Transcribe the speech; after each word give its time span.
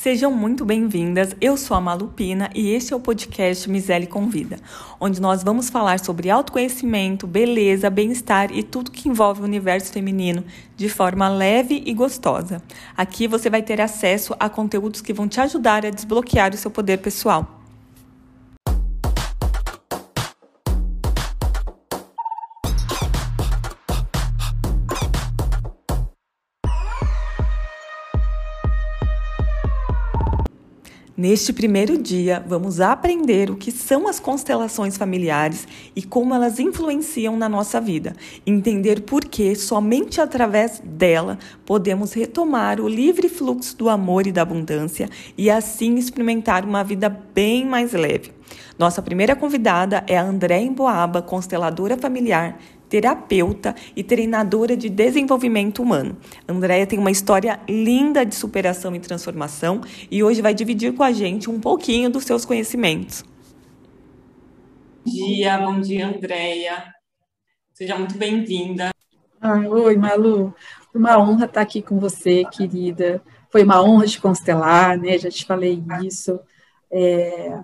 Sejam 0.00 0.30
muito 0.30 0.64
bem-vindas. 0.64 1.34
Eu 1.40 1.56
sou 1.56 1.76
a 1.76 1.80
Malupina 1.80 2.48
e 2.54 2.70
este 2.70 2.92
é 2.92 2.96
o 2.96 3.00
podcast 3.00 3.68
Misele 3.68 4.06
Convida, 4.06 4.60
onde 5.00 5.20
nós 5.20 5.42
vamos 5.42 5.68
falar 5.68 5.98
sobre 5.98 6.30
autoconhecimento, 6.30 7.26
beleza, 7.26 7.90
bem-estar 7.90 8.56
e 8.56 8.62
tudo 8.62 8.92
que 8.92 9.08
envolve 9.08 9.40
o 9.40 9.44
universo 9.44 9.92
feminino 9.92 10.44
de 10.76 10.88
forma 10.88 11.28
leve 11.28 11.82
e 11.84 11.92
gostosa. 11.92 12.62
Aqui 12.96 13.26
você 13.26 13.50
vai 13.50 13.60
ter 13.60 13.80
acesso 13.80 14.36
a 14.38 14.48
conteúdos 14.48 15.00
que 15.00 15.12
vão 15.12 15.26
te 15.26 15.40
ajudar 15.40 15.84
a 15.84 15.90
desbloquear 15.90 16.54
o 16.54 16.56
seu 16.56 16.70
poder 16.70 16.98
pessoal. 16.98 17.57
Neste 31.18 31.52
primeiro 31.52 31.98
dia, 31.98 32.40
vamos 32.46 32.80
aprender 32.80 33.50
o 33.50 33.56
que 33.56 33.72
são 33.72 34.06
as 34.06 34.20
constelações 34.20 34.96
familiares 34.96 35.66
e 35.96 36.00
como 36.00 36.32
elas 36.32 36.60
influenciam 36.60 37.36
na 37.36 37.48
nossa 37.48 37.80
vida. 37.80 38.14
Entender 38.46 39.00
por 39.00 39.24
que 39.24 39.56
somente 39.56 40.20
através 40.20 40.80
dela 40.84 41.36
podemos 41.66 42.12
retomar 42.12 42.80
o 42.80 42.86
livre 42.86 43.28
fluxo 43.28 43.76
do 43.76 43.88
amor 43.88 44.28
e 44.28 44.32
da 44.32 44.42
abundância 44.42 45.10
e 45.36 45.50
assim 45.50 45.96
experimentar 45.96 46.64
uma 46.64 46.84
vida 46.84 47.08
bem 47.08 47.66
mais 47.66 47.92
leve. 47.94 48.30
Nossa 48.78 49.02
primeira 49.02 49.34
convidada 49.34 50.04
é 50.06 50.16
a 50.16 50.22
André 50.22 50.60
Emboaba, 50.60 51.20
consteladora 51.20 51.98
familiar, 51.98 52.60
terapeuta 52.88 53.74
e 53.94 54.02
treinadora 54.02 54.76
de 54.76 54.88
desenvolvimento 54.88 55.82
humano. 55.82 56.16
Andréia 56.48 56.86
tem 56.86 56.98
uma 56.98 57.10
história 57.10 57.60
linda 57.68 58.24
de 58.24 58.34
superação 58.34 58.94
e 58.94 59.00
transformação 59.00 59.80
e 60.10 60.22
hoje 60.22 60.42
vai 60.42 60.54
dividir 60.54 60.94
com 60.94 61.02
a 61.02 61.12
gente 61.12 61.50
um 61.50 61.60
pouquinho 61.60 62.10
dos 62.10 62.24
seus 62.24 62.44
conhecimentos. 62.44 63.24
Bom 65.04 65.12
dia, 65.12 65.58
bom 65.58 65.80
dia, 65.80 66.06
Andréia. 66.06 66.84
Seja 67.72 67.96
muito 67.96 68.18
bem-vinda. 68.18 68.90
oi, 69.70 69.96
Malu. 69.96 70.54
Uma 70.94 71.18
honra 71.18 71.44
estar 71.44 71.60
aqui 71.60 71.80
com 71.80 71.98
você, 71.98 72.44
querida. 72.44 73.22
Foi 73.50 73.62
uma 73.62 73.82
honra 73.82 74.06
te 74.06 74.20
constelar, 74.20 74.98
né? 74.98 75.16
Já 75.16 75.30
te 75.30 75.46
falei 75.46 75.82
isso. 76.02 76.38
É, 76.90 77.58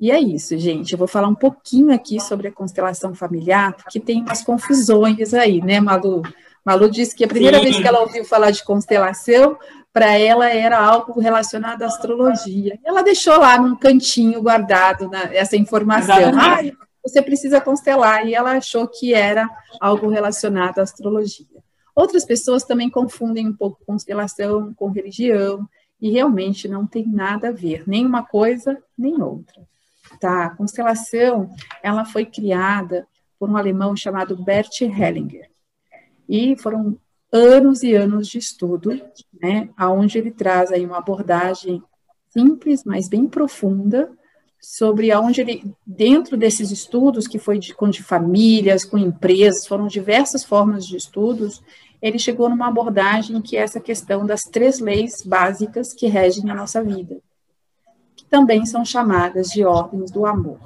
e 0.00 0.10
é 0.10 0.20
isso, 0.20 0.56
gente. 0.58 0.92
Eu 0.92 0.98
vou 0.98 1.08
falar 1.08 1.28
um 1.28 1.34
pouquinho 1.34 1.92
aqui 1.92 2.20
sobre 2.20 2.48
a 2.48 2.52
constelação 2.52 3.14
familiar, 3.14 3.74
porque 3.74 3.98
tem 3.98 4.22
umas 4.22 4.42
confusões 4.42 5.34
aí, 5.34 5.60
né, 5.60 5.80
Malu? 5.80 6.22
Malu 6.64 6.90
disse 6.90 7.16
que 7.16 7.24
a 7.24 7.28
primeira 7.28 7.58
Sim. 7.58 7.64
vez 7.64 7.76
que 7.78 7.86
ela 7.86 8.00
ouviu 8.00 8.24
falar 8.24 8.50
de 8.50 8.64
constelação, 8.64 9.56
para 9.92 10.16
ela 10.16 10.48
era 10.50 10.78
algo 10.78 11.18
relacionado 11.18 11.82
à 11.82 11.86
astrologia. 11.86 12.78
Ela 12.84 13.02
deixou 13.02 13.38
lá 13.38 13.58
num 13.58 13.74
cantinho 13.74 14.42
guardado 14.42 15.08
na, 15.08 15.34
essa 15.34 15.56
informação. 15.56 16.16
Ah, 16.38 16.60
você 17.02 17.22
precisa 17.22 17.60
constelar. 17.60 18.26
E 18.26 18.34
ela 18.34 18.52
achou 18.52 18.86
que 18.86 19.14
era 19.14 19.48
algo 19.80 20.08
relacionado 20.08 20.78
à 20.78 20.82
astrologia. 20.82 21.46
Outras 21.94 22.24
pessoas 22.24 22.62
também 22.62 22.88
confundem 22.88 23.48
um 23.48 23.52
pouco 23.52 23.84
constelação 23.84 24.72
com 24.74 24.90
religião, 24.90 25.66
e 26.00 26.10
realmente 26.10 26.68
não 26.68 26.86
tem 26.86 27.06
nada 27.06 27.48
a 27.48 27.52
ver, 27.52 27.82
nem 27.86 28.06
uma 28.06 28.24
coisa, 28.24 28.80
nem 28.96 29.20
outra. 29.20 29.66
Tá? 30.20 30.46
A 30.46 30.50
constelação, 30.50 31.50
ela 31.82 32.04
foi 32.04 32.24
criada 32.26 33.06
por 33.38 33.48
um 33.48 33.56
alemão 33.56 33.94
chamado 33.96 34.36
Bert 34.36 34.80
Hellinger. 34.80 35.48
E 36.28 36.56
foram 36.56 36.98
anos 37.32 37.82
e 37.82 37.94
anos 37.94 38.26
de 38.26 38.38
estudo, 38.38 39.00
né, 39.40 39.68
aonde 39.76 40.18
ele 40.18 40.30
traz 40.30 40.72
aí 40.72 40.84
uma 40.84 40.98
abordagem 40.98 41.82
simples, 42.30 42.84
mas 42.84 43.08
bem 43.08 43.26
profunda, 43.26 44.10
sobre 44.60 45.12
aonde 45.12 45.40
ele, 45.40 45.72
dentro 45.86 46.36
desses 46.36 46.70
estudos, 46.70 47.28
que 47.28 47.38
foi 47.38 47.58
de, 47.58 47.74
com 47.74 47.88
de 47.88 48.02
famílias, 48.02 48.84
com 48.84 48.98
empresas, 48.98 49.66
foram 49.66 49.86
diversas 49.86 50.42
formas 50.42 50.84
de 50.86 50.96
estudos, 50.96 51.62
ele 52.02 52.18
chegou 52.18 52.48
numa 52.48 52.68
abordagem 52.68 53.40
que 53.40 53.56
é 53.56 53.60
essa 53.60 53.80
questão 53.80 54.26
das 54.26 54.42
três 54.42 54.80
leis 54.80 55.22
básicas 55.24 55.92
que 55.92 56.06
regem 56.06 56.50
a 56.50 56.54
nossa 56.54 56.82
vida 56.82 57.20
também 58.24 58.66
são 58.66 58.84
chamadas 58.84 59.48
de 59.48 59.64
ordens 59.64 60.10
do 60.10 60.26
amor. 60.26 60.58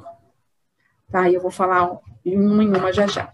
Tá? 1.11 1.29
E 1.29 1.35
eu 1.35 1.41
vou 1.41 1.51
falar 1.51 1.99
uma 2.25 2.65
em 2.65 2.69
uma 2.69 2.93
já 2.93 3.07
já. 3.07 3.33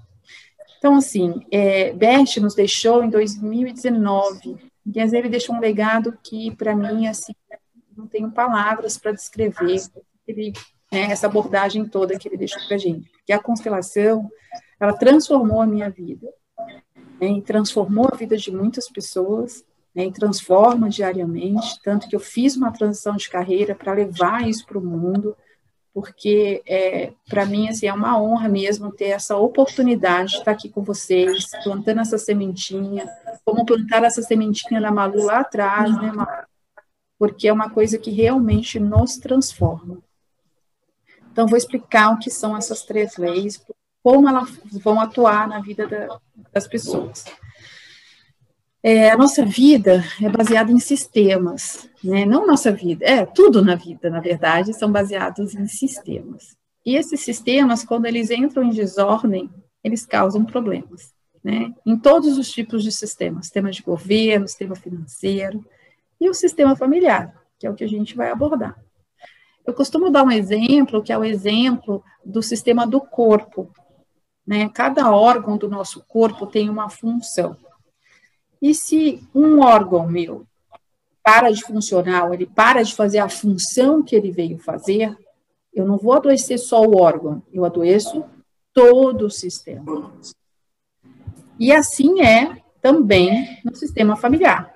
Então, 0.79 0.97
assim, 0.97 1.45
é, 1.51 1.93
Bert 1.93 2.37
nos 2.39 2.55
deixou 2.55 3.03
em 3.03 3.11
2019, 3.11 4.57
e 4.87 5.01
ele 5.01 5.29
deixou 5.29 5.55
um 5.55 5.61
legado 5.61 6.17
que, 6.23 6.55
para 6.55 6.75
mim, 6.75 7.07
assim, 7.09 7.35
não 7.97 8.07
tenho 8.07 8.31
palavras 8.31 8.97
para 8.97 9.13
descrever 9.13 9.83
ele, 10.27 10.53
né, 10.91 11.11
essa 11.11 11.27
abordagem 11.27 11.85
toda 11.85 12.19
que 12.19 12.29
ele 12.29 12.37
deixou 12.37 12.65
para 12.67 12.77
a 12.77 12.79
gente. 12.79 13.11
Porque 13.11 13.33
a 13.33 13.43
constelação, 13.43 14.31
ela 14.79 14.93
transformou 14.93 15.61
a 15.61 15.67
minha 15.67 15.91
vida, 15.91 16.29
né, 17.21 17.41
transformou 17.45 18.09
a 18.11 18.17
vida 18.17 18.37
de 18.37 18.53
muitas 18.53 18.89
pessoas, 18.89 19.65
né, 19.95 20.07
e 20.07 20.13
transforma 20.13 20.89
diariamente, 20.89 21.81
tanto 21.83 22.09
que 22.09 22.17
eu 22.17 22.21
fiz 22.21 22.57
uma 22.57 22.73
transição 22.73 23.17
de 23.17 23.29
carreira 23.29 23.75
para 23.75 23.93
levar 23.93 24.49
isso 24.49 24.65
para 24.67 24.79
o 24.79 24.85
mundo, 24.85 25.37
porque 25.93 26.63
é, 26.67 27.13
para 27.29 27.45
mim 27.45 27.69
assim, 27.69 27.87
é 27.87 27.93
uma 27.93 28.21
honra 28.21 28.49
mesmo 28.49 28.93
ter 28.93 29.09
essa 29.09 29.37
oportunidade 29.37 30.31
de 30.31 30.39
estar 30.39 30.53
aqui 30.53 30.69
com 30.69 30.83
vocês, 30.83 31.49
plantando 31.65 32.01
essa 32.01 32.19
sementinha, 32.19 33.09
como 33.45 33.67
plantar 33.67 34.05
essa 34.05 34.23
sementinha 34.23 34.81
da 34.81 34.91
Malu 34.91 35.25
lá 35.25 35.41
atrás, 35.41 35.91
né, 35.97 36.13
Malu? 36.13 36.47
Porque 37.19 37.49
é 37.49 37.53
uma 37.53 37.69
coisa 37.69 37.99
que 37.99 38.11
realmente 38.11 38.79
nos 38.79 39.17
transforma. 39.17 39.99
Então, 41.33 41.47
vou 41.47 41.57
explicar 41.57 42.13
o 42.13 42.19
que 42.19 42.31
são 42.31 42.57
essas 42.57 42.83
três 42.83 43.17
leis, 43.17 43.65
como 44.03 44.29
elas 44.29 44.59
vão 44.73 45.01
atuar 45.01 45.49
na 45.49 45.61
vida 45.61 45.87
da, 45.87 46.19
das 46.53 46.67
pessoas. 46.67 47.25
É, 48.83 49.11
a 49.11 49.17
nossa 49.17 49.45
vida 49.45 50.05
é 50.23 50.29
baseada 50.29 50.71
em 50.71 50.79
sistemas, 50.79 51.91
né? 52.03 52.25
Não 52.25 52.47
nossa 52.47 52.71
vida, 52.71 53.05
é 53.05 53.27
tudo 53.27 53.61
na 53.63 53.75
vida, 53.75 54.09
na 54.09 54.21
verdade, 54.21 54.73
são 54.73 54.91
baseados 54.91 55.55
em 55.55 55.67
sistemas. 55.67 56.57
E 56.87 56.95
esses 56.95 57.21
sistemas, 57.21 57.85
quando 57.85 58.07
eles 58.07 58.31
entram 58.31 58.63
em 58.63 58.71
desordem, 58.71 59.51
eles 59.83 60.07
causam 60.07 60.45
problemas, 60.45 61.13
né? 61.43 61.75
Em 61.85 61.99
todos 61.99 62.39
os 62.39 62.51
tipos 62.51 62.85
de 62.85 62.93
sistemas, 62.93 63.47
sistema 63.47 63.71
de 63.71 63.83
governo, 63.83 64.47
sistema 64.47 64.77
financeiro 64.77 65.65
e 66.21 66.31
o 66.31 66.35
sistema 66.35 66.77
familiar, 66.77 67.35
que 67.59 67.67
é 67.67 67.71
o 67.71 67.75
que 67.75 67.85
a 67.85 67.89
gente 67.89 68.15
vai 68.15 68.31
abordar. 68.31 68.79
Eu 69.67 69.75
costumo 69.75 70.09
dar 70.09 70.23
um 70.23 70.31
exemplo, 70.31 71.03
que 71.03 71.13
é 71.13 71.19
o 71.19 71.25
exemplo 71.25 72.03
do 72.25 72.43
sistema 72.43 72.87
do 72.87 73.01
corpo, 73.01 73.71
né? 74.47 74.69
Cada 74.69 75.11
órgão 75.11 75.59
do 75.59 75.69
nosso 75.69 76.05
corpo 76.07 76.47
tem 76.47 76.71
uma 76.71 76.89
função. 76.89 77.57
E 78.61 78.75
se 78.75 79.23
um 79.35 79.61
órgão 79.61 80.09
meu 80.09 80.47
para 81.23 81.51
de 81.51 81.63
funcionar, 81.63 82.33
ele 82.33 82.47
para 82.47 82.83
de 82.83 82.95
fazer 82.95 83.19
a 83.19 83.29
função 83.29 84.03
que 84.03 84.17
ele 84.17 84.31
veio 84.31 84.59
fazer, 84.59 85.17
eu 85.75 85.87
não 85.87 85.97
vou 85.97 86.15
adoecer 86.15 86.59
só 86.59 86.83
o 86.83 86.97
órgão, 86.97 87.43
eu 87.53 87.65
adoeço 87.65 88.25
todo 88.73 89.27
o 89.27 89.31
sistema. 89.31 90.13
E 91.59 91.73
assim 91.73 92.23
é 92.23 92.63
também 92.81 93.59
no 93.65 93.75
sistema 93.75 94.17
familiar. 94.17 94.73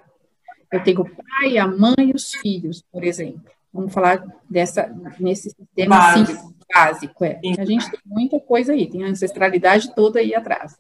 Eu 0.70 0.82
tenho 0.82 1.02
o 1.02 1.08
pai, 1.08 1.58
a 1.58 1.66
mãe 1.66 1.94
e 1.98 2.12
os 2.12 2.32
filhos, 2.34 2.82
por 2.90 3.04
exemplo. 3.04 3.42
Vamos 3.72 3.92
falar 3.92 4.24
dessa, 4.48 4.94
nesse 5.18 5.50
sistema 5.50 5.96
básico. 5.96 6.32
Assim, 6.32 6.54
básico 6.74 7.24
é. 7.24 7.40
A 7.58 7.64
gente 7.64 7.90
tem 7.90 8.00
muita 8.04 8.38
coisa 8.40 8.72
aí, 8.72 8.88
tem 8.88 9.04
a 9.04 9.08
ancestralidade 9.08 9.94
toda 9.94 10.18
aí 10.18 10.34
atrás. 10.34 10.76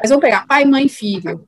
Mas 0.00 0.10
vamos 0.10 0.22
pegar 0.22 0.46
pai, 0.46 0.64
mãe 0.64 0.86
e 0.86 0.88
filho. 0.88 1.46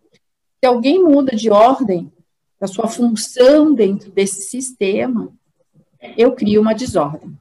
Se 0.60 0.66
alguém 0.66 1.02
muda 1.02 1.36
de 1.36 1.50
ordem 1.50 2.12
da 2.60 2.66
sua 2.66 2.88
função 2.88 3.72
dentro 3.72 4.10
desse 4.10 4.42
sistema, 4.42 5.32
eu 6.16 6.32
crio 6.32 6.60
uma 6.60 6.74
desordem. 6.74 7.38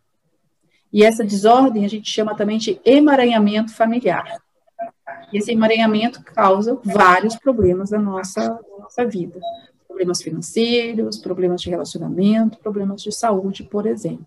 E 0.94 1.04
essa 1.04 1.24
desordem 1.24 1.84
a 1.84 1.88
gente 1.88 2.10
chama 2.10 2.36
também 2.36 2.58
de 2.58 2.80
emaranhamento 2.86 3.74
familiar. 3.74 4.42
E 5.32 5.38
esse 5.38 5.52
emaranhamento 5.52 6.24
causa 6.24 6.80
vários 6.84 7.36
problemas 7.36 7.90
da 7.90 8.00
nossa, 8.00 8.42
da 8.42 8.78
nossa 8.80 9.06
vida. 9.06 9.40
Problemas 9.88 10.22
financeiros, 10.22 11.18
problemas 11.18 11.62
de 11.62 11.70
relacionamento, 11.70 12.60
problemas 12.60 13.02
de 13.02 13.12
saúde, 13.12 13.64
por 13.64 13.86
exemplo. 13.86 14.26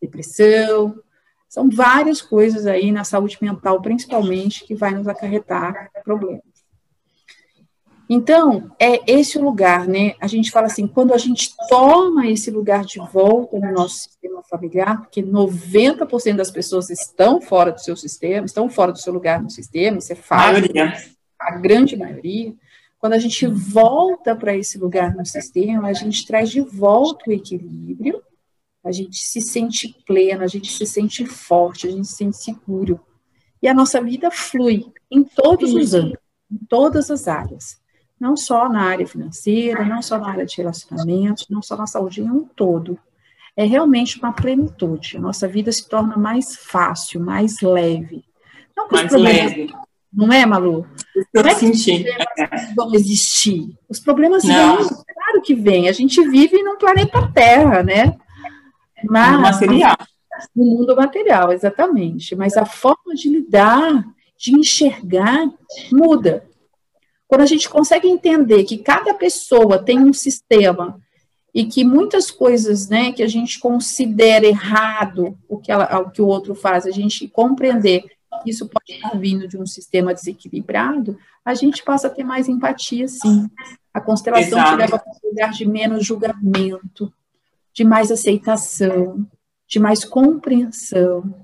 Depressão. 0.00 0.98
São 1.48 1.68
várias 1.68 2.22
coisas 2.22 2.66
aí 2.66 2.90
na 2.92 3.04
saúde 3.04 3.38
mental, 3.40 3.80
principalmente, 3.80 4.64
que 4.64 4.74
vai 4.74 4.92
nos 4.92 5.06
acarretar 5.08 5.90
problemas. 6.04 6.55
Então, 8.08 8.70
é 8.78 9.00
esse 9.10 9.36
o 9.36 9.44
lugar, 9.44 9.88
né? 9.88 10.14
A 10.20 10.28
gente 10.28 10.50
fala 10.50 10.66
assim, 10.66 10.86
quando 10.86 11.12
a 11.12 11.18
gente 11.18 11.52
toma 11.68 12.28
esse 12.28 12.50
lugar 12.50 12.84
de 12.84 12.98
volta 13.12 13.58
no 13.58 13.72
nosso 13.72 13.96
sistema 13.96 14.42
familiar, 14.48 15.02
porque 15.02 15.22
90% 15.22 16.36
das 16.36 16.50
pessoas 16.50 16.88
estão 16.88 17.40
fora 17.40 17.72
do 17.72 17.80
seu 17.80 17.96
sistema, 17.96 18.46
estão 18.46 18.68
fora 18.68 18.92
do 18.92 18.98
seu 18.98 19.12
lugar 19.12 19.42
no 19.42 19.50
sistema, 19.50 19.98
isso 19.98 20.12
é 20.12 20.16
fácil. 20.16 20.62
A, 21.40 21.48
a 21.48 21.58
grande 21.58 21.96
maioria. 21.96 22.54
Quando 22.98 23.14
a 23.14 23.18
gente 23.18 23.46
volta 23.46 24.36
para 24.36 24.56
esse 24.56 24.78
lugar 24.78 25.14
no 25.14 25.26
sistema, 25.26 25.88
a 25.88 25.92
gente 25.92 26.24
traz 26.26 26.48
de 26.48 26.60
volta 26.60 27.28
o 27.28 27.32
equilíbrio, 27.32 28.22
a 28.84 28.92
gente 28.92 29.16
se 29.18 29.40
sente 29.40 29.96
pleno, 30.06 30.44
a 30.44 30.46
gente 30.46 30.72
se 30.72 30.86
sente 30.86 31.26
forte, 31.26 31.88
a 31.88 31.90
gente 31.90 32.06
se 32.06 32.16
sente 32.16 32.36
seguro. 32.36 33.00
E 33.60 33.66
a 33.66 33.74
nossa 33.74 34.00
vida 34.00 34.30
flui 34.30 34.86
em 35.10 35.24
todos 35.24 35.74
os 35.74 35.92
âmbitos, 35.92 36.22
em 36.50 36.58
todas 36.68 37.10
as 37.10 37.26
áreas. 37.26 37.80
Não 38.18 38.36
só 38.36 38.68
na 38.68 38.82
área 38.82 39.06
financeira, 39.06 39.84
não 39.84 40.00
só 40.00 40.18
na 40.18 40.30
área 40.30 40.46
de 40.46 40.56
relacionamentos, 40.56 41.46
não 41.50 41.60
só 41.60 41.76
na 41.76 41.86
saúde, 41.86 42.22
em 42.22 42.30
um 42.30 42.44
todo. 42.44 42.98
É 43.56 43.64
realmente 43.64 44.18
uma 44.18 44.32
plenitude. 44.32 45.16
A 45.16 45.20
nossa 45.20 45.46
vida 45.46 45.70
se 45.70 45.88
torna 45.88 46.16
mais 46.16 46.56
fácil, 46.56 47.20
mais 47.20 47.60
leve. 47.60 48.24
Não 48.76 48.88
mais 48.88 49.12
leve. 49.12 49.72
Não 50.12 50.32
é, 50.32 50.46
Malu? 50.46 50.86
Eu 51.32 51.42
não 51.42 51.50
é 51.50 51.54
que 51.54 51.66
os 51.66 51.84
problemas 51.84 52.74
vão 52.74 52.94
existir. 52.94 53.78
Os 53.88 54.00
problemas 54.00 54.44
não. 54.44 54.78
vêm, 54.78 54.88
claro 54.88 55.42
que 55.42 55.54
vêm. 55.54 55.88
A 55.88 55.92
gente 55.92 56.26
vive 56.28 56.62
num 56.62 56.78
planeta 56.78 57.30
Terra, 57.34 57.82
né? 57.82 58.16
Mas, 59.04 59.32
no 59.32 59.40
material. 59.42 59.96
No 60.54 60.64
mundo 60.64 60.96
material, 60.96 61.52
exatamente. 61.52 62.34
Mas 62.34 62.56
a 62.56 62.64
forma 62.64 63.14
de 63.14 63.28
lidar, 63.28 64.06
de 64.38 64.54
enxergar, 64.54 65.50
muda. 65.92 66.44
Quando 67.28 67.42
a 67.42 67.46
gente 67.46 67.68
consegue 67.68 68.08
entender 68.08 68.64
que 68.64 68.78
cada 68.78 69.12
pessoa 69.14 69.82
tem 69.82 69.98
um 69.98 70.12
sistema 70.12 71.00
e 71.52 71.64
que 71.64 71.84
muitas 71.84 72.30
coisas, 72.30 72.88
né, 72.88 73.12
que 73.12 73.22
a 73.22 73.28
gente 73.28 73.58
considera 73.58 74.46
errado 74.46 75.38
o 75.48 75.58
que, 75.58 75.72
ela, 75.72 76.00
o 76.00 76.10
que 76.10 76.20
o 76.20 76.26
outro 76.26 76.54
faz, 76.54 76.86
a 76.86 76.90
gente 76.90 77.26
compreender 77.28 78.04
que 78.42 78.50
isso 78.50 78.68
pode 78.68 78.92
estar 78.92 79.18
vindo 79.18 79.48
de 79.48 79.56
um 79.56 79.66
sistema 79.66 80.12
desequilibrado, 80.12 81.18
a 81.44 81.54
gente 81.54 81.82
passa 81.82 82.08
a 82.08 82.10
ter 82.10 82.24
mais 82.24 82.48
empatia, 82.48 83.08
sim. 83.08 83.48
A 83.92 84.00
constelação 84.00 84.58
Exato. 84.58 84.70
te 84.72 84.76
leva 84.76 84.98
para 84.98 85.12
um 85.24 85.28
lugar 85.30 85.50
de 85.52 85.66
menos 85.66 86.04
julgamento, 86.04 87.12
de 87.72 87.84
mais 87.84 88.10
aceitação, 88.10 89.26
de 89.66 89.78
mais 89.78 90.04
compreensão, 90.04 91.34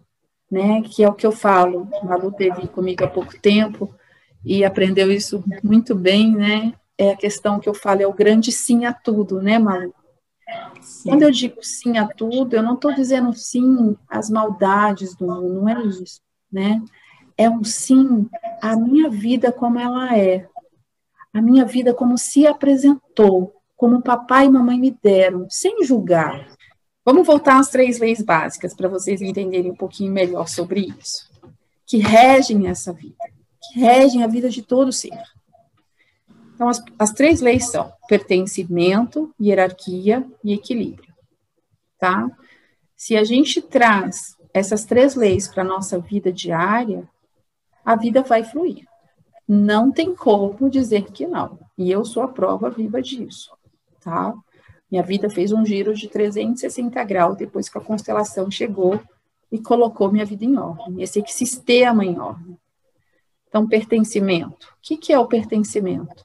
né? 0.51 0.83
Que 0.83 1.03
é 1.03 1.09
o 1.09 1.15
que 1.15 1.27
eu 1.27 1.33
falo. 1.33 1.89
Malu 2.03 2.31
teve 2.33 2.69
comigo 2.69 3.05
há 3.05 3.09
pouco 3.09 3.39
tempo 3.41 3.95
e 4.45 4.65
aprendeu 4.65 5.11
isso 5.11 5.43
muito 5.63 5.95
bem, 5.95 6.35
né? 6.35 6.75
É 6.99 7.13
a 7.13 7.17
questão 7.17 7.59
que 7.59 7.69
eu 7.69 7.75
falo, 7.75 8.03
é 8.03 8.07
o 8.07 8.13
grande 8.13 8.53
sim 8.53 8.85
a 8.85 8.93
tudo, 8.93 9.41
né, 9.41 9.59
Malu? 9.59 9.95
Sim. 10.81 11.11
Quando 11.11 11.23
eu 11.23 11.31
digo 11.31 11.63
sim 11.63 11.99
a 11.99 12.07
tudo, 12.07 12.55
eu 12.55 12.63
não 12.63 12.75
estou 12.75 12.93
dizendo 12.93 13.33
sim 13.33 13.97
às 14.09 14.29
maldades 14.29 15.15
do 15.15 15.27
mundo, 15.27 15.55
não 15.55 15.69
é 15.69 15.83
isso, 15.85 16.21
né? 16.51 16.83
É 17.37 17.49
um 17.49 17.65
sim 17.65 18.29
à 18.61 18.77
minha 18.77 19.09
vida 19.09 19.51
como 19.51 19.79
ela 19.79 20.17
é, 20.17 20.47
a 21.33 21.41
minha 21.41 21.65
vida 21.65 21.95
como 21.95 22.19
se 22.19 22.47
apresentou, 22.47 23.55
como 23.77 24.03
papai 24.03 24.47
e 24.47 24.51
mamãe 24.51 24.79
me 24.79 24.91
deram, 25.03 25.47
sem 25.49 25.83
julgar. 25.85 26.47
Vamos 27.05 27.27
voltar 27.27 27.59
às 27.59 27.69
três 27.69 27.99
leis 27.99 28.23
básicas 28.23 28.75
para 28.75 28.89
vocês 28.89 29.21
entenderem 29.23 29.73
um 29.73 29.77
pouquinho 29.77 30.13
melhor 30.13 30.47
sobre 30.47 30.81
isso, 30.81 31.29
que 31.87 31.99
regem 31.99 32.69
essa 32.69 32.93
vida, 32.93 33.25
que 33.63 33.81
regem 33.81 34.23
a 34.23 34.27
vida 34.27 34.49
de 34.49 34.63
todo 34.63 34.93
ser. 34.93 35.19
Então, 36.55 36.69
as, 36.69 36.83
as 36.99 37.13
três 37.13 37.41
leis 37.41 37.71
são 37.71 37.93
pertencimento, 38.09 39.35
hierarquia 39.41 40.27
e 40.45 40.53
equilíbrio, 40.53 41.13
tá? 41.99 42.31
Se 42.97 43.17
a 43.17 43.25
gente 43.25 43.61
traz 43.61 44.37
essas 44.55 44.85
três 44.85 45.15
leis 45.15 45.49
para 45.49 45.63
a 45.63 45.67
nossa 45.67 45.99
vida 45.99 46.33
diária, 46.33 47.09
a 47.85 47.97
vida 47.97 48.23
vai 48.23 48.45
fluir. 48.45 48.87
Não 49.49 49.91
tem 49.91 50.15
como 50.15 50.71
dizer 50.71 51.11
que 51.11 51.27
não. 51.27 51.59
E 51.77 51.91
eu 51.91 52.05
sou 52.05 52.23
a 52.23 52.29
prova 52.29 52.71
viva 52.71 53.03
disso, 53.03 53.51
tá? 54.01 54.35
Minha 54.91 55.03
vida 55.03 55.29
fez 55.31 55.53
um 55.53 55.65
giro 55.65 55.95
de 55.95 56.07
360 56.07 57.03
graus 57.05 57.37
depois 57.37 57.69
que 57.69 57.79
a 57.79 57.81
constelação 57.81 58.51
chegou 58.51 59.01
e 59.51 59.59
colocou 59.59 60.13
minha 60.13 60.25
vida 60.25 60.45
em 60.45 60.57
ordem, 60.57 61.03
esse 61.03 61.23
sistema 61.27 62.05
em 62.05 62.19
ordem. 62.19 62.57
Então, 63.53 63.69
pertencimento. 63.69 64.67
O 64.67 64.81
que, 64.81 64.97
que 64.97 65.13
é 65.13 65.19
o 65.19 65.27
pertencimento? 65.27 66.25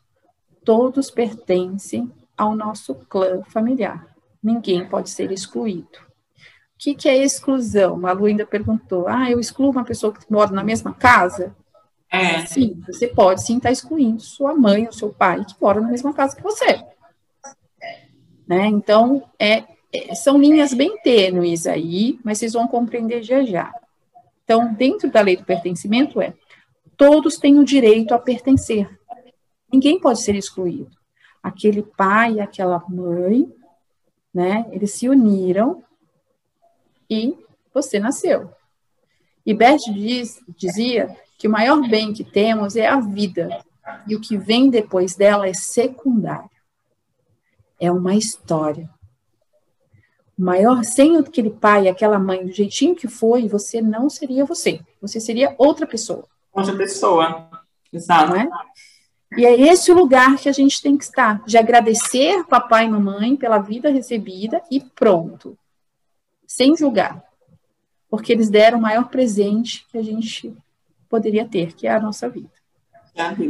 Todos 0.63 1.11
pertencem 1.11 2.09
ao 2.37 2.55
nosso 2.55 2.95
clã 2.95 3.43
familiar. 3.49 4.15
Ninguém 4.41 4.87
pode 4.87 5.09
ser 5.09 5.29
excluído. 5.33 5.97
O 5.97 6.77
que, 6.77 6.95
que 6.95 7.09
é 7.09 7.17
exclusão? 7.17 7.97
Malu 7.97 8.27
ainda 8.27 8.45
perguntou. 8.45 9.09
Ah, 9.09 9.29
eu 9.29 9.41
excluo 9.41 9.71
uma 9.71 9.83
pessoa 9.83 10.13
que 10.13 10.31
mora 10.31 10.51
na 10.51 10.63
mesma 10.63 10.93
casa? 10.93 11.53
É. 12.09 12.45
Sim, 12.45 12.81
você 12.87 13.09
pode 13.09 13.43
sim 13.43 13.57
estar 13.57 13.73
excluindo 13.73 14.21
sua 14.21 14.55
mãe 14.55 14.85
ou 14.85 14.93
seu 14.93 15.09
pai 15.09 15.43
que 15.43 15.55
mora 15.59 15.81
na 15.81 15.89
mesma 15.89 16.13
casa 16.13 16.33
que 16.33 16.41
você. 16.41 16.81
Né? 18.47 18.67
Então, 18.67 19.29
é, 19.37 19.65
é, 19.93 20.15
são 20.15 20.39
linhas 20.39 20.73
bem 20.73 20.97
tênues 21.01 21.67
aí, 21.67 22.21
mas 22.23 22.37
vocês 22.37 22.53
vão 22.53 22.69
compreender 22.69 23.21
já 23.21 23.43
já. 23.43 23.73
Então, 24.45 24.73
dentro 24.73 25.11
da 25.11 25.19
lei 25.19 25.35
do 25.35 25.43
pertencimento 25.43 26.21
é, 26.21 26.33
todos 26.97 27.37
têm 27.37 27.59
o 27.59 27.63
direito 27.63 28.13
a 28.13 28.19
pertencer. 28.19 28.89
Ninguém 29.71 29.99
pode 29.99 30.21
ser 30.21 30.35
excluído. 30.35 30.91
Aquele 31.41 31.83
pai 31.83 32.33
e 32.33 32.39
aquela 32.41 32.83
mãe, 32.89 33.49
né, 34.33 34.65
eles 34.71 34.93
se 34.93 35.07
uniram 35.07 35.83
e 37.09 37.37
você 37.73 37.99
nasceu. 37.99 38.51
E 39.45 39.53
Bert 39.53 39.81
diz, 39.93 40.41
dizia 40.57 41.15
que 41.37 41.47
o 41.47 41.51
maior 41.51 41.87
bem 41.87 42.11
que 42.11 42.23
temos 42.23 42.75
é 42.75 42.87
a 42.87 42.99
vida, 42.99 43.63
e 44.05 44.15
o 44.15 44.19
que 44.19 44.37
vem 44.37 44.69
depois 44.69 45.15
dela 45.15 45.47
é 45.47 45.53
secundário 45.53 46.49
é 47.79 47.91
uma 47.91 48.15
história. 48.15 48.89
O 50.37 50.43
maior, 50.43 50.83
sem 50.83 51.17
aquele 51.17 51.49
pai, 51.49 51.87
aquela 51.87 52.19
mãe, 52.19 52.45
do 52.45 52.51
jeitinho 52.51 52.95
que 52.95 53.07
foi, 53.07 53.47
você 53.47 53.81
não 53.81 54.09
seria 54.09 54.45
você. 54.45 54.79
Você 55.01 55.19
seria 55.19 55.55
outra 55.57 55.87
pessoa. 55.87 56.27
Outra 56.57 56.75
pessoa. 56.75 57.49
Exato. 57.93 58.35
É? 58.35 58.49
E 59.37 59.45
é 59.45 59.59
esse 59.59 59.91
o 59.91 59.95
lugar 59.95 60.37
que 60.37 60.49
a 60.49 60.51
gente 60.51 60.81
tem 60.81 60.97
que 60.97 61.03
estar, 61.03 61.43
de 61.45 61.57
agradecer 61.57 62.43
papai 62.45 62.85
e 62.85 62.89
mamãe 62.89 63.35
pela 63.35 63.59
vida 63.59 63.91
recebida 63.91 64.61
e 64.71 64.79
pronto. 64.79 65.57
Sem 66.47 66.75
julgar. 66.75 67.23
Porque 68.09 68.31
eles 68.31 68.49
deram 68.49 68.79
o 68.79 68.81
maior 68.81 69.09
presente 69.09 69.85
que 69.91 69.97
a 69.97 70.03
gente 70.03 70.55
poderia 71.09 71.45
ter, 71.45 71.73
que 71.73 71.85
é 71.85 71.91
a 71.91 71.99
nossa 71.99 72.29
vida. 72.29 72.49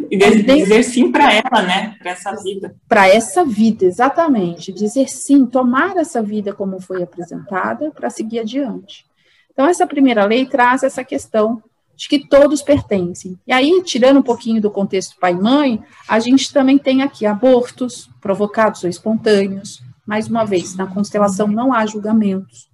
E 0.09 0.17
dizer 0.17 0.83
sim 0.83 1.11
para 1.11 1.33
ela, 1.33 1.61
né? 1.61 1.95
Para 1.99 2.11
essa 2.11 2.31
vida. 2.35 2.75
Para 2.87 3.07
essa 3.07 3.43
vida, 3.43 3.85
exatamente. 3.85 4.71
Dizer 4.71 5.07
sim, 5.09 5.45
tomar 5.45 5.97
essa 5.97 6.23
vida 6.23 6.53
como 6.53 6.79
foi 6.79 7.03
apresentada 7.03 7.91
para 7.91 8.09
seguir 8.09 8.39
adiante. 8.39 9.05
Então, 9.51 9.67
essa 9.67 9.85
primeira 9.85 10.25
lei 10.25 10.45
traz 10.45 10.83
essa 10.83 11.03
questão 11.03 11.61
de 11.97 12.07
que 12.07 12.27
todos 12.27 12.61
pertencem. 12.61 13.37
E 13.45 13.51
aí, 13.51 13.81
tirando 13.83 14.19
um 14.19 14.23
pouquinho 14.23 14.61
do 14.61 14.69
contexto 14.69 15.17
pai 15.19 15.33
e 15.33 15.41
mãe, 15.41 15.83
a 16.07 16.19
gente 16.19 16.53
também 16.53 16.77
tem 16.77 17.01
aqui 17.01 17.25
abortos 17.25 18.07
provocados 18.21 18.83
ou 18.83 18.89
espontâneos. 18.89 19.81
Mais 20.05 20.27
uma 20.27 20.45
vez, 20.45 20.75
na 20.75 20.85
constelação 20.85 21.47
não 21.47 21.73
há 21.73 21.85
julgamentos. 21.87 22.69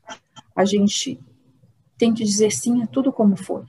A 0.53 0.65
gente 0.65 1.20
tem 1.98 2.13
que 2.13 2.24
dizer 2.24 2.51
sim 2.51 2.84
a 2.84 2.88
tudo 2.88 3.13
como 3.13 3.38
foi. 3.38 3.63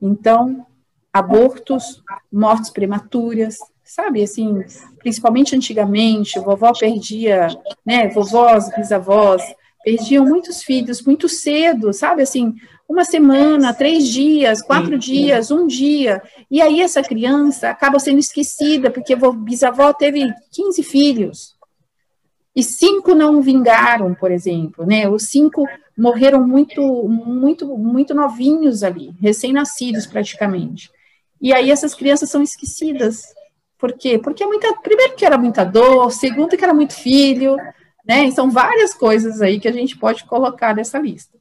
Então, 0.00 0.66
abortos, 1.12 2.02
mortes 2.32 2.70
prematuras, 2.70 3.58
sabe, 3.84 4.22
assim, 4.22 4.64
principalmente 4.98 5.54
antigamente, 5.54 6.40
vovó 6.40 6.72
perdia, 6.72 7.48
né, 7.84 8.08
vovós, 8.08 8.74
bisavós, 8.74 9.42
perdiam 9.84 10.24
muitos 10.24 10.62
filhos 10.62 11.02
muito 11.02 11.28
cedo, 11.28 11.92
sabe, 11.92 12.22
assim, 12.22 12.54
uma 12.90 13.04
semana, 13.04 13.72
três 13.72 14.08
dias, 14.08 14.60
quatro 14.60 14.98
dias, 14.98 15.52
um 15.52 15.64
dia, 15.64 16.20
e 16.50 16.60
aí 16.60 16.80
essa 16.80 17.00
criança 17.00 17.70
acaba 17.70 18.00
sendo 18.00 18.18
esquecida, 18.18 18.90
porque 18.90 19.14
bisavó 19.14 19.92
teve 19.92 20.28
15 20.50 20.82
filhos, 20.82 21.54
e 22.54 22.64
cinco 22.64 23.14
não 23.14 23.40
vingaram, 23.40 24.12
por 24.12 24.32
exemplo, 24.32 24.84
né, 24.84 25.08
os 25.08 25.28
cinco 25.28 25.64
morreram 25.96 26.44
muito, 26.44 26.82
muito, 27.08 27.78
muito 27.78 28.12
novinhos 28.12 28.82
ali, 28.82 29.14
recém-nascidos 29.20 30.04
praticamente. 30.04 30.90
E 31.40 31.54
aí 31.54 31.70
essas 31.70 31.94
crianças 31.94 32.28
são 32.28 32.42
esquecidas. 32.42 33.22
Por 33.78 33.92
quê? 33.92 34.18
Porque 34.18 34.42
é 34.42 34.46
muita, 34.46 34.74
primeiro 34.80 35.14
que 35.14 35.24
era 35.24 35.38
muita 35.38 35.62
dor, 35.62 36.10
segundo 36.10 36.56
que 36.56 36.64
era 36.64 36.74
muito 36.74 36.92
filho, 36.92 37.56
né? 38.04 38.24
E 38.24 38.32
são 38.32 38.50
várias 38.50 38.92
coisas 38.92 39.40
aí 39.40 39.60
que 39.60 39.68
a 39.68 39.72
gente 39.72 39.96
pode 39.96 40.24
colocar 40.24 40.74
nessa 40.74 40.98
lista. 40.98 41.39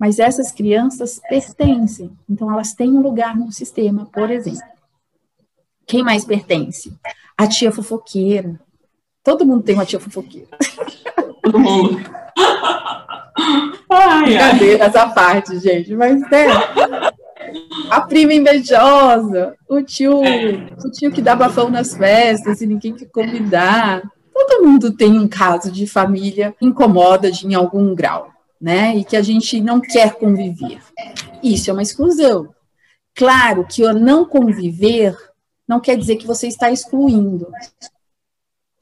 Mas 0.00 0.18
essas 0.18 0.50
crianças 0.50 1.20
pertencem, 1.28 2.10
então 2.26 2.50
elas 2.50 2.72
têm 2.72 2.90
um 2.90 3.02
lugar 3.02 3.36
no 3.36 3.52
sistema, 3.52 4.06
por 4.06 4.30
exemplo. 4.30 4.62
Quem 5.86 6.02
mais 6.02 6.24
pertence? 6.24 6.96
A 7.36 7.46
tia 7.46 7.70
fofoqueira. 7.70 8.58
Todo 9.22 9.44
mundo 9.44 9.62
tem 9.62 9.74
uma 9.74 9.84
tia 9.84 10.00
fofoqueira. 10.00 10.48
Todo 11.42 11.58
mundo. 11.58 12.00
Ai, 13.90 14.22
Brincadeiras 14.24 14.96
à 14.96 15.08
parte, 15.08 15.58
gente, 15.58 15.94
mas 15.94 16.18
né? 16.30 16.46
a 17.90 18.00
prima 18.00 18.32
invejosa, 18.32 19.54
o 19.68 19.82
tio, 19.82 20.22
o 20.22 20.90
tio 20.92 21.12
que 21.12 21.20
dá 21.20 21.36
bafão 21.36 21.68
nas 21.68 21.94
festas 21.94 22.62
e 22.62 22.66
ninguém 22.66 22.94
quer 22.94 23.10
convidar. 23.10 24.02
Todo 24.32 24.64
mundo 24.64 24.96
tem 24.96 25.18
um 25.18 25.28
caso 25.28 25.70
de 25.70 25.86
família 25.86 26.54
incomoda 26.58 27.30
de, 27.30 27.46
em 27.46 27.54
algum 27.54 27.94
grau, 27.94 28.30
né? 28.60 28.96
E 28.96 29.04
que 29.04 29.16
a 29.16 29.22
gente 29.22 29.60
não 29.60 29.80
quer 29.80 30.14
conviver. 30.14 30.80
Isso 31.42 31.70
é 31.70 31.72
uma 31.72 31.82
exclusão. 31.82 32.54
Claro 33.14 33.66
que 33.66 33.82
o 33.82 33.92
não 33.92 34.24
conviver 34.24 35.16
não 35.66 35.80
quer 35.80 35.96
dizer 35.96 36.16
que 36.16 36.26
você 36.26 36.48
está 36.48 36.70
excluindo. 36.70 37.50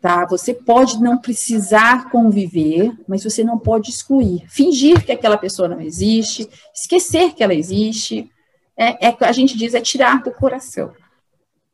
Tá? 0.00 0.24
Você 0.26 0.54
pode 0.54 1.00
não 1.02 1.18
precisar 1.18 2.10
conviver, 2.10 2.92
mas 3.06 3.24
você 3.24 3.42
não 3.42 3.58
pode 3.58 3.90
excluir. 3.90 4.46
Fingir 4.48 5.04
que 5.04 5.12
aquela 5.12 5.36
pessoa 5.36 5.68
não 5.68 5.80
existe, 5.80 6.48
esquecer 6.74 7.34
que 7.34 7.42
ela 7.42 7.54
existe, 7.54 8.30
é, 8.76 9.08
é 9.08 9.16
a 9.20 9.32
gente 9.32 9.56
diz 9.56 9.74
é 9.74 9.80
tirar 9.80 10.22
do 10.22 10.30
coração. 10.30 10.92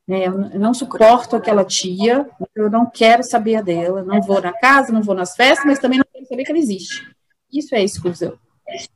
É, 0.08 0.26
eu 0.26 0.32
não 0.58 0.75
suporto 0.75 1.37
aquela 1.37 1.64
tia, 1.64 2.28
eu 2.54 2.70
não 2.70 2.87
quero 2.87 3.23
saber 3.23 3.62
dela, 3.62 4.02
não 4.02 4.20
vou 4.20 4.40
na 4.40 4.52
casa, 4.52 4.92
não 4.92 5.02
vou 5.02 5.14
nas 5.14 5.34
festas, 5.34 5.64
mas 5.64 5.78
também 5.78 5.99
não 5.99 6.06
quero 6.11 6.26
saber 6.26 6.44
que 6.44 6.50
ela 6.50 6.58
existe. 6.58 7.14
Isso 7.54 7.75
é 7.75 7.82
exclusão. 7.82 8.37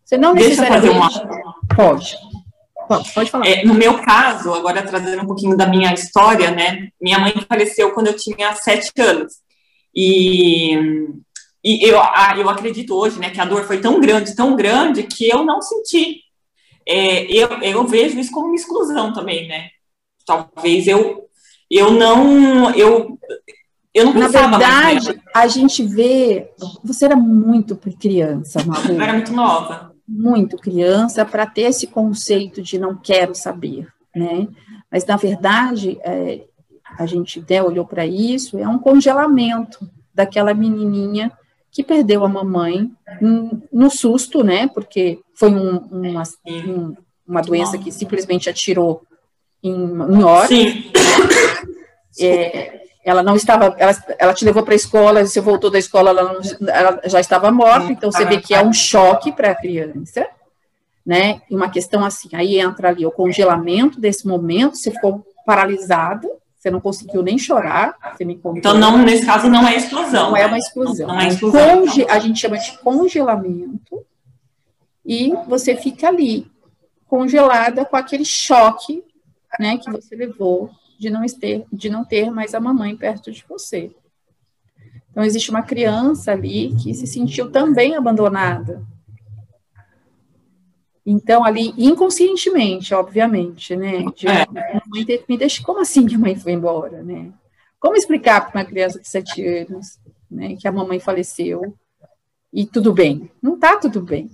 Você 0.04 0.18
não 0.18 0.34
Deixa 0.34 0.48
necessariamente... 0.48 1.18
Uma... 1.20 1.54
Pode. 1.76 2.16
Pode, 2.88 3.12
pode 3.12 3.30
falar. 3.30 3.46
É, 3.46 3.64
no 3.64 3.74
meu 3.74 3.98
caso, 4.02 4.52
agora 4.52 4.82
trazendo 4.82 5.22
um 5.22 5.26
pouquinho 5.26 5.56
da 5.56 5.66
minha 5.66 5.92
história, 5.92 6.50
né? 6.50 6.88
Minha 7.00 7.18
mãe 7.18 7.32
faleceu 7.46 7.92
quando 7.92 8.08
eu 8.08 8.16
tinha 8.16 8.54
sete 8.54 8.90
anos. 8.98 9.34
E, 9.94 10.74
e 11.62 11.84
eu, 11.84 12.00
eu 12.38 12.48
acredito 12.48 12.94
hoje, 12.94 13.18
né, 13.18 13.30
que 13.30 13.40
a 13.40 13.44
dor 13.44 13.64
foi 13.64 13.80
tão 13.80 14.00
grande, 14.00 14.34
tão 14.34 14.56
grande, 14.56 15.02
que 15.02 15.28
eu 15.28 15.44
não 15.44 15.60
senti. 15.60 16.22
É, 16.86 17.24
eu, 17.30 17.48
eu 17.60 17.86
vejo 17.86 18.18
isso 18.18 18.32
como 18.32 18.46
uma 18.46 18.56
exclusão 18.56 19.12
também, 19.12 19.46
né? 19.46 19.68
Talvez 20.24 20.86
eu, 20.86 21.28
eu 21.70 21.90
não, 21.92 22.74
eu, 22.74 23.18
eu 23.98 24.06
não 24.06 24.14
Na 24.14 24.28
verdade, 24.28 25.20
a 25.34 25.46
gente 25.46 25.82
vê, 25.82 26.50
você 26.82 27.04
era 27.04 27.16
muito 27.16 27.76
criança, 27.76 28.62
Maru. 28.64 28.94
Eu 28.94 29.00
era 29.00 29.12
muito 29.12 29.32
nova 29.32 29.88
muito 30.08 30.56
criança 30.56 31.22
para 31.26 31.44
ter 31.44 31.62
esse 31.62 31.86
conceito 31.86 32.62
de 32.62 32.78
não 32.78 32.96
quero 32.96 33.34
saber, 33.34 33.86
né? 34.16 34.48
Mas, 34.90 35.04
na 35.04 35.16
verdade, 35.16 35.98
é, 36.02 36.46
a 36.98 37.04
gente 37.04 37.44
né, 37.48 37.62
olhou 37.62 37.84
para 37.84 38.06
isso, 38.06 38.56
é 38.56 38.66
um 38.66 38.78
congelamento 38.78 39.88
daquela 40.14 40.54
menininha 40.54 41.30
que 41.70 41.84
perdeu 41.84 42.24
a 42.24 42.28
mamãe 42.28 42.90
no 43.70 43.90
susto, 43.90 44.42
né? 44.42 44.66
Porque 44.68 45.20
foi 45.34 45.50
um, 45.50 45.76
uma, 45.76 46.22
um, 46.46 46.96
uma 47.26 47.42
doença 47.42 47.76
que 47.76 47.92
simplesmente 47.92 48.48
atirou 48.48 49.02
em, 49.62 49.74
em 49.74 50.22
horas. 50.22 50.48
Sim. 50.48 50.90
É, 52.20 52.87
ela 53.08 53.22
não 53.22 53.36
estava, 53.36 53.74
ela, 53.78 53.96
ela 54.18 54.34
te 54.34 54.44
levou 54.44 54.62
para 54.62 54.74
a 54.74 54.76
escola, 54.76 55.24
você 55.24 55.40
voltou 55.40 55.70
da 55.70 55.78
escola, 55.78 56.10
ela, 56.10 56.32
não, 56.32 56.40
ela 56.68 57.00
já 57.06 57.20
estava 57.20 57.50
morta, 57.50 57.92
então 57.92 58.10
você 58.10 58.24
vê 58.24 58.40
que 58.40 58.54
é 58.54 58.62
um 58.62 58.72
choque 58.72 59.32
para 59.32 59.50
a 59.50 59.54
criança, 59.54 60.26
né? 61.04 61.40
E 61.50 61.56
uma 61.56 61.70
questão 61.70 62.04
assim, 62.04 62.28
aí 62.34 62.58
entra 62.58 62.88
ali 62.88 63.06
o 63.06 63.10
congelamento 63.10 64.00
desse 64.00 64.26
momento, 64.26 64.76
você 64.76 64.90
ficou 64.90 65.24
paralisada, 65.46 66.28
você 66.58 66.70
não 66.70 66.80
conseguiu 66.80 67.22
nem 67.22 67.38
chorar, 67.38 67.96
você 68.14 68.24
me 68.24 68.34
contou. 68.34 68.58
Então, 68.58 68.74
não, 68.74 68.98
nesse 68.98 69.24
caso, 69.24 69.48
não 69.48 69.66
é 69.66 69.76
exclusão. 69.76 70.30
Não 70.30 70.36
é 70.36 70.46
uma 70.46 70.58
exclusão. 70.58 71.06
Não, 71.06 71.14
não 71.14 71.22
é 71.22 71.28
exclusão. 71.28 71.80
Conge, 71.80 72.06
a 72.10 72.18
gente 72.18 72.40
chama 72.40 72.58
de 72.58 72.76
congelamento, 72.78 74.04
e 75.06 75.32
você 75.46 75.74
fica 75.74 76.08
ali, 76.08 76.46
congelada 77.06 77.84
com 77.86 77.96
aquele 77.96 78.24
choque, 78.24 79.02
né, 79.58 79.78
que 79.78 79.90
você 79.90 80.14
levou 80.14 80.70
de 80.98 81.10
não, 81.10 81.24
ter, 81.26 81.64
de 81.72 81.88
não 81.88 82.04
ter 82.04 82.30
mais 82.30 82.54
a 82.54 82.60
mamãe 82.60 82.96
perto 82.96 83.30
de 83.30 83.44
você. 83.48 83.90
Então, 85.10 85.24
existe 85.24 85.50
uma 85.50 85.62
criança 85.62 86.32
ali 86.32 86.74
que 86.82 86.92
se 86.92 87.06
sentiu 87.06 87.50
também 87.50 87.94
abandonada. 87.94 88.82
Então, 91.06 91.44
ali, 91.44 91.72
inconscientemente, 91.78 92.92
obviamente, 92.92 93.74
né? 93.74 94.04
De, 94.14 94.26
é. 94.28 95.24
me 95.28 95.38
deixa, 95.38 95.62
como 95.62 95.80
assim 95.80 96.06
que 96.06 96.16
a 96.16 96.18
mãe 96.18 96.36
foi 96.36 96.52
embora, 96.52 97.02
né? 97.02 97.32
Como 97.80 97.96
explicar 97.96 98.40
para 98.40 98.60
uma 98.60 98.66
criança 98.66 99.00
de 99.00 99.08
sete 99.08 99.42
anos, 99.46 99.98
né, 100.30 100.56
que 100.56 100.66
a 100.66 100.72
mamãe 100.72 100.98
faleceu 100.98 101.74
e 102.52 102.66
tudo 102.66 102.92
bem? 102.92 103.30
Não 103.40 103.54
está 103.54 103.76
tudo 103.76 104.02
bem. 104.02 104.30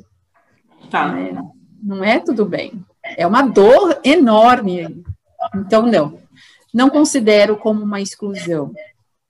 Tá. 0.91 1.13
Né? 1.13 1.37
Não 1.83 2.03
é 2.03 2.19
tudo 2.19 2.45
bem. 2.47 2.85
É 3.03 3.27
uma 3.27 3.43
dor 3.43 4.01
enorme. 4.03 5.05
Então, 5.55 5.87
não 5.87 6.24
não 6.75 6.91
considero 6.91 7.57
como 7.57 7.85
uma 7.85 8.01
exclusão. 8.01 8.73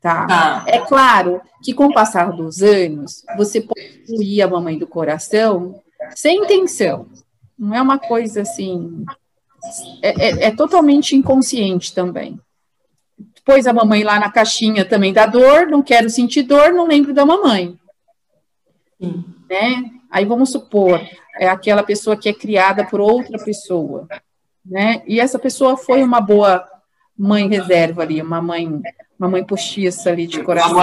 Tá? 0.01 0.27
tá? 0.27 0.65
É 0.67 0.79
claro 0.81 1.43
que 1.63 1.75
com 1.75 1.87
o 1.87 1.95
passar 1.95 2.33
dos 2.33 2.63
anos, 2.63 3.23
você 3.37 3.61
pode 3.61 3.81
excluir 3.81 4.41
a 4.41 4.49
mamãe 4.49 4.79
do 4.79 4.87
coração 4.87 5.81
sem 6.17 6.39
intenção. 6.39 7.07
Não 7.59 7.75
é 7.75 7.83
uma 7.83 7.99
coisa 7.99 8.41
assim. 8.41 9.05
É, 10.03 10.09
é, 10.09 10.45
é 10.47 10.51
totalmente 10.51 11.15
inconsciente 11.15 11.95
também. 11.95 12.41
Pôs 13.45 13.67
a 13.67 13.75
mamãe 13.75 14.03
lá 14.03 14.19
na 14.19 14.31
caixinha 14.31 14.85
também 14.85 15.13
da 15.13 15.27
dor, 15.27 15.67
não 15.67 15.83
quero 15.83 16.09
sentir 16.09 16.43
dor, 16.43 16.73
não 16.73 16.87
lembro 16.87 17.13
da 17.13 17.27
mamãe. 17.27 17.79
Sim. 18.99 19.23
Né? 19.49 19.91
Aí 20.11 20.25
vamos 20.25 20.51
supor, 20.51 21.01
é 21.39 21.47
aquela 21.47 21.83
pessoa 21.83 22.17
que 22.17 22.29
é 22.29 22.33
criada 22.33 22.85
por 22.85 23.01
outra 23.01 23.39
pessoa, 23.43 24.09
né? 24.65 25.03
E 25.07 25.21
essa 25.21 25.39
pessoa 25.39 25.77
foi 25.77 26.03
uma 26.03 26.21
boa 26.21 26.65
mãe 27.17 27.49
reserva 27.49 28.03
ali, 28.03 28.21
uma 28.21 28.43
mãe, 28.43 28.83
uma 29.19 29.29
mãe 29.29 29.45
postiça 29.45 30.11
ali 30.11 30.27
de 30.27 30.43
coração. 30.43 30.75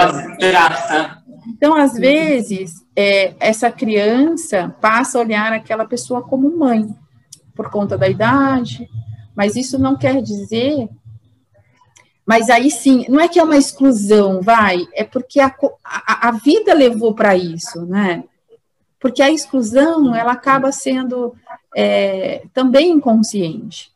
Então, 1.46 1.74
às 1.74 1.94
vezes, 1.94 2.84
é, 2.96 3.34
essa 3.38 3.70
criança 3.70 4.74
passa 4.80 5.18
a 5.18 5.20
olhar 5.20 5.52
aquela 5.52 5.84
pessoa 5.84 6.22
como 6.22 6.56
mãe, 6.56 6.88
por 7.54 7.70
conta 7.70 7.98
da 7.98 8.08
idade, 8.08 8.88
mas 9.36 9.56
isso 9.56 9.78
não 9.78 9.96
quer 9.96 10.22
dizer. 10.22 10.88
Mas 12.24 12.48
aí 12.48 12.70
sim, 12.70 13.04
não 13.08 13.20
é 13.20 13.28
que 13.28 13.38
é 13.38 13.44
uma 13.44 13.56
exclusão, 13.56 14.40
vai, 14.40 14.86
é 14.94 15.04
porque 15.04 15.40
a, 15.40 15.52
a, 15.84 16.28
a 16.28 16.30
vida 16.30 16.72
levou 16.72 17.14
para 17.14 17.36
isso, 17.36 17.84
né? 17.84 18.24
Porque 19.00 19.20
a 19.20 19.30
exclusão, 19.30 20.14
ela 20.14 20.32
acaba 20.32 20.70
sendo 20.70 21.34
é, 21.74 22.44
também 22.54 22.92
inconsciente 22.92 23.91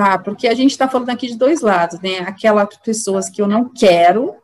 tá? 0.00 0.18
Porque 0.18 0.48
a 0.48 0.54
gente 0.54 0.70
está 0.70 0.88
falando 0.88 1.10
aqui 1.10 1.26
de 1.26 1.36
dois 1.36 1.60
lados, 1.60 2.00
né? 2.00 2.20
Aquelas 2.20 2.74
pessoas 2.78 3.28
que 3.28 3.42
eu 3.42 3.46
não 3.46 3.68
quero, 3.68 4.34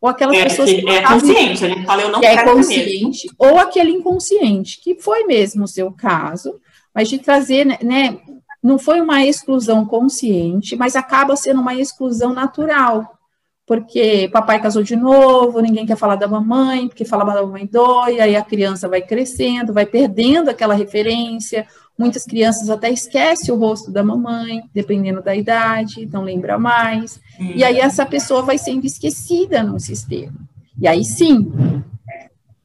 ou 0.00 0.08
aquelas 0.08 0.36
é, 0.36 0.44
pessoas 0.44 0.70
que, 0.70 0.88
é 0.88 1.02
consciente, 1.02 1.64
a 1.64 1.68
gente 1.68 1.84
fala 1.84 2.02
eu 2.02 2.10
não 2.10 2.20
que 2.20 2.26
é 2.26 2.36
quero 2.36 2.50
é 2.50 2.54
consciente, 2.54 3.26
mesmo. 3.26 3.36
ou 3.36 3.58
aquele 3.58 3.90
inconsciente, 3.90 4.80
que 4.80 4.94
foi 5.00 5.24
mesmo 5.24 5.64
o 5.64 5.68
seu 5.68 5.90
caso, 5.90 6.60
mas 6.94 7.08
de 7.08 7.18
trazer, 7.18 7.66
né, 7.66 7.78
né? 7.82 8.18
Não 8.62 8.78
foi 8.78 9.00
uma 9.00 9.24
exclusão 9.24 9.84
consciente, 9.84 10.76
mas 10.76 10.94
acaba 10.94 11.34
sendo 11.34 11.60
uma 11.60 11.74
exclusão 11.74 12.32
natural, 12.32 13.18
porque 13.66 14.28
papai 14.32 14.60
casou 14.60 14.82
de 14.82 14.94
novo, 14.94 15.60
ninguém 15.60 15.86
quer 15.86 15.96
falar 15.96 16.16
da 16.16 16.28
mamãe, 16.28 16.86
porque 16.86 17.04
falava 17.04 17.34
da 17.34 17.42
mamãe 17.42 17.66
dói, 17.66 18.20
aí 18.20 18.36
a 18.36 18.44
criança 18.44 18.88
vai 18.88 19.02
crescendo, 19.02 19.72
vai 19.72 19.86
perdendo 19.86 20.50
aquela 20.50 20.74
referência, 20.74 21.66
Muitas 22.00 22.24
crianças 22.24 22.70
até 22.70 22.90
esquecem 22.90 23.52
o 23.52 23.58
rosto 23.58 23.90
da 23.90 24.02
mamãe, 24.02 24.62
dependendo 24.72 25.20
da 25.22 25.36
idade, 25.36 26.08
não 26.10 26.22
lembra 26.22 26.58
mais. 26.58 27.20
E 27.38 27.62
aí 27.62 27.78
essa 27.78 28.06
pessoa 28.06 28.40
vai 28.40 28.56
sendo 28.56 28.86
esquecida 28.86 29.62
no 29.62 29.78
sistema. 29.78 30.32
E 30.80 30.88
aí 30.88 31.04
sim, 31.04 31.52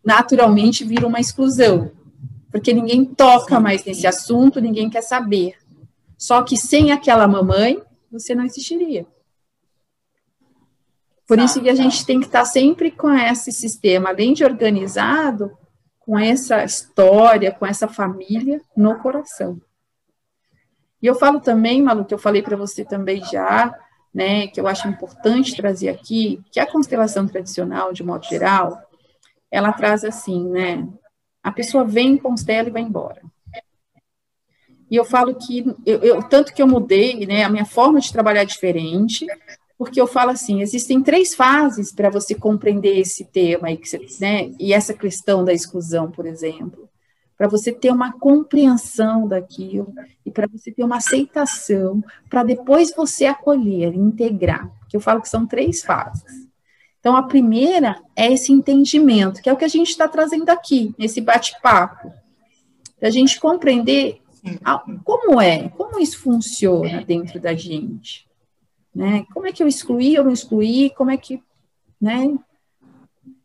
naturalmente 0.02 0.86
vira 0.86 1.06
uma 1.06 1.20
exclusão, 1.20 1.92
porque 2.50 2.72
ninguém 2.72 3.04
toca 3.04 3.60
mais 3.60 3.84
nesse 3.84 4.08
assunto, 4.08 4.62
ninguém 4.62 4.90
quer 4.90 5.02
saber. 5.02 5.56
Só 6.18 6.42
que 6.42 6.56
sem 6.56 6.94
aquela 6.94 7.28
mamãe, 7.28 7.82
você 8.10 8.34
não 8.34 8.46
existiria. 8.46 9.06
Por 11.28 11.40
isso 11.40 11.62
que 11.62 11.70
a 11.70 11.76
gente 11.76 12.06
tem 12.06 12.22
que 12.22 12.28
estar 12.28 12.46
sempre 12.46 12.90
com 12.90 13.12
esse 13.12 13.52
sistema, 13.52 14.12
além 14.12 14.34
de 14.34 14.46
organizado, 14.46 15.52
com 16.06 16.18
essa 16.18 16.64
história, 16.64 17.52
com 17.52 17.66
essa 17.66 17.88
família 17.88 18.62
no 18.78 19.00
coração. 19.00 19.60
E 21.02 21.08
eu 21.08 21.16
falo 21.16 21.40
também, 21.40 21.82
Malu, 21.82 22.06
que 22.06 22.14
eu 22.14 22.20
falei 22.20 22.42
para 22.42 22.56
você 22.56 22.86
também 22.86 23.24
já, 23.26 23.78
né, 24.14 24.48
que 24.48 24.60
eu 24.62 24.68
acho 24.68 24.88
importante 24.88 25.56
trazer 25.56 25.90
aqui, 25.90 26.42
que 26.52 26.60
a 26.60 26.72
constelação 26.72 27.28
tradicional, 27.28 27.92
de 27.92 28.04
modo 28.04 28.26
geral, 28.26 28.82
ela 29.52 29.74
traz 29.74 30.04
assim, 30.04 30.48
né, 30.48 30.88
a 31.44 31.52
pessoa 31.52 31.84
vem, 31.84 32.18
constela 32.18 32.70
e 32.70 32.72
vai 32.72 32.82
embora. 32.82 33.22
E 34.90 34.96
eu 34.96 35.04
falo 35.04 35.34
que, 35.36 35.66
eu, 35.86 36.00
eu, 36.00 36.24
tanto 36.24 36.54
que 36.54 36.62
eu 36.62 36.68
mudei, 36.68 37.26
né, 37.26 37.44
a 37.44 37.50
minha 37.50 37.66
forma 37.66 38.00
de 38.00 38.12
trabalhar 38.12 38.42
é 38.42 38.46
diferente, 38.46 39.26
porque 39.78 40.00
eu 40.00 40.08
falo 40.08 40.32
assim, 40.32 40.62
existem 40.62 41.02
três 41.02 41.36
fases 41.36 41.92
para 41.92 42.10
você 42.10 42.34
compreender 42.34 42.98
esse 42.98 43.26
tema 43.26 43.68
aí, 43.68 43.80
né, 44.20 44.52
e 44.60 44.74
essa 44.74 44.94
questão 44.94 45.44
da 45.44 45.54
exclusão, 45.54 46.10
por 46.10 46.26
exemplo. 46.26 46.90
para 47.38 47.48
você 47.48 47.72
ter 47.72 47.92
uma 47.92 48.14
compreensão 48.14 49.28
daquilo 49.28 49.94
e 50.26 50.32
para 50.32 50.48
você 50.48 50.72
ter 50.72 50.84
uma 50.84 50.98
aceitação, 50.98 52.04
para 52.30 52.44
depois 52.44 52.94
você 52.96 53.26
acolher, 53.26 53.94
integrar. 53.94 54.72
Que 54.88 54.96
eu 54.96 55.02
falo 55.02 55.22
que 55.22 55.30
são 55.30 55.46
três 55.46 55.84
fases. 55.84 56.48
Então, 57.00 57.16
a 57.16 57.24
primeira 57.24 58.02
é 58.16 58.32
esse 58.32 58.52
entendimento, 58.52 59.42
que 59.42 59.50
é 59.50 59.54
o 59.54 59.58
que 59.58 59.66
a 59.66 59.70
gente 59.70 59.90
está 59.90 60.08
trazendo 60.08 60.50
aqui, 60.50 60.96
nesse 60.98 61.22
bate-papo. 61.22 62.12
A 63.02 63.10
gente 63.10 63.40
compreender 63.40 64.22
como 65.04 65.40
é, 65.40 65.70
como 65.70 66.00
isso 66.00 66.20
funciona 66.20 67.04
dentro 67.04 67.40
da 67.40 67.54
gente. 67.54 68.26
Né? 68.96 69.26
Como 69.34 69.46
é 69.46 69.52
que 69.52 69.62
eu 69.62 69.68
excluí 69.68 70.18
ou 70.18 70.24
não 70.24 70.32
excluí? 70.32 70.90
Como 70.92 71.12
é 71.12 71.18
que, 71.18 71.44
né? 72.00 72.34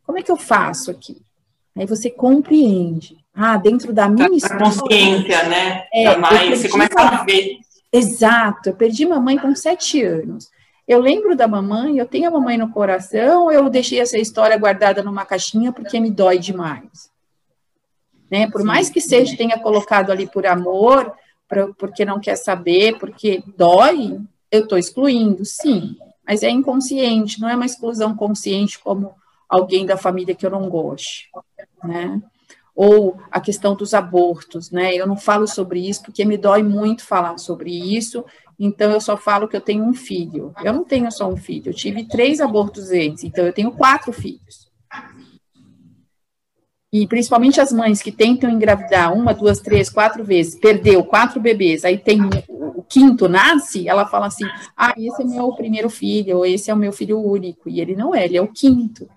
Como 0.07 0.17
é 0.17 0.23
que 0.23 0.31
eu 0.31 0.37
faço 0.37 0.91
aqui? 0.91 1.21
Aí 1.77 1.87
você 1.87 2.09
compreende. 2.09 3.19
Ah, 3.35 3.57
dentro 3.57 3.93
da 3.93 4.09
minha 4.09 4.37
história. 4.37 4.65
consciência, 4.65 5.49
né? 5.49 5.87
É, 5.93 6.17
mãe, 6.17 6.51
você 6.55 6.69
começa 6.69 7.01
a 7.01 7.25
ver. 7.25 7.59
Exato, 7.93 8.69
eu 8.69 8.77
perdi 8.77 9.05
mamãe 9.05 9.39
com 9.39 9.55
sete 9.55 10.03
anos. 10.03 10.49
Eu 10.87 11.01
lembro 11.01 11.37
da 11.37 11.49
mamãe, 11.49 11.99
eu 11.99 12.07
tenho 12.07 12.29
a 12.29 12.31
mamãe 12.31 12.57
no 12.57 12.71
coração, 12.71 13.51
eu 13.51 13.69
deixei 13.71 14.01
essa 14.01 14.19
história 14.19 14.57
guardada 14.57 15.03
numa 15.03 15.25
caixinha 15.25 15.73
porque 15.73 15.99
me 15.99 16.11
dói 16.11 16.39
demais. 16.39 17.11
Né? 18.31 18.49
Por 18.51 18.63
mais 18.63 18.91
que 18.91 19.01
seja 19.01 19.37
tenha 19.37 19.59
colocado 19.59 20.11
ali 20.11 20.27
por 20.27 20.47
amor, 20.47 21.13
pra, 21.49 21.69
porque 21.75 22.05
não 22.05 22.21
quer 22.21 22.37
saber, 22.37 22.99
porque 22.99 23.43
dói, 23.57 24.19
eu 24.51 24.63
estou 24.63 24.79
excluindo, 24.79 25.45
sim, 25.45 25.97
mas 26.27 26.43
é 26.43 26.51
inconsciente, 26.51 27.41
não 27.41 27.49
é 27.49 27.55
uma 27.55 27.67
exclusão 27.67 28.17
consciente 28.17 28.79
como 28.79 29.15
alguém 29.49 29.85
da 29.85 29.97
família 29.97 30.35
que 30.35 30.47
eu 30.47 30.51
não 30.51 30.69
goste, 30.69 31.29
né? 31.83 32.23
Ou 32.75 33.19
a 33.31 33.41
questão 33.41 33.75
dos 33.75 33.95
abortos, 33.95 34.71
né? 34.71 34.95
Eu 34.95 35.07
não 35.07 35.17
falo 35.17 35.47
sobre 35.47 35.87
isso 35.87 36.03
porque 36.03 36.25
me 36.25 36.37
dói 36.37 36.63
muito 36.63 37.05
falar 37.05 37.37
sobre 37.37 37.71
isso, 37.71 38.25
então 38.59 38.91
eu 38.91 39.01
só 39.01 39.17
falo 39.17 39.49
que 39.49 39.57
eu 39.57 39.61
tenho 39.61 39.85
um 39.85 39.93
filho. 39.93 40.55
Eu 40.65 40.73
não 40.73 40.85
tenho 40.85 41.11
só 41.11 41.29
um 41.29 41.37
filho, 41.37 41.71
eu 41.71 41.75
tive 41.75 42.05
três 42.05 42.41
abortos 42.41 42.91
antes, 42.91 43.25
então 43.25 43.45
eu 43.45 43.53
tenho 43.53 43.73
quatro 43.73 44.13
filhos 44.13 44.70
e 46.93 47.07
principalmente 47.07 47.61
as 47.61 47.73
mães 47.73 48.03
que 48.03 48.11
tentam 48.11 48.51
engravidar 48.51 49.13
uma, 49.13 49.33
duas, 49.33 49.61
três, 49.61 49.89
quatro 49.89 50.25
vezes, 50.25 50.59
perdeu 50.59 51.05
quatro 51.05 51.41
bebês, 51.41 51.85
aí 51.85 51.97
tem 51.97 52.21
o 52.49 52.83
quinto 52.83 53.29
nasce, 53.29 53.89
ela 53.89 54.07
fala 54.07 54.27
assim: 54.27 54.45
ah, 54.77 54.93
esse 54.97 55.23
é 55.23 55.25
meu 55.25 55.53
primeiro 55.55 55.89
filho, 55.89 56.39
ou 56.39 56.47
esse 56.47 56.71
é 56.71 56.75
o 56.75 56.77
meu 56.77 56.93
filho 56.93 57.21
único, 57.21 57.69
e 57.69 57.81
ele 57.81 57.95
não 57.95 58.13
é, 58.13 58.25
ele 58.25 58.37
é 58.37 58.43
o 58.43 58.49
quinto. 58.49 59.09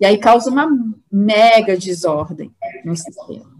E 0.00 0.06
aí 0.06 0.16
causa 0.16 0.48
uma 0.48 0.68
mega 1.10 1.76
desordem 1.76 2.54
no 2.84 2.96
sistema. 2.96 3.50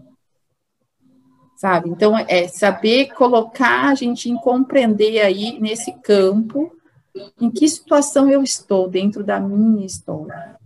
Sabe? 1.57 1.89
Então, 1.89 2.17
é 2.17 2.47
saber 2.47 3.13
colocar 3.13 3.89
a 3.89 3.93
gente 3.93 4.29
em 4.29 4.35
compreender 4.35 5.21
aí 5.21 5.59
nesse 5.59 5.91
campo 5.99 6.75
em 7.39 7.51
que 7.51 7.67
situação 7.67 8.29
eu 8.31 8.41
estou 8.41 8.89
dentro 8.89 9.23
da 9.23 9.39
minha 9.39 9.85
história. 9.85 10.60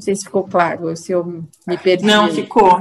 Não 0.00 0.04
sei 0.04 0.16
se 0.16 0.24
ficou 0.24 0.44
claro, 0.44 0.96
se 0.96 1.12
eu 1.12 1.44
me 1.66 1.76
perdi. 1.76 2.06
Não, 2.06 2.32
ficou. 2.32 2.80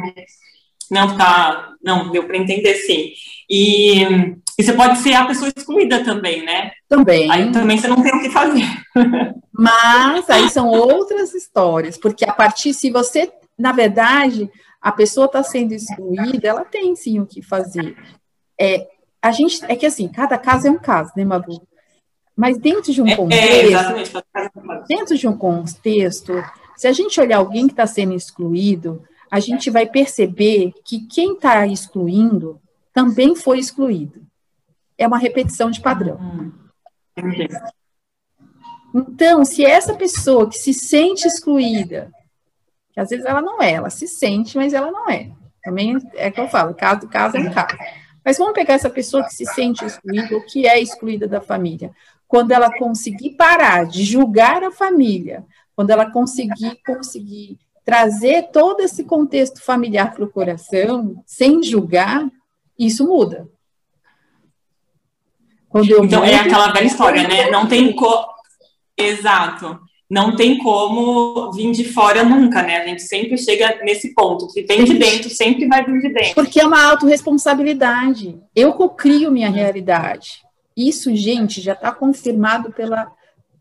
Não, 0.89 1.17
tá. 1.17 1.73
Não, 1.83 2.09
deu 2.11 2.25
para 2.25 2.37
entender 2.37 2.75
sim. 2.75 3.11
E, 3.49 4.03
e 4.57 4.63
você 4.63 4.71
pode 4.71 4.99
ser 4.99 5.15
a 5.15 5.27
pessoa 5.27 5.51
excluída 5.53 6.01
também, 6.01 6.45
né? 6.45 6.71
Também. 6.87 7.29
Aí 7.29 7.51
também 7.51 7.77
você 7.77 7.89
não 7.89 8.01
tem 8.01 8.15
o 8.15 8.21
que 8.21 8.29
fazer. 8.29 8.63
Mas 9.51 10.29
aí 10.29 10.49
são 10.49 10.69
outras 10.69 11.33
histórias, 11.33 11.97
porque 11.97 12.23
a 12.23 12.31
partir, 12.31 12.73
se 12.73 12.89
você, 12.89 13.29
na 13.57 13.73
verdade, 13.73 14.49
a 14.81 14.89
pessoa 14.89 15.25
está 15.25 15.43
sendo 15.43 15.73
excluída, 15.73 16.47
ela 16.47 16.63
tem 16.63 16.95
sim 16.95 17.19
o 17.19 17.25
que 17.25 17.41
fazer. 17.41 17.97
É, 18.57 18.87
a 19.21 19.33
gente, 19.33 19.59
é 19.65 19.75
que 19.75 19.85
assim, 19.85 20.07
cada 20.07 20.37
caso 20.37 20.69
é 20.69 20.71
um 20.71 20.79
caso, 20.79 21.11
né, 21.17 21.25
Mabu? 21.25 21.67
Mas 22.33 22.57
dentro 22.57 22.93
de 22.93 23.01
um 23.01 23.15
contexto, 23.17 24.15
é, 24.33 24.43
é, 24.43 24.83
dentro 24.87 25.17
de 25.17 25.27
um 25.27 25.35
contexto, 25.35 26.31
se 26.79 26.87
a 26.87 26.93
gente 26.93 27.19
olhar 27.19 27.39
alguém 27.39 27.67
que 27.67 27.73
está 27.73 27.85
sendo 27.85 28.13
excluído, 28.13 29.03
a 29.29 29.37
gente 29.41 29.69
vai 29.69 29.85
perceber 29.85 30.71
que 30.85 31.05
quem 31.07 31.33
está 31.33 31.67
excluindo 31.67 32.57
também 32.93 33.35
foi 33.35 33.59
excluído. 33.59 34.25
É 34.97 35.05
uma 35.05 35.17
repetição 35.17 35.69
de 35.69 35.81
padrão. 35.81 36.53
Então, 38.95 39.43
se 39.43 39.65
essa 39.65 39.93
pessoa 39.93 40.47
que 40.47 40.57
se 40.57 40.73
sente 40.73 41.27
excluída, 41.27 42.09
que 42.93 43.01
às 43.01 43.09
vezes 43.09 43.25
ela 43.25 43.41
não 43.41 43.61
é, 43.61 43.73
ela 43.73 43.89
se 43.89 44.07
sente, 44.07 44.55
mas 44.55 44.73
ela 44.73 44.89
não 44.89 45.09
é. 45.09 45.31
Também 45.61 45.97
é 46.15 46.31
que 46.31 46.39
eu 46.39 46.47
falo, 46.47 46.73
caso, 46.73 47.09
caso 47.09 47.35
é 47.35 47.41
um 47.41 47.51
caso. 47.51 47.77
Mas 48.23 48.37
vamos 48.37 48.53
pegar 48.53 48.75
essa 48.75 48.89
pessoa 48.89 49.25
que 49.25 49.33
se 49.33 49.45
sente 49.47 49.83
excluída, 49.83 50.33
ou 50.33 50.45
que 50.45 50.65
é 50.65 50.79
excluída 50.79 51.27
da 51.27 51.41
família. 51.41 51.91
Quando 52.25 52.53
ela 52.53 52.71
conseguir 52.77 53.31
parar 53.31 53.85
de 53.85 54.05
julgar 54.05 54.63
a 54.63 54.71
família, 54.71 55.45
quando 55.79 55.91
ela 55.91 56.11
conseguir, 56.11 56.77
conseguir 56.85 57.57
trazer 57.85 58.49
todo 58.51 58.81
esse 58.81 59.05
contexto 59.05 59.61
familiar 59.61 60.13
para 60.13 60.25
o 60.25 60.29
coração, 60.29 61.23
sem 61.25 61.63
julgar, 61.63 62.29
isso 62.77 63.07
muda. 63.07 63.47
então, 66.03 66.25
é 66.25 66.35
aquela 66.35 66.73
velha 66.73 66.85
história, 66.85 67.25
né? 67.25 67.49
Não 67.49 67.65
tem 67.65 67.95
como. 67.95 68.25
Exato. 68.97 69.79
Não 70.09 70.35
tem 70.35 70.57
como 70.57 71.49
vir 71.53 71.71
de 71.71 71.85
fora 71.85 72.25
nunca, 72.25 72.61
né? 72.61 72.81
A 72.81 72.85
gente 72.85 73.03
sempre 73.03 73.37
chega 73.37 73.79
nesse 73.81 74.13
ponto. 74.13 74.51
que 74.51 74.63
vem 74.63 74.83
de 74.83 74.95
dentro, 74.95 75.29
sempre 75.29 75.65
vai 75.65 75.85
vir 75.85 76.01
de 76.01 76.09
dentro. 76.09 76.35
Porque 76.35 76.59
é 76.59 76.67
uma 76.67 76.83
autorresponsabilidade. 76.91 78.37
Eu 78.53 78.73
cocrio 78.73 79.31
minha 79.31 79.49
realidade. 79.49 80.41
Isso, 80.75 81.15
gente, 81.15 81.61
já 81.61 81.71
está 81.71 81.93
confirmado 81.93 82.69
pela 82.73 83.09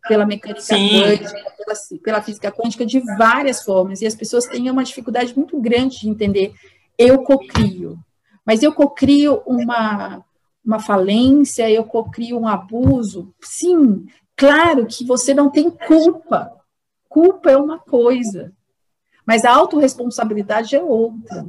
pela 0.07 0.27
mecânica 0.27 0.61
Sim. 0.61 1.03
quântica, 1.03 1.33
pela, 1.57 2.01
pela 2.03 2.23
física 2.23 2.53
quântica, 2.53 2.87
de 2.87 3.01
várias 3.17 3.63
formas. 3.63 4.01
E 4.01 4.07
as 4.07 4.15
pessoas 4.15 4.47
têm 4.47 4.71
uma 4.71 4.85
dificuldade 4.85 5.37
muito 5.37 5.61
grande 5.61 6.01
de 6.01 6.09
entender. 6.09 6.53
Eu 6.97 7.23
cocrio, 7.23 7.99
mas 8.45 8.63
eu 8.63 8.73
cocrio 8.73 9.43
uma, 9.47 10.25
uma 10.65 10.79
falência, 10.79 11.71
eu 11.71 11.85
cocrio 11.85 12.39
um 12.39 12.49
abuso. 12.49 13.33
Sim, 13.41 14.07
claro 14.37 14.87
que 14.87 15.05
você 15.05 15.33
não 15.35 15.51
tem 15.51 15.71
culpa. 15.71 16.53
Culpa 17.09 17.51
é 17.51 17.57
uma 17.57 17.79
coisa, 17.79 18.53
mas 19.27 19.45
a 19.45 19.55
autorresponsabilidade 19.55 20.77
é 20.77 20.83
outra. 20.83 21.47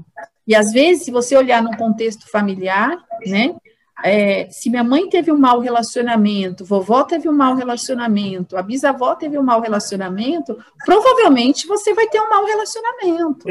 E 0.47 0.55
às 0.55 0.71
vezes, 0.71 1.03
se 1.03 1.12
você 1.12 1.38
olhar 1.38 1.62
num 1.62 1.73
contexto 1.73 2.29
familiar, 2.29 2.97
né, 3.27 3.55
é, 4.03 4.49
se 4.49 4.69
minha 4.69 4.83
mãe 4.83 5.09
teve 5.09 5.31
um 5.31 5.38
mau 5.38 5.59
relacionamento, 5.59 6.65
vovó 6.65 7.03
teve 7.03 7.27
um 7.27 7.33
mau 7.33 7.55
relacionamento, 7.55 8.57
a 8.57 8.62
bisavó 8.62 9.15
teve 9.15 9.38
um 9.38 9.43
mau 9.43 9.62
relacionamento, 9.62 10.57
provavelmente 10.85 11.67
você 11.67 11.93
vai 11.93 12.07
ter 12.07 12.21
um 12.21 12.29
mau 12.29 12.45
relacionamento. 12.45 13.45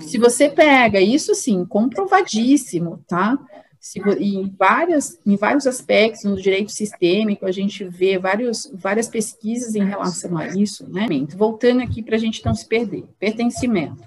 Se 0.00 0.18
você 0.18 0.48
pega 0.48 1.00
isso, 1.00 1.34
sim, 1.34 1.64
comprovadíssimo, 1.64 3.02
tá? 3.06 3.38
Se, 3.80 4.00
em, 4.18 4.52
várias, 4.58 5.20
em 5.24 5.36
vários 5.36 5.66
aspectos 5.66 6.24
no 6.24 6.36
direito 6.36 6.72
sistêmico, 6.72 7.46
a 7.46 7.52
gente 7.52 7.84
vê 7.84 8.18
vários, 8.18 8.70
várias 8.74 9.08
pesquisas 9.08 9.74
em 9.74 9.84
relação 9.84 10.36
a 10.36 10.48
isso, 10.48 10.88
né? 10.90 11.06
Voltando 11.36 11.82
aqui 11.82 12.02
para 12.02 12.16
a 12.16 12.18
gente 12.18 12.44
não 12.44 12.54
se 12.54 12.66
perder. 12.66 13.04
Pertencimento. 13.18 14.02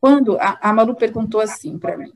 Quando 0.00 0.36
a, 0.38 0.58
a 0.60 0.72
Malu 0.72 0.94
perguntou 0.94 1.40
assim 1.40 1.78
para 1.78 1.96
mim, 1.96 2.12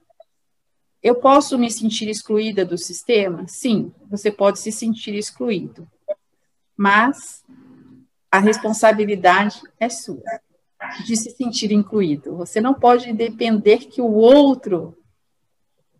eu 1.06 1.14
posso 1.14 1.56
me 1.56 1.70
sentir 1.70 2.08
excluída 2.08 2.64
do 2.64 2.76
sistema? 2.76 3.46
Sim, 3.46 3.92
você 4.10 4.28
pode 4.28 4.58
se 4.58 4.72
sentir 4.72 5.14
excluído. 5.14 5.88
Mas 6.76 7.44
a 8.28 8.40
responsabilidade 8.40 9.60
é 9.78 9.88
sua 9.88 10.20
de 11.04 11.16
se 11.16 11.30
sentir 11.30 11.70
incluído. 11.70 12.36
Você 12.36 12.60
não 12.60 12.74
pode 12.74 13.12
depender 13.12 13.78
que 13.86 14.00
o 14.00 14.12
outro 14.12 14.98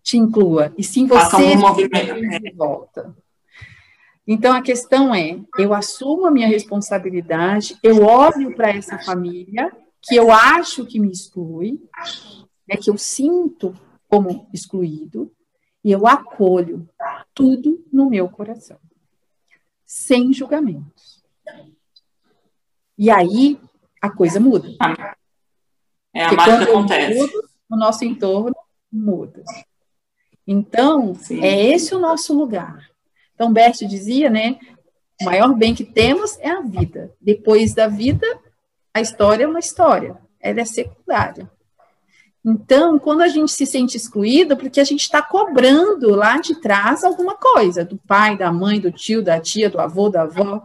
te 0.02 0.16
inclua, 0.16 0.74
e 0.76 0.82
sim 0.82 1.06
você 1.06 1.56
um 1.56 2.38
de 2.40 2.52
volta. 2.52 3.16
Então 4.26 4.54
a 4.54 4.60
questão 4.60 5.14
é: 5.14 5.38
eu 5.56 5.72
assumo 5.72 6.26
a 6.26 6.32
minha 6.32 6.48
responsabilidade, 6.48 7.78
eu 7.80 8.02
olho 8.02 8.56
para 8.56 8.70
essa 8.70 8.98
família 8.98 9.70
que 10.02 10.16
eu 10.16 10.32
acho 10.32 10.84
que 10.84 10.98
me 10.98 11.12
exclui, 11.12 11.80
é 12.68 12.76
que 12.76 12.90
eu 12.90 12.98
sinto 12.98 13.72
como 14.16 14.48
excluído 14.50 15.31
e 15.85 15.92
eu 15.92 16.07
acolho 16.07 16.88
tudo 17.35 17.85
no 17.92 18.09
meu 18.09 18.31
coração, 18.31 18.79
sem 19.85 20.33
julgamentos. 20.33 21.22
E 22.96 23.11
aí 23.11 23.61
a 24.00 24.09
coisa 24.09 24.40
muda. 24.40 24.68
É 26.14 26.24
a 26.24 26.33
mágica 26.33 26.62
acontece. 26.62 27.20
Mudo, 27.20 27.48
o 27.68 27.76
nosso 27.76 28.05
entorno 28.07 28.57
muda. 28.90 29.44
Então, 30.46 31.14
Sim. 31.14 31.44
é 31.44 31.74
esse 31.74 31.94
o 31.94 31.98
nosso 31.98 32.33
lugar. 32.33 32.88
Então, 33.35 33.52
Bert 33.52 33.81
dizia, 33.81 34.31
né? 34.31 34.59
O 35.20 35.26
maior 35.26 35.55
bem 35.55 35.74
que 35.74 35.85
temos 35.85 36.38
é 36.38 36.48
a 36.48 36.62
vida. 36.62 37.14
Depois 37.20 37.74
da 37.74 37.87
vida, 37.87 38.26
a 38.94 39.00
história 39.02 39.44
é 39.44 39.46
uma 39.46 39.59
história, 39.59 40.16
ela 40.40 40.61
é 40.61 40.64
secundária. 40.64 41.50
Então, 42.48 42.96
quando 42.96 43.22
a 43.22 43.28
gente 43.28 43.50
se 43.50 43.66
sente 43.66 43.96
excluído, 43.96 44.56
porque 44.56 44.78
a 44.78 44.85
gente 44.85 45.00
está 45.00 45.20
cobrando 45.20 46.14
lá 46.14 46.38
de 46.38 46.61
trás 46.61 47.02
alguma 47.02 47.35
coisa, 47.35 47.85
do 47.85 47.96
pai, 47.96 48.38
da 48.38 48.52
mãe, 48.52 48.78
do 48.78 48.92
tio, 48.92 49.20
da 49.20 49.40
tia, 49.40 49.68
do 49.68 49.80
avô, 49.80 50.09
da 50.09 50.22
avó, 50.22 50.62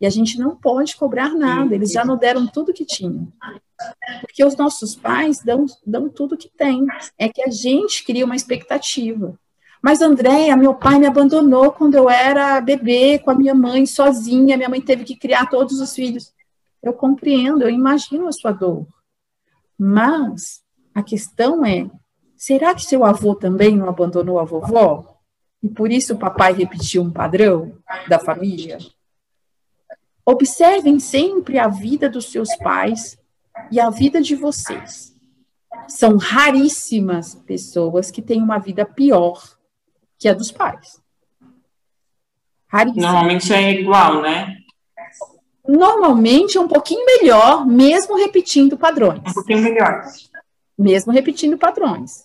e 0.00 0.06
a 0.06 0.10
gente 0.10 0.38
não 0.38 0.54
pode 0.54 0.96
cobrar 0.96 1.34
nada, 1.34 1.74
eles 1.74 1.90
já 1.90 2.04
nos 2.04 2.20
deram 2.20 2.46
tudo 2.46 2.72
que 2.72 2.84
tinham. 2.84 3.32
Porque 4.20 4.44
os 4.44 4.56
nossos 4.56 4.94
pais 4.94 5.42
dão, 5.42 5.66
dão 5.84 6.08
tudo 6.08 6.36
que 6.36 6.48
tem. 6.48 6.86
É 7.18 7.28
que 7.28 7.42
a 7.42 7.50
gente 7.50 8.04
cria 8.04 8.24
uma 8.24 8.36
expectativa. 8.36 9.36
Mas, 9.82 10.00
Andréia, 10.00 10.56
meu 10.56 10.74
pai 10.74 11.00
me 11.00 11.06
abandonou 11.06 11.72
quando 11.72 11.96
eu 11.96 12.08
era 12.08 12.60
bebê, 12.60 13.18
com 13.18 13.32
a 13.32 13.34
minha 13.34 13.54
mãe, 13.56 13.86
sozinha. 13.86 14.56
Minha 14.56 14.68
mãe 14.68 14.80
teve 14.80 15.02
que 15.02 15.16
criar 15.16 15.46
todos 15.46 15.80
os 15.80 15.92
filhos. 15.94 16.32
Eu 16.80 16.92
compreendo, 16.92 17.62
eu 17.62 17.70
imagino 17.70 18.28
a 18.28 18.32
sua 18.32 18.52
dor. 18.52 18.86
Mas 19.76 20.62
a 20.98 21.02
questão 21.02 21.64
é: 21.64 21.88
será 22.36 22.74
que 22.74 22.82
seu 22.82 23.04
avô 23.04 23.32
também 23.34 23.76
não 23.76 23.88
abandonou 23.88 24.40
a 24.40 24.44
vovó? 24.44 25.20
E 25.62 25.68
por 25.68 25.92
isso 25.92 26.14
o 26.14 26.18
papai 26.18 26.52
repetiu 26.52 27.02
um 27.02 27.10
padrão 27.10 27.78
da 28.08 28.18
família? 28.18 28.78
Observem 30.26 30.98
sempre 30.98 31.56
a 31.56 31.68
vida 31.68 32.08
dos 32.08 32.32
seus 32.32 32.54
pais 32.56 33.16
e 33.70 33.78
a 33.78 33.90
vida 33.90 34.20
de 34.20 34.34
vocês. 34.34 35.14
São 35.86 36.16
raríssimas 36.16 37.34
pessoas 37.34 38.10
que 38.10 38.20
têm 38.20 38.42
uma 38.42 38.58
vida 38.58 38.84
pior 38.84 39.40
que 40.18 40.28
a 40.28 40.34
dos 40.34 40.50
pais. 40.50 41.00
Raríssimas. 42.66 43.04
Normalmente 43.04 43.54
é 43.54 43.70
igual, 43.80 44.20
né? 44.20 44.56
Normalmente 45.66 46.58
é 46.58 46.60
um 46.60 46.68
pouquinho 46.68 47.04
melhor, 47.04 47.66
mesmo 47.66 48.16
repetindo 48.16 48.76
padrões. 48.76 49.20
Um 49.20 49.34
pouquinho 49.34 49.62
melhor. 49.62 50.02
Mesmo 50.78 51.12
repetindo 51.12 51.58
padrões. 51.58 52.24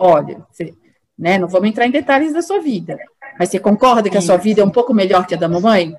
Olha, 0.00 0.46
você, 0.50 0.74
né, 1.18 1.38
não 1.38 1.48
vamos 1.48 1.68
entrar 1.68 1.86
em 1.86 1.90
detalhes 1.90 2.32
da 2.32 2.40
sua 2.40 2.60
vida, 2.60 2.98
mas 3.38 3.50
você 3.50 3.58
concorda 3.58 4.08
que 4.08 4.16
a 4.16 4.22
sua 4.22 4.36
vida 4.36 4.62
é 4.62 4.64
um 4.64 4.70
pouco 4.70 4.94
melhor 4.94 5.26
que 5.26 5.34
a 5.34 5.38
da 5.38 5.48
mamãe? 5.48 5.94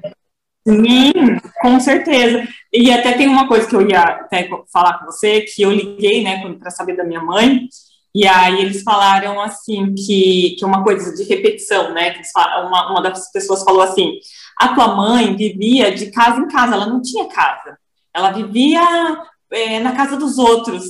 Sim, 0.68 1.14
com 1.62 1.80
certeza. 1.80 2.48
E 2.74 2.92
até 2.92 3.14
tem 3.14 3.28
uma 3.28 3.48
coisa 3.48 3.68
que 3.68 3.76
eu 3.76 3.88
ia 3.88 4.02
até 4.02 4.50
falar 4.72 5.00
com 5.00 5.06
você, 5.06 5.42
que 5.42 5.62
eu 5.62 5.72
liguei, 5.72 6.24
né, 6.24 6.42
para 6.58 6.72
saber 6.72 6.96
da 6.96 7.04
minha 7.04 7.22
mãe, 7.22 7.68
e 8.14 8.28
aí 8.28 8.62
eles 8.62 8.84
falaram 8.84 9.40
assim 9.40 9.96
que, 9.96 10.56
que 10.60 10.66
uma 10.66 10.84
coisa 10.84 11.16
de 11.16 11.24
repetição, 11.24 11.94
né? 11.94 12.12
Que 12.12 12.22
uma, 12.36 12.92
uma 12.92 13.02
das 13.02 13.32
pessoas 13.32 13.64
falou 13.64 13.82
assim: 13.82 14.20
a 14.60 14.70
tua 14.70 14.96
mãe 14.96 15.36
vivia 15.36 15.94
de 15.94 16.12
casa 16.12 16.42
em 16.42 16.48
casa, 16.48 16.76
ela 16.76 16.88
não 16.88 17.02
tinha 17.02 17.28
casa, 17.30 17.78
ela 18.14 18.32
vivia 18.32 18.82
é, 19.52 19.80
na 19.80 19.94
casa 19.96 20.18
dos 20.18 20.38
outros. 20.38 20.84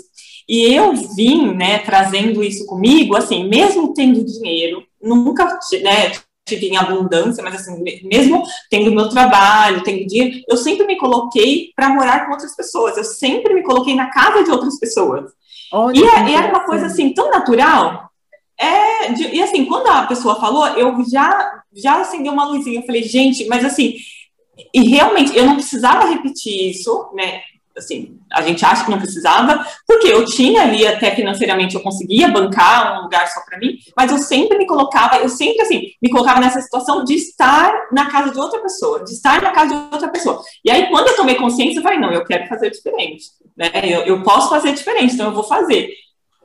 E 0.52 0.76
eu 0.76 0.92
vim, 1.16 1.54
né, 1.54 1.80
trazendo 1.80 2.44
isso 2.44 2.66
comigo, 2.66 3.16
assim, 3.16 3.48
mesmo 3.48 3.94
tendo 3.94 4.22
dinheiro, 4.26 4.84
nunca, 5.02 5.46
né, 5.82 6.12
tive 6.46 6.68
em 6.68 6.76
abundância, 6.76 7.42
mas 7.42 7.56
assim, 7.56 7.82
mesmo 8.04 8.44
tendo 8.70 8.92
meu 8.92 9.08
trabalho, 9.08 9.82
tendo 9.82 10.06
dinheiro, 10.06 10.44
eu 10.50 10.58
sempre 10.58 10.86
me 10.86 10.98
coloquei 10.98 11.72
para 11.74 11.88
morar 11.88 12.26
com 12.26 12.34
outras 12.34 12.54
pessoas, 12.54 12.98
eu 12.98 13.06
sempre 13.06 13.54
me 13.54 13.64
coloquei 13.64 13.96
na 13.96 14.12
casa 14.12 14.44
de 14.44 14.52
outras 14.52 14.78
pessoas. 14.78 15.32
Olha, 15.72 15.98
e, 15.98 16.04
é, 16.04 16.34
era 16.34 16.50
uma 16.50 16.66
coisa 16.66 16.88
assim 16.88 17.14
tão 17.14 17.32
natural. 17.32 18.10
É, 18.60 19.14
de, 19.14 19.34
e 19.34 19.42
assim, 19.42 19.64
quando 19.64 19.88
a 19.88 20.06
pessoa 20.06 20.38
falou, 20.38 20.68
eu 20.68 20.94
já 21.10 21.62
já 21.74 22.02
acendeu 22.02 22.34
uma 22.34 22.46
luzinha. 22.46 22.82
Eu 22.82 22.86
falei, 22.86 23.04
gente, 23.04 23.48
mas 23.48 23.64
assim, 23.64 23.96
e 24.74 24.90
realmente 24.90 25.34
eu 25.34 25.46
não 25.46 25.56
precisava 25.56 26.10
repetir 26.10 26.72
isso, 26.72 27.10
né? 27.14 27.40
Assim, 27.78 28.20
a 28.32 28.42
gente 28.42 28.64
acha 28.66 28.84
que 28.84 28.92
não 28.92 29.00
precisava, 29.00 29.66
porque 29.88 30.08
eu 30.08 30.26
tinha 30.26 30.64
ali 30.64 30.86
até 30.86 31.12
financeiramente, 31.16 31.76
eu 31.76 31.82
conseguia 31.82 32.28
bancar 32.28 33.00
um 33.00 33.04
lugar 33.04 33.28
só 33.28 33.42
para 33.42 33.58
mim, 33.58 33.78
mas 33.96 34.12
eu 34.12 34.18
sempre 34.18 34.58
me 34.58 34.66
colocava, 34.66 35.18
eu 35.18 35.30
sempre 35.30 35.62
assim, 35.62 35.82
me 36.02 36.10
colocava 36.10 36.40
nessa 36.40 36.62
situação 36.62 37.04
de 37.04 37.16
estar 37.16 37.74
na 37.92 38.10
casa 38.10 38.32
de 38.32 38.40
outra 38.40 38.62
pessoa, 38.62 39.04
de 39.04 39.12
estar 39.12 39.42
na 39.42 39.52
casa 39.52 39.76
de 39.76 39.94
outra 39.94 40.10
pessoa. 40.10 40.42
E 40.64 40.72
aí, 40.72 40.90
quando 40.90 41.08
eu 41.08 41.16
tomei 41.16 41.36
consciência, 41.36 41.80
eu 41.80 41.84
falei, 41.84 42.00
não, 42.00 42.12
eu 42.12 42.26
quero 42.26 42.48
fazer 42.48 42.70
diferente, 42.70 43.26
né? 43.56 43.72
Eu, 43.84 44.02
eu 44.02 44.24
posso 44.24 44.50
fazer 44.50 44.74
diferente, 44.74 45.14
então 45.14 45.28
eu 45.28 45.34
vou 45.34 45.44
fazer. 45.44 45.90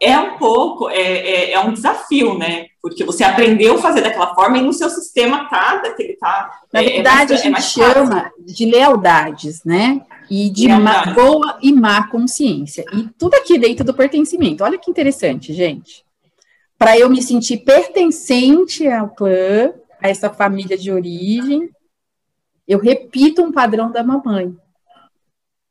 É 0.00 0.18
um 0.18 0.36
pouco, 0.36 0.90
é, 0.90 1.00
é, 1.00 1.52
é, 1.52 1.60
um 1.60 1.72
desafio, 1.72 2.36
né? 2.36 2.66
Porque 2.82 3.02
você 3.02 3.24
aprendeu 3.24 3.76
a 3.76 3.78
fazer 3.78 4.02
daquela 4.02 4.34
forma 4.34 4.58
e 4.58 4.62
no 4.62 4.72
seu 4.72 4.90
sistema 4.90 5.48
tá, 5.48 5.76
daquele 5.76 6.16
tá. 6.16 6.50
Na 6.72 6.80
é, 6.80 6.84
é 6.84 6.88
verdade, 6.90 7.32
é 7.32 7.36
mais, 7.36 7.40
a 7.40 7.44
gente 7.44 7.62
chama 7.62 8.30
de 8.38 8.66
lealdades, 8.66 9.64
né? 9.64 10.02
e 10.30 10.50
de 10.50 10.68
má, 10.68 11.06
boa 11.14 11.58
e 11.62 11.72
má 11.72 12.08
consciência. 12.08 12.84
E 12.92 13.08
tudo 13.18 13.34
aqui 13.34 13.58
dentro 13.58 13.84
do 13.84 13.94
pertencimento. 13.94 14.64
Olha 14.64 14.78
que 14.78 14.90
interessante, 14.90 15.52
gente. 15.52 16.04
Para 16.78 16.98
eu 16.98 17.08
me 17.08 17.22
sentir 17.22 17.58
pertencente 17.58 18.86
ao 18.86 19.08
clã, 19.08 19.72
a 20.02 20.08
essa 20.08 20.28
família 20.28 20.76
de 20.76 20.92
origem, 20.92 21.70
eu 22.66 22.78
repito 22.78 23.42
um 23.42 23.52
padrão 23.52 23.90
da 23.90 24.02
mamãe. 24.02 24.54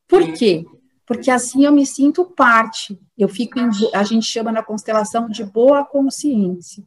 Por 0.07 0.31
quê? 0.33 0.65
Porque 1.05 1.29
assim 1.29 1.65
eu 1.65 1.71
me 1.71 1.85
sinto 1.85 2.25
parte. 2.25 2.99
Eu 3.17 3.27
fico 3.27 3.59
em, 3.59 3.69
a 3.93 4.03
gente 4.03 4.25
chama 4.25 4.51
na 4.51 4.63
constelação 4.63 5.29
de 5.29 5.43
boa 5.43 5.85
consciência. 5.85 6.83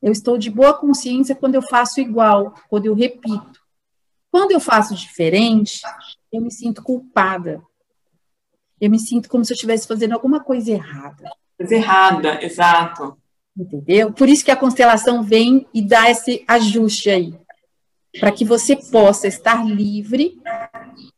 Eu 0.00 0.12
estou 0.12 0.38
de 0.38 0.50
boa 0.50 0.74
consciência 0.74 1.34
quando 1.34 1.56
eu 1.56 1.62
faço 1.62 2.00
igual, 2.00 2.54
quando 2.68 2.86
eu 2.86 2.94
repito. 2.94 3.60
Quando 4.30 4.52
eu 4.52 4.60
faço 4.60 4.94
diferente, 4.94 5.80
eu 6.32 6.40
me 6.40 6.52
sinto 6.52 6.82
culpada. 6.82 7.62
Eu 8.80 8.90
me 8.90 8.98
sinto 8.98 9.28
como 9.28 9.44
se 9.44 9.52
eu 9.52 9.54
estivesse 9.54 9.88
fazendo 9.88 10.12
alguma 10.12 10.40
coisa 10.40 10.70
errada. 10.70 11.30
Coisa 11.56 11.74
errada, 11.74 12.44
exato. 12.44 13.16
Entendeu? 13.56 14.12
Por 14.12 14.28
isso 14.28 14.44
que 14.44 14.50
a 14.50 14.56
constelação 14.56 15.22
vem 15.22 15.66
e 15.72 15.80
dá 15.80 16.10
esse 16.10 16.44
ajuste 16.46 17.08
aí. 17.08 17.34
Para 18.20 18.30
que 18.30 18.44
você 18.44 18.76
possa 18.76 19.26
estar 19.26 19.64
livre 19.64 20.40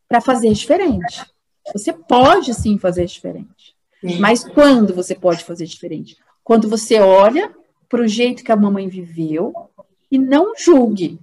para 0.09 0.21
fazer 0.21 0.53
diferente. 0.53 1.27
Você 1.72 1.92
pode 1.92 2.54
sim 2.54 2.78
fazer 2.78 3.07
diferente. 3.07 3.76
Mas 4.18 4.44
quando 4.44 4.94
você 4.94 5.14
pode 5.14 5.44
fazer 5.44 5.66
diferente? 5.66 6.16
Quando 6.44 6.68
você 6.68 7.00
olha 7.00 7.50
para 7.88 8.02
o 8.02 8.09
jeito 8.09 8.44
que 8.44 8.52
a 8.52 8.57
mamãe 8.57 8.88
viveu 8.88 9.52
e 10.11 10.18
não 10.18 10.52
julgue. 10.57 11.18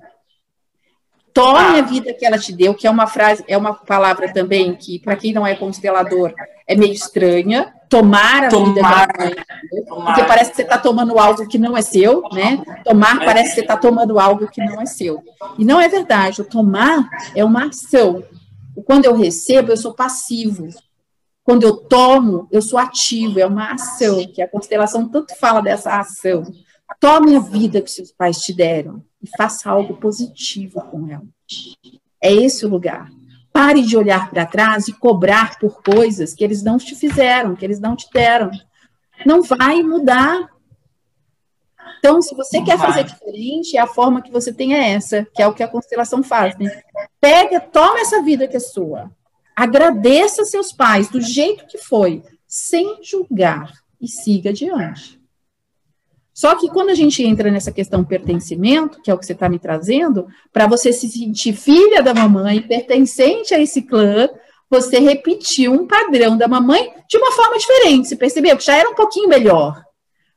Tome 1.33 1.79
a 1.79 1.81
vida 1.81 2.13
que 2.13 2.25
ela 2.25 2.37
te 2.37 2.53
deu, 2.53 2.73
que 2.73 2.87
é 2.87 2.89
uma 2.89 3.07
frase, 3.07 3.43
é 3.47 3.57
uma 3.57 3.73
palavra 3.73 4.31
também 4.31 4.73
que, 4.73 4.99
para 4.99 5.17
quem 5.17 5.33
não 5.33 5.45
é 5.45 5.53
constelador, 5.53 6.33
é 6.65 6.75
meio 6.75 6.93
estranha. 6.93 7.73
Tomar 7.89 8.45
a 8.45 8.49
tomar, 8.49 9.07
vida 9.17 9.35
que 9.35 9.75
ela 9.75 9.85
tomar. 9.85 10.05
Porque 10.05 10.23
parece 10.23 10.51
que 10.51 10.55
você 10.55 10.61
está 10.63 10.77
tomando 10.77 11.19
algo 11.19 11.45
que 11.47 11.57
não 11.57 11.75
é 11.75 11.81
seu, 11.81 12.23
né? 12.31 12.63
Tomar 12.85 13.19
parece 13.23 13.49
que 13.49 13.55
você 13.55 13.61
está 13.61 13.75
tomando 13.75 14.17
algo 14.17 14.47
que 14.47 14.63
não 14.63 14.81
é 14.81 14.85
seu. 14.85 15.21
E 15.59 15.65
não 15.65 15.79
é 15.79 15.89
verdade. 15.89 16.41
O 16.41 16.45
tomar 16.45 17.09
é 17.35 17.43
uma 17.43 17.65
ação. 17.65 18.23
Quando 18.83 19.05
eu 19.05 19.15
recebo, 19.15 19.71
eu 19.71 19.77
sou 19.77 19.93
passivo. 19.93 20.67
Quando 21.43 21.63
eu 21.63 21.77
tomo, 21.77 22.47
eu 22.51 22.61
sou 22.61 22.79
ativo. 22.79 23.39
É 23.39 23.45
uma 23.45 23.73
ação, 23.73 24.25
que 24.33 24.41
a 24.41 24.47
constelação 24.47 25.07
tanto 25.07 25.35
fala 25.37 25.61
dessa 25.61 25.99
ação. 25.99 26.43
Tome 26.99 27.35
a 27.35 27.39
vida 27.39 27.81
que 27.81 27.89
seus 27.89 28.11
pais 28.11 28.37
te 28.39 28.53
deram 28.53 29.03
e 29.21 29.27
faça 29.37 29.69
algo 29.69 29.95
positivo 29.97 30.81
com 30.81 31.09
ela. 31.09 31.25
É 32.21 32.33
esse 32.33 32.65
o 32.65 32.69
lugar. 32.69 33.09
Pare 33.51 33.81
de 33.81 33.95
olhar 33.95 34.29
para 34.29 34.45
trás 34.45 34.87
e 34.87 34.93
cobrar 34.93 35.57
por 35.59 35.81
coisas 35.81 36.33
que 36.33 36.43
eles 36.43 36.61
não 36.61 36.77
te 36.77 36.95
fizeram, 36.95 37.55
que 37.55 37.63
eles 37.63 37.79
não 37.79 37.95
te 37.95 38.07
deram. 38.13 38.51
Não 39.25 39.41
vai 39.41 39.81
mudar. 39.81 40.49
Então, 42.05 42.21
se 42.21 42.35
você 42.35 42.61
quer 42.61 42.77
fazer 42.77 43.03
diferente, 43.03 43.75
a 43.79 43.87
forma 43.87 44.21
que 44.21 44.31
você 44.31 44.53
tem 44.53 44.75
é 44.75 44.91
essa, 44.91 45.27
que 45.33 45.41
é 45.41 45.47
o 45.47 45.53
que 45.55 45.63
a 45.63 45.67
constelação 45.67 46.21
faz. 46.21 46.55
Né? 46.55 46.69
Pega, 47.19 47.59
toma 47.59 47.99
essa 47.99 48.21
vida 48.21 48.47
que 48.47 48.55
é 48.55 48.59
sua. 48.59 49.09
Agradeça 49.55 50.45
seus 50.45 50.71
pais 50.71 51.09
do 51.09 51.19
jeito 51.19 51.65
que 51.65 51.79
foi, 51.79 52.21
sem 52.47 53.03
julgar 53.03 53.71
e 53.99 54.07
siga 54.07 54.51
adiante. 54.51 55.19
Só 56.31 56.53
que 56.55 56.69
quando 56.69 56.91
a 56.91 56.93
gente 56.93 57.23
entra 57.23 57.49
nessa 57.49 57.71
questão 57.71 58.03
pertencimento, 58.03 59.01
que 59.01 59.09
é 59.09 59.13
o 59.13 59.17
que 59.17 59.25
você 59.25 59.33
está 59.33 59.49
me 59.49 59.57
trazendo, 59.57 60.27
para 60.53 60.67
você 60.67 60.93
se 60.93 61.09
sentir 61.09 61.53
filha 61.53 62.03
da 62.03 62.13
mamãe, 62.13 62.61
pertencente 62.61 63.51
a 63.55 63.59
esse 63.59 63.81
clã, 63.81 64.29
você 64.69 64.99
repetiu 64.99 65.73
um 65.73 65.87
padrão 65.87 66.37
da 66.37 66.47
mamãe 66.47 66.93
de 67.09 67.17
uma 67.17 67.31
forma 67.31 67.57
diferente. 67.57 68.09
Você 68.09 68.15
percebeu 68.15 68.55
que 68.55 68.63
já 68.63 68.75
era 68.75 68.91
um 68.91 68.95
pouquinho 68.95 69.27
melhor. 69.27 69.83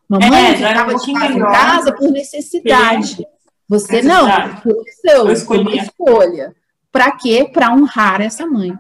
Mamãe 0.09 0.55
estava 0.55 0.93
é, 0.93 0.97
um 0.97 1.37
em 1.37 1.39
casa 1.41 1.93
por 1.93 2.11
necessidade. 2.11 3.27
Você 3.69 4.03
necessidade. 4.03 4.55
não, 4.55 4.61
por 4.61 4.73
opção, 4.73 5.47
por 5.65 5.75
escolha. 5.75 6.57
Para 6.91 7.13
quê? 7.13 7.49
Para 7.53 7.73
honrar 7.75 8.21
essa 8.21 8.47
mãe. 8.47 8.73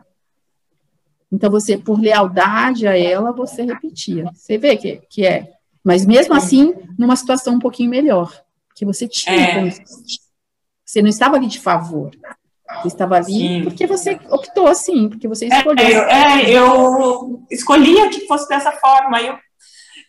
Então, 1.30 1.50
você, 1.50 1.76
por 1.76 2.00
lealdade 2.00 2.88
a 2.88 2.96
ela, 2.98 3.32
você 3.32 3.62
repetia. 3.62 4.30
Você 4.32 4.56
vê 4.56 4.76
que, 4.78 5.02
que 5.10 5.26
é 5.26 5.58
mas 5.88 6.04
mesmo 6.04 6.34
assim, 6.34 6.74
numa 6.98 7.16
situação 7.16 7.54
um 7.54 7.58
pouquinho 7.58 7.88
melhor, 7.88 8.30
que 8.74 8.84
você 8.84 9.08
tinha. 9.08 9.68
É. 9.68 9.70
Você 10.84 11.00
não 11.00 11.08
estava 11.08 11.36
ali 11.36 11.46
de 11.46 11.58
favor. 11.58 12.10
Você 12.82 12.88
estava 12.88 13.16
ali 13.16 13.32
Sim. 13.32 13.62
porque 13.64 13.86
você 13.86 14.20
optou 14.28 14.66
assim, 14.66 15.08
porque 15.08 15.26
você 15.26 15.46
escolheu. 15.46 16.02
É, 16.02 16.42
é, 16.42 16.50
eu 16.50 17.42
escolhia 17.50 18.10
que 18.10 18.26
fosse 18.26 18.46
dessa 18.50 18.70
forma. 18.72 19.18
Eu 19.22 19.38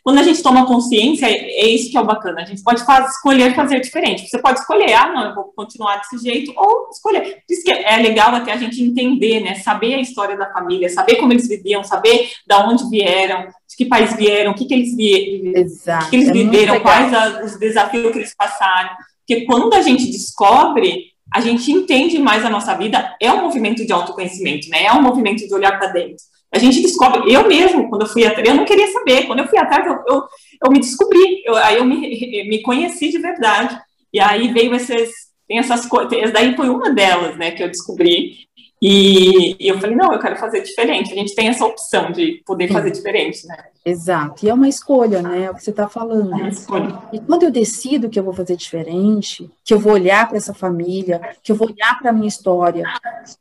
quando 0.04 0.20
a 0.20 0.24
gente 0.24 0.42
toma 0.42 0.66
consciência, 0.66 1.26
é 1.28 1.68
isso 1.68 1.92
que 1.92 1.98
é 1.98 2.02
o 2.02 2.06
bacana. 2.06 2.42
A 2.42 2.46
gente 2.46 2.64
pode 2.64 2.82
escolher 2.82 3.56
fazer 3.56 3.80
diferente. 3.80 4.28
Você 4.28 4.40
pode 4.40 4.60
escolher, 4.60 4.94
ah, 4.94 5.12
não, 5.12 5.30
eu 5.30 5.36
vou 5.36 5.46
continuar 5.56 5.98
desse 5.98 6.18
jeito, 6.18 6.54
ou 6.56 6.90
escolher. 6.90 7.22
Por 7.22 7.54
isso 7.54 7.64
que 7.64 7.72
é 7.72 7.98
legal 7.98 8.34
até 8.34 8.54
a 8.54 8.58
gente 8.58 8.82
entender, 8.82 9.42
né? 9.42 9.56
Saber 9.56 9.96
a 9.96 10.00
história 10.00 10.38
da 10.38 10.52
família, 10.52 10.90
saber 10.90 11.18
como 11.18 11.34
eles 11.34 11.48
viviam, 11.48 11.84
saber 11.84 12.32
da 12.48 12.68
onde 12.68 12.90
vieram, 12.90 13.48
de 13.48 13.76
que 13.78 13.86
país 13.86 14.16
vieram, 14.16 14.52
o 14.52 14.56
que, 14.56 14.66
que 14.66 14.74
eles, 14.74 14.96
vi, 14.96 15.54
Exato, 15.56 16.10
que 16.10 16.16
eles 16.16 16.30
é 16.30 16.34
viveram, 16.34 16.80
quais 16.80 17.14
a, 17.14 17.44
os 17.44 17.58
desafios 17.60 18.12
que 18.12 18.20
eles 18.20 18.36
passaram. 18.36 18.90
Porque 19.28 19.46
quando 19.46 19.74
a 19.74 19.82
gente 19.82 20.10
descobre, 20.10 21.10
a 21.32 21.42
gente 21.42 21.72
entende 21.72 22.18
mais 22.18 22.44
a 22.44 22.50
nossa 22.50 22.74
vida, 22.76 23.16
é 23.22 23.32
um 23.32 23.44
movimento 23.44 23.86
de 23.86 23.94
autoconhecimento, 23.94 24.70
né? 24.70 24.86
É 24.86 24.94
um 24.94 25.02
movimento 25.02 25.46
de 25.46 25.54
olhar 25.54 25.78
para 25.78 25.90
dentro. 25.90 26.24
A 26.52 26.58
gente 26.58 26.82
descobre, 26.82 27.32
eu 27.32 27.48
mesmo, 27.48 27.90
quando 27.90 28.02
eu 28.02 28.08
fui 28.08 28.26
atrás, 28.26 28.48
eu 28.48 28.56
não 28.56 28.66
queria 28.66 28.88
saber. 28.92 29.28
Quando 29.28 29.40
eu 29.40 29.48
fui 29.48 29.60
atrás, 29.60 29.86
eu, 29.86 29.94
eu, 30.08 30.24
eu 30.64 30.72
me 30.72 30.80
descobri, 30.80 31.44
eu, 31.46 31.56
aí 31.56 31.78
eu 31.78 31.86
me, 31.86 32.00
me 32.50 32.62
conheci 32.62 33.10
de 33.10 33.20
verdade. 33.20 33.80
E 34.12 34.20
aí 34.20 34.52
veio 34.52 34.74
esses, 34.74 35.12
tem 35.48 35.60
essas 35.60 35.86
coisas, 35.86 36.32
daí 36.32 36.56
foi 36.56 36.70
uma 36.70 36.92
delas, 36.92 37.38
né, 37.38 37.52
que 37.52 37.64
eu 37.64 37.68
descobri. 37.68 38.48
E, 38.82 39.58
e, 39.60 39.68
eu 39.68 39.78
falei, 39.78 39.96
não, 39.96 40.14
eu 40.14 40.20
quero 40.20 40.38
fazer 40.38 40.62
diferente. 40.62 41.12
A 41.12 41.16
gente 41.16 41.36
tem 41.36 41.50
essa 41.50 41.66
opção 41.66 42.12
de 42.12 42.42
poder 42.46 42.72
fazer 42.72 42.92
diferente, 42.92 43.46
né? 43.46 43.58
Exato. 43.84 44.46
E 44.46 44.50
é 44.50 44.54
uma 44.54 44.70
escolha, 44.70 45.22
né? 45.22 45.44
É 45.44 45.52
o 45.52 45.56
que 45.56 45.64
você 45.64 45.72
está 45.72 45.90
falando. 45.90 46.32
É 46.32 46.36
uma 46.36 46.50
escolha. 46.50 46.98
E 47.12 47.20
quando 47.20 47.44
eu 47.44 47.52
decido 47.52 48.10
que 48.10 48.18
eu 48.18 48.24
vou 48.24 48.34
fazer 48.34 48.56
diferente, 48.56 49.52
que 49.66 49.74
eu 49.74 49.80
vou 49.80 49.94
olhar 49.94 50.28
para 50.28 50.38
essa 50.38 50.54
família, 50.54 51.20
que 51.44 51.52
eu 51.52 51.58
vou 51.58 51.70
olhar 51.70 52.00
para 52.00 52.12
a 52.12 52.14
minha 52.14 52.28
história, 52.28 52.84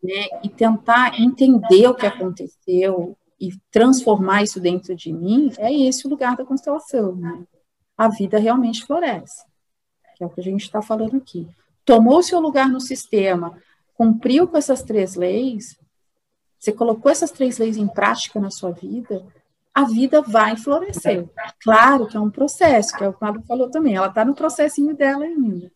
né? 0.02 0.26
E 0.42 0.48
tentar 0.48 1.20
entender 1.20 1.86
o 1.86 1.94
que 1.94 2.06
aconteceu 2.06 3.16
e 3.40 3.50
transformar 3.70 4.42
isso 4.42 4.58
dentro 4.58 4.96
de 4.96 5.12
mim, 5.12 5.52
é 5.58 5.72
esse 5.72 6.04
o 6.04 6.10
lugar 6.10 6.36
da 6.36 6.44
constelação, 6.44 7.14
né? 7.14 7.44
A 7.96 8.08
vida 8.08 8.40
realmente 8.40 8.84
floresce. 8.84 9.44
Que 10.16 10.24
é 10.24 10.26
o 10.26 10.30
que 10.30 10.40
a 10.40 10.44
gente 10.44 10.62
está 10.62 10.82
falando 10.82 11.16
aqui. 11.16 11.46
Tomou 11.84 12.24
seu 12.24 12.40
lugar 12.40 12.68
no 12.68 12.80
sistema, 12.80 13.56
cumpriu 13.98 14.46
com 14.46 14.56
essas 14.56 14.80
três 14.80 15.16
leis, 15.16 15.76
você 16.56 16.70
colocou 16.72 17.10
essas 17.10 17.32
três 17.32 17.58
leis 17.58 17.76
em 17.76 17.88
prática 17.88 18.38
na 18.38 18.48
sua 18.48 18.70
vida, 18.70 19.26
a 19.74 19.82
vida 19.84 20.22
vai 20.22 20.56
florescer. 20.56 21.28
Claro 21.60 22.06
que 22.06 22.16
é 22.16 22.20
um 22.20 22.30
processo, 22.30 22.96
que 22.96 23.02
é 23.02 23.08
o 23.08 23.12
que 23.12 23.24
o 23.24 23.42
falou 23.42 23.68
também, 23.68 23.96
ela 23.96 24.06
está 24.06 24.24
no 24.24 24.36
processinho 24.36 24.96
dela 24.96 25.24
ainda. 25.24 25.70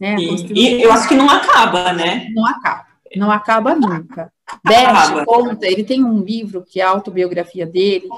Né? 0.00 0.16
E, 0.18 0.52
e, 0.52 0.82
eu 0.82 0.92
acho 0.92 1.08
que 1.08 1.14
não 1.14 1.30
acaba, 1.30 1.92
né? 1.92 2.28
Não 2.34 2.44
acaba, 2.44 2.86
não 3.14 3.30
acaba 3.30 3.74
nunca. 3.76 4.32
Bert 4.64 5.24
conta, 5.24 5.64
ele 5.64 5.84
tem 5.84 6.04
um 6.04 6.20
livro 6.24 6.64
que 6.68 6.80
é 6.80 6.84
a 6.84 6.90
autobiografia 6.90 7.66
dele, 7.66 8.08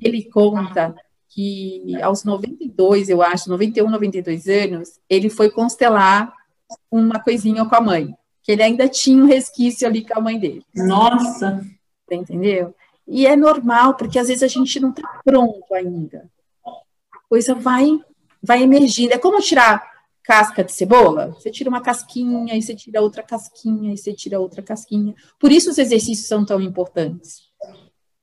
ele 0.00 0.24
conta 0.24 0.94
que 1.28 2.00
aos 2.02 2.24
92, 2.24 3.10
eu 3.10 3.20
acho, 3.20 3.50
91, 3.50 3.90
92 3.90 4.46
anos, 4.48 5.00
ele 5.08 5.28
foi 5.28 5.50
constelar 5.50 6.32
uma 6.90 7.20
coisinha 7.20 7.64
com 7.66 7.74
a 7.74 7.80
mãe 7.80 8.14
que 8.42 8.52
ele 8.52 8.62
ainda 8.62 8.88
tinha 8.88 9.22
um 9.22 9.26
resquício 9.26 9.86
ali 9.86 10.06
com 10.06 10.18
a 10.18 10.22
mãe 10.22 10.38
dele. 10.38 10.64
Nossa! 10.74 11.64
Você 12.06 12.14
entendeu? 12.14 12.74
E 13.06 13.26
é 13.26 13.36
normal, 13.36 13.94
porque 13.94 14.18
às 14.18 14.28
vezes 14.28 14.42
a 14.42 14.48
gente 14.48 14.80
não 14.80 14.90
está 14.90 15.08
pronto 15.24 15.74
ainda. 15.74 16.30
A 16.66 17.18
coisa 17.28 17.54
vai, 17.54 17.98
vai 18.42 18.62
emergindo. 18.62 19.12
É 19.12 19.18
como 19.18 19.40
tirar 19.40 19.92
casca 20.22 20.62
de 20.62 20.72
cebola. 20.72 21.32
Você 21.32 21.50
tira 21.50 21.68
uma 21.68 21.80
casquinha, 21.80 22.56
e 22.56 22.62
você 22.62 22.74
tira 22.74 23.00
outra 23.00 23.22
casquinha, 23.22 23.92
e 23.92 23.96
você 23.96 24.12
tira 24.12 24.40
outra 24.40 24.62
casquinha. 24.62 25.14
Por 25.38 25.50
isso 25.50 25.70
os 25.70 25.78
exercícios 25.78 26.28
são 26.28 26.44
tão 26.44 26.60
importantes. 26.60 27.42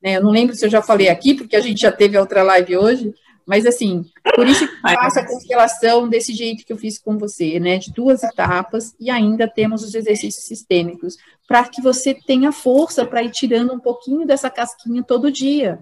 Né? 0.02 0.18
Eu 0.18 0.24
não 0.24 0.32
lembro 0.32 0.56
se 0.56 0.66
eu 0.66 0.70
já 0.70 0.82
falei 0.82 1.10
aqui, 1.10 1.34
porque 1.34 1.56
a 1.56 1.62
gente 1.62 1.82
já 1.82 1.92
teve 1.92 2.18
outra 2.18 2.42
live 2.44 2.78
hoje, 2.78 3.14
mas 3.50 3.66
assim, 3.66 4.06
por 4.36 4.48
isso 4.48 4.68
que 4.68 4.74
eu 4.76 4.94
faço 4.94 5.20
a 5.20 5.26
constelação 5.26 6.08
desse 6.08 6.36
jeito 6.36 6.64
que 6.64 6.72
eu 6.72 6.78
fiz 6.78 7.00
com 7.00 7.18
você, 7.18 7.60
né? 7.60 7.80
De 7.80 7.92
duas 7.92 8.22
etapas, 8.22 8.94
e 9.00 9.10
ainda 9.10 9.48
temos 9.48 9.84
os 9.84 9.96
exercícios 9.96 10.46
sistêmicos, 10.46 11.18
para 11.48 11.68
que 11.68 11.82
você 11.82 12.14
tenha 12.14 12.52
força 12.52 13.04
para 13.08 13.24
ir 13.24 13.32
tirando 13.32 13.74
um 13.74 13.80
pouquinho 13.80 14.24
dessa 14.24 14.52
casquinha 14.52 15.02
todo 15.02 15.32
dia. 15.32 15.80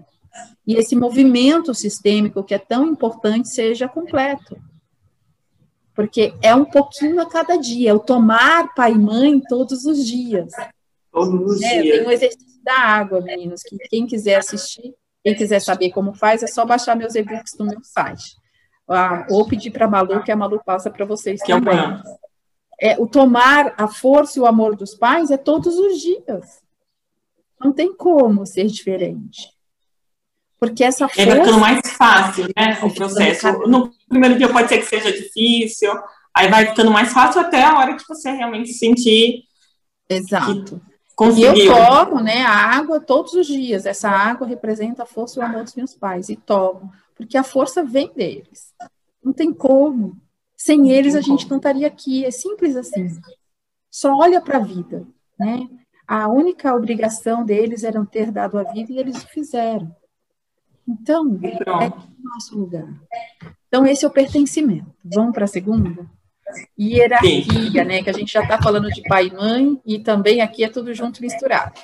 E 0.66 0.76
esse 0.76 0.96
movimento 0.96 1.74
sistêmico, 1.74 2.42
que 2.42 2.54
é 2.54 2.58
tão 2.58 2.86
importante, 2.86 3.50
seja 3.50 3.86
completo. 3.86 4.56
Porque 5.94 6.32
é 6.40 6.54
um 6.54 6.64
pouquinho 6.64 7.20
a 7.20 7.28
cada 7.28 7.58
dia, 7.58 7.90
é 7.90 7.92
o 7.92 7.98
tomar 7.98 8.72
pai 8.74 8.92
e 8.92 8.98
mãe 8.98 9.42
todos 9.46 9.84
os 9.84 10.06
dias. 10.06 10.54
Todos 11.12 11.56
os 11.56 11.60
é, 11.60 11.82
dias. 11.82 11.98
Tem 11.98 12.06
o 12.06 12.10
exercício 12.10 12.62
da 12.62 12.78
água, 12.78 13.20
meninos, 13.20 13.60
que 13.62 13.76
quem 13.90 14.06
quiser 14.06 14.36
assistir, 14.36 14.94
quem 15.28 15.34
quiser 15.34 15.60
saber 15.60 15.90
como 15.90 16.14
faz, 16.14 16.42
é 16.42 16.46
só 16.46 16.64
baixar 16.64 16.96
meus 16.96 17.14
e-books 17.14 17.56
no 17.58 17.66
meu 17.66 17.80
site. 17.82 18.36
Ah, 18.88 19.26
ou 19.28 19.46
pedir 19.46 19.70
para 19.70 19.84
a 19.84 19.88
Malu, 19.88 20.22
que 20.22 20.32
a 20.32 20.36
Malu 20.36 20.60
passa 20.64 20.90
para 20.90 21.04
vocês 21.04 21.42
que 21.42 21.52
também. 21.52 21.78
É, 22.80 22.96
o 22.98 23.06
tomar 23.06 23.74
a 23.76 23.86
força 23.88 24.38
e 24.38 24.42
o 24.42 24.46
amor 24.46 24.74
dos 24.74 24.94
pais 24.94 25.30
é 25.30 25.36
todos 25.36 25.76
os 25.78 26.00
dias. 26.00 26.62
Não 27.60 27.72
tem 27.72 27.94
como 27.94 28.46
ser 28.46 28.66
diferente. 28.66 29.52
Porque 30.58 30.82
essa 30.82 31.06
força... 31.06 31.22
É 31.22 31.36
ficando 31.36 31.60
mais 31.60 31.80
fácil, 31.92 32.46
né, 32.56 32.78
o 32.82 32.94
processo. 32.94 33.52
No 33.66 33.92
primeiro 34.08 34.38
dia 34.38 34.48
pode 34.48 34.68
ser 34.68 34.78
que 34.78 34.86
seja 34.86 35.12
difícil, 35.12 35.92
aí 36.34 36.48
vai 36.48 36.66
ficando 36.66 36.90
mais 36.90 37.12
fácil 37.12 37.42
até 37.42 37.62
a 37.64 37.78
hora 37.78 37.96
que 37.96 38.08
você 38.08 38.30
realmente 38.30 38.72
sentir... 38.72 39.42
Exato. 40.08 40.80
Conseguiu. 41.18 41.52
E 41.52 41.66
eu 41.66 41.74
tomo, 41.74 42.20
né, 42.20 42.42
a 42.42 42.76
água 42.76 43.00
todos 43.00 43.32
os 43.32 43.44
dias. 43.44 43.86
Essa 43.86 44.08
água 44.08 44.46
representa 44.46 45.02
a 45.02 45.06
força 45.06 45.40
e 45.40 45.42
o 45.42 45.44
amor 45.44 45.64
dos 45.64 45.74
meus 45.74 45.92
pais. 45.92 46.28
E 46.28 46.36
tomo, 46.36 46.92
porque 47.16 47.36
a 47.36 47.42
força 47.42 47.82
vem 47.82 48.12
deles. 48.14 48.72
Não 49.20 49.32
tem 49.32 49.52
como. 49.52 50.16
Sem 50.56 50.92
eles 50.92 51.16
a 51.16 51.20
gente 51.20 51.50
não 51.50 51.56
estaria 51.56 51.88
aqui. 51.88 52.24
É 52.24 52.30
simples 52.30 52.76
assim. 52.76 53.20
Só 53.90 54.14
olha 54.16 54.40
para 54.40 54.58
a 54.58 54.60
vida, 54.60 55.04
né? 55.36 55.68
A 56.06 56.28
única 56.28 56.72
obrigação 56.72 57.44
deles 57.44 57.82
era 57.82 58.02
ter 58.06 58.30
dado 58.30 58.56
a 58.56 58.62
vida 58.62 58.92
e 58.92 58.98
eles 58.98 59.16
o 59.16 59.26
fizeram. 59.26 59.92
Então, 60.86 61.38
é 61.42 61.88
o 61.88 62.32
nosso 62.32 62.56
lugar. 62.56 62.88
Então, 63.66 63.84
esse 63.84 64.04
é 64.04 64.08
o 64.08 64.12
pertencimento. 64.12 64.94
Vamos 65.04 65.32
para 65.32 65.46
a 65.46 65.48
segunda? 65.48 66.08
Hierarquia, 66.78 67.84
né? 67.84 68.02
Que 68.02 68.10
a 68.10 68.12
gente 68.12 68.32
já 68.32 68.42
está 68.42 68.60
falando 68.60 68.88
de 68.88 69.02
pai 69.02 69.26
e 69.26 69.34
mãe, 69.34 69.80
e 69.84 69.98
também 69.98 70.40
aqui 70.40 70.64
é 70.64 70.68
tudo 70.68 70.94
junto 70.94 71.22
misturado. 71.22 71.80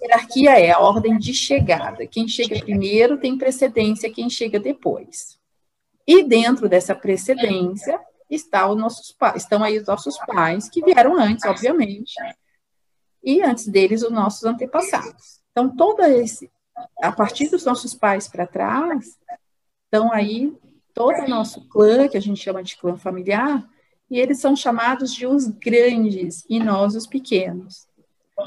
Hierarquia 0.00 0.58
é 0.58 0.70
a 0.70 0.78
ordem 0.78 1.18
de 1.18 1.34
chegada. 1.34 2.06
Quem 2.06 2.26
chega 2.26 2.58
primeiro 2.60 3.18
tem 3.18 3.36
precedência, 3.36 4.12
quem 4.12 4.30
chega 4.30 4.58
depois. 4.58 5.38
E 6.06 6.24
dentro 6.24 6.68
dessa 6.68 6.94
precedência 6.94 8.00
está 8.28 8.66
os 8.66 8.78
nossos 8.78 9.14
estão 9.36 9.62
aí 9.62 9.78
os 9.78 9.86
nossos 9.86 10.16
pais, 10.26 10.68
que 10.68 10.82
vieram 10.82 11.18
antes, 11.18 11.44
obviamente. 11.44 12.14
E 13.22 13.42
antes 13.42 13.68
deles, 13.68 14.02
os 14.02 14.10
nossos 14.10 14.44
antepassados. 14.44 15.40
Então, 15.52 15.74
todo 15.76 16.02
esse, 16.02 16.50
a 17.00 17.12
partir 17.12 17.48
dos 17.48 17.64
nossos 17.64 17.94
pais 17.94 18.26
para 18.26 18.46
trás, 18.46 19.18
estão 19.84 20.12
aí 20.12 20.52
todo 20.94 21.24
o 21.24 21.28
nosso 21.28 21.68
clã, 21.68 22.08
que 22.08 22.16
a 22.16 22.20
gente 22.20 22.42
chama 22.42 22.62
de 22.62 22.76
clã 22.76 22.96
familiar, 22.96 23.66
e 24.10 24.18
eles 24.18 24.38
são 24.40 24.54
chamados 24.54 25.14
de 25.14 25.26
os 25.26 25.48
grandes 25.48 26.44
e 26.48 26.58
nós 26.58 26.94
os 26.94 27.06
pequenos. 27.06 27.86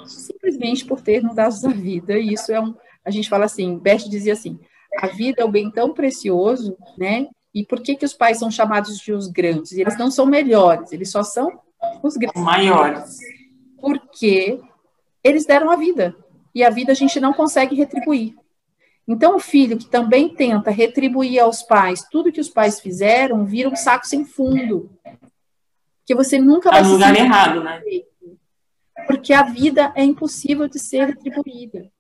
Simplesmente 0.06 0.86
por 0.86 1.02
ter 1.02 1.24
nos 1.24 1.36
dado 1.36 1.56
a 1.66 1.70
vida, 1.70 2.18
e 2.18 2.34
isso 2.34 2.52
é 2.52 2.60
um. 2.60 2.76
A 3.04 3.12
gente 3.12 3.30
fala 3.30 3.46
assim, 3.46 3.78
Bert 3.78 4.08
dizia 4.08 4.34
assim: 4.34 4.60
a 5.00 5.08
vida 5.08 5.42
é 5.42 5.46
um 5.46 5.52
bem 5.52 5.72
tão 5.72 5.94
precioso, 5.94 6.78
né? 6.98 7.28
E 7.54 7.66
por 7.66 7.82
que, 7.82 7.96
que 7.96 8.06
os 8.06 8.14
pais 8.14 8.38
são 8.38 8.52
chamados 8.52 8.98
de 9.00 9.14
os 9.14 9.28
grandes? 9.28 9.72
Eles 9.72 9.98
não 9.98 10.12
são 10.12 10.26
melhores, 10.26 10.92
eles 10.92 11.10
só 11.10 11.24
são 11.24 11.60
os 12.04 12.18
grandes. 12.18 12.42
Maiores. 12.42 13.18
Porque 13.80 14.60
eles 15.24 15.46
deram 15.46 15.72
a 15.72 15.76
vida. 15.76 16.16
E 16.54 16.64
a 16.64 16.70
vida 16.70 16.92
a 16.92 16.96
gente 16.96 17.20
não 17.20 17.34
consegue 17.34 17.76
retribuir. 17.76 18.36
Então, 19.08 19.36
o 19.36 19.40
filho 19.40 19.78
que 19.78 19.86
também 19.86 20.30
tenta 20.30 20.72
retribuir 20.72 21.40
aos 21.40 21.62
pais 21.62 22.04
tudo 22.10 22.32
que 22.32 22.42
os 22.42 22.50
pais 22.50 22.80
fizeram, 22.80 23.46
vira 23.46 23.70
um 23.70 23.76
saco 23.76 24.08
sem 24.08 24.26
fundo. 24.26 24.90
Porque 26.00 26.16
você 26.16 26.40
nunca 26.40 26.72
vai. 26.72 26.82
Tá 26.82 26.88
no 26.88 26.94
lugar 26.94 27.16
errado, 27.16 27.64
né? 27.64 27.82
Porque 29.08 29.34
a 29.34 29.44
vida 29.44 29.92
é 29.96 30.04
impossível 30.04 30.68
de 30.68 30.80
ser 30.80 31.06
retribuída. 31.06 31.92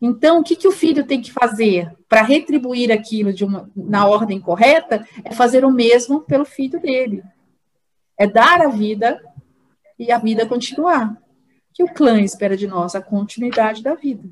Então, 0.00 0.40
o 0.40 0.42
que, 0.42 0.56
que 0.56 0.66
o 0.66 0.72
filho 0.72 1.04
tem 1.04 1.20
que 1.20 1.30
fazer 1.30 1.92
para 2.08 2.22
retribuir 2.22 2.90
aquilo 2.90 3.32
uma, 3.44 3.70
na 3.76 4.06
ordem 4.06 4.40
correta? 4.40 5.06
É 5.24 5.32
fazer 5.32 5.64
o 5.64 5.70
mesmo 5.70 6.22
pelo 6.22 6.44
filho 6.44 6.80
dele. 6.80 7.22
É 8.16 8.26
dar 8.26 8.62
a 8.62 8.68
vida 8.68 9.20
e 9.98 10.10
a 10.10 10.18
vida 10.18 10.46
continuar. 10.46 11.20
Que 11.74 11.82
o 11.82 11.92
clã 11.92 12.20
espera 12.20 12.56
de 12.56 12.66
nós 12.66 12.94
a 12.94 13.02
continuidade 13.02 13.82
da 13.82 13.94
vida. 13.94 14.28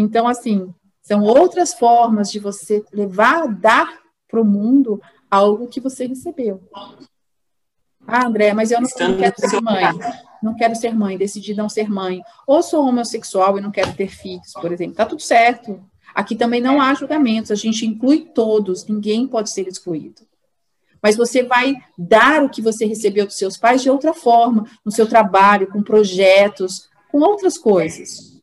Então, 0.00 0.28
assim, 0.28 0.72
são 1.02 1.24
outras 1.24 1.74
formas 1.74 2.30
de 2.30 2.38
você 2.38 2.84
levar, 2.92 3.48
dar 3.48 3.98
para 4.28 4.40
o 4.40 4.44
mundo 4.44 5.02
algo 5.28 5.66
que 5.66 5.80
você 5.80 6.06
recebeu. 6.06 6.62
Ah, 8.06 8.24
André, 8.24 8.54
mas 8.54 8.70
eu 8.70 8.80
não, 8.80 8.88
não 8.88 9.18
quero 9.18 9.34
ser 9.40 9.60
mãe. 9.60 9.84
Não 10.40 10.54
quero 10.54 10.76
ser 10.76 10.94
mãe, 10.94 11.18
decidi 11.18 11.52
não 11.52 11.68
ser 11.68 11.90
mãe. 11.90 12.22
Ou 12.46 12.62
sou 12.62 12.86
homossexual 12.86 13.58
e 13.58 13.60
não 13.60 13.72
quero 13.72 13.92
ter 13.92 14.08
filhos, 14.08 14.52
por 14.52 14.70
exemplo. 14.70 14.94
Tá 14.94 15.04
tudo 15.04 15.20
certo. 15.20 15.84
Aqui 16.14 16.36
também 16.36 16.60
não 16.60 16.80
há 16.80 16.94
julgamentos, 16.94 17.50
a 17.50 17.56
gente 17.56 17.84
inclui 17.84 18.20
todos, 18.20 18.86
ninguém 18.86 19.26
pode 19.26 19.50
ser 19.50 19.66
excluído. 19.66 20.22
Mas 21.02 21.16
você 21.16 21.42
vai 21.42 21.74
dar 21.98 22.44
o 22.44 22.48
que 22.48 22.62
você 22.62 22.86
recebeu 22.86 23.26
dos 23.26 23.36
seus 23.36 23.56
pais 23.56 23.82
de 23.82 23.90
outra 23.90 24.14
forma, 24.14 24.64
no 24.84 24.92
seu 24.92 25.08
trabalho, 25.08 25.66
com 25.66 25.82
projetos, 25.82 26.88
com 27.10 27.18
outras 27.18 27.58
coisas. 27.58 28.37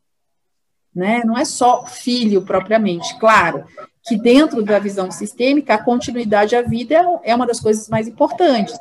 Né? 0.95 1.21
Não 1.25 1.37
é 1.37 1.43
só 1.43 1.85
filho 1.85 2.41
propriamente. 2.41 3.17
Claro 3.19 3.65
que 4.05 4.15
dentro 4.15 4.63
da 4.63 4.79
visão 4.79 5.09
sistêmica, 5.09 5.73
a 5.73 5.83
continuidade 5.83 6.55
à 6.55 6.61
vida 6.61 6.95
é 7.23 7.35
uma 7.35 7.47
das 7.47 7.59
coisas 7.59 7.89
mais 7.89 8.07
importantes. 8.07 8.77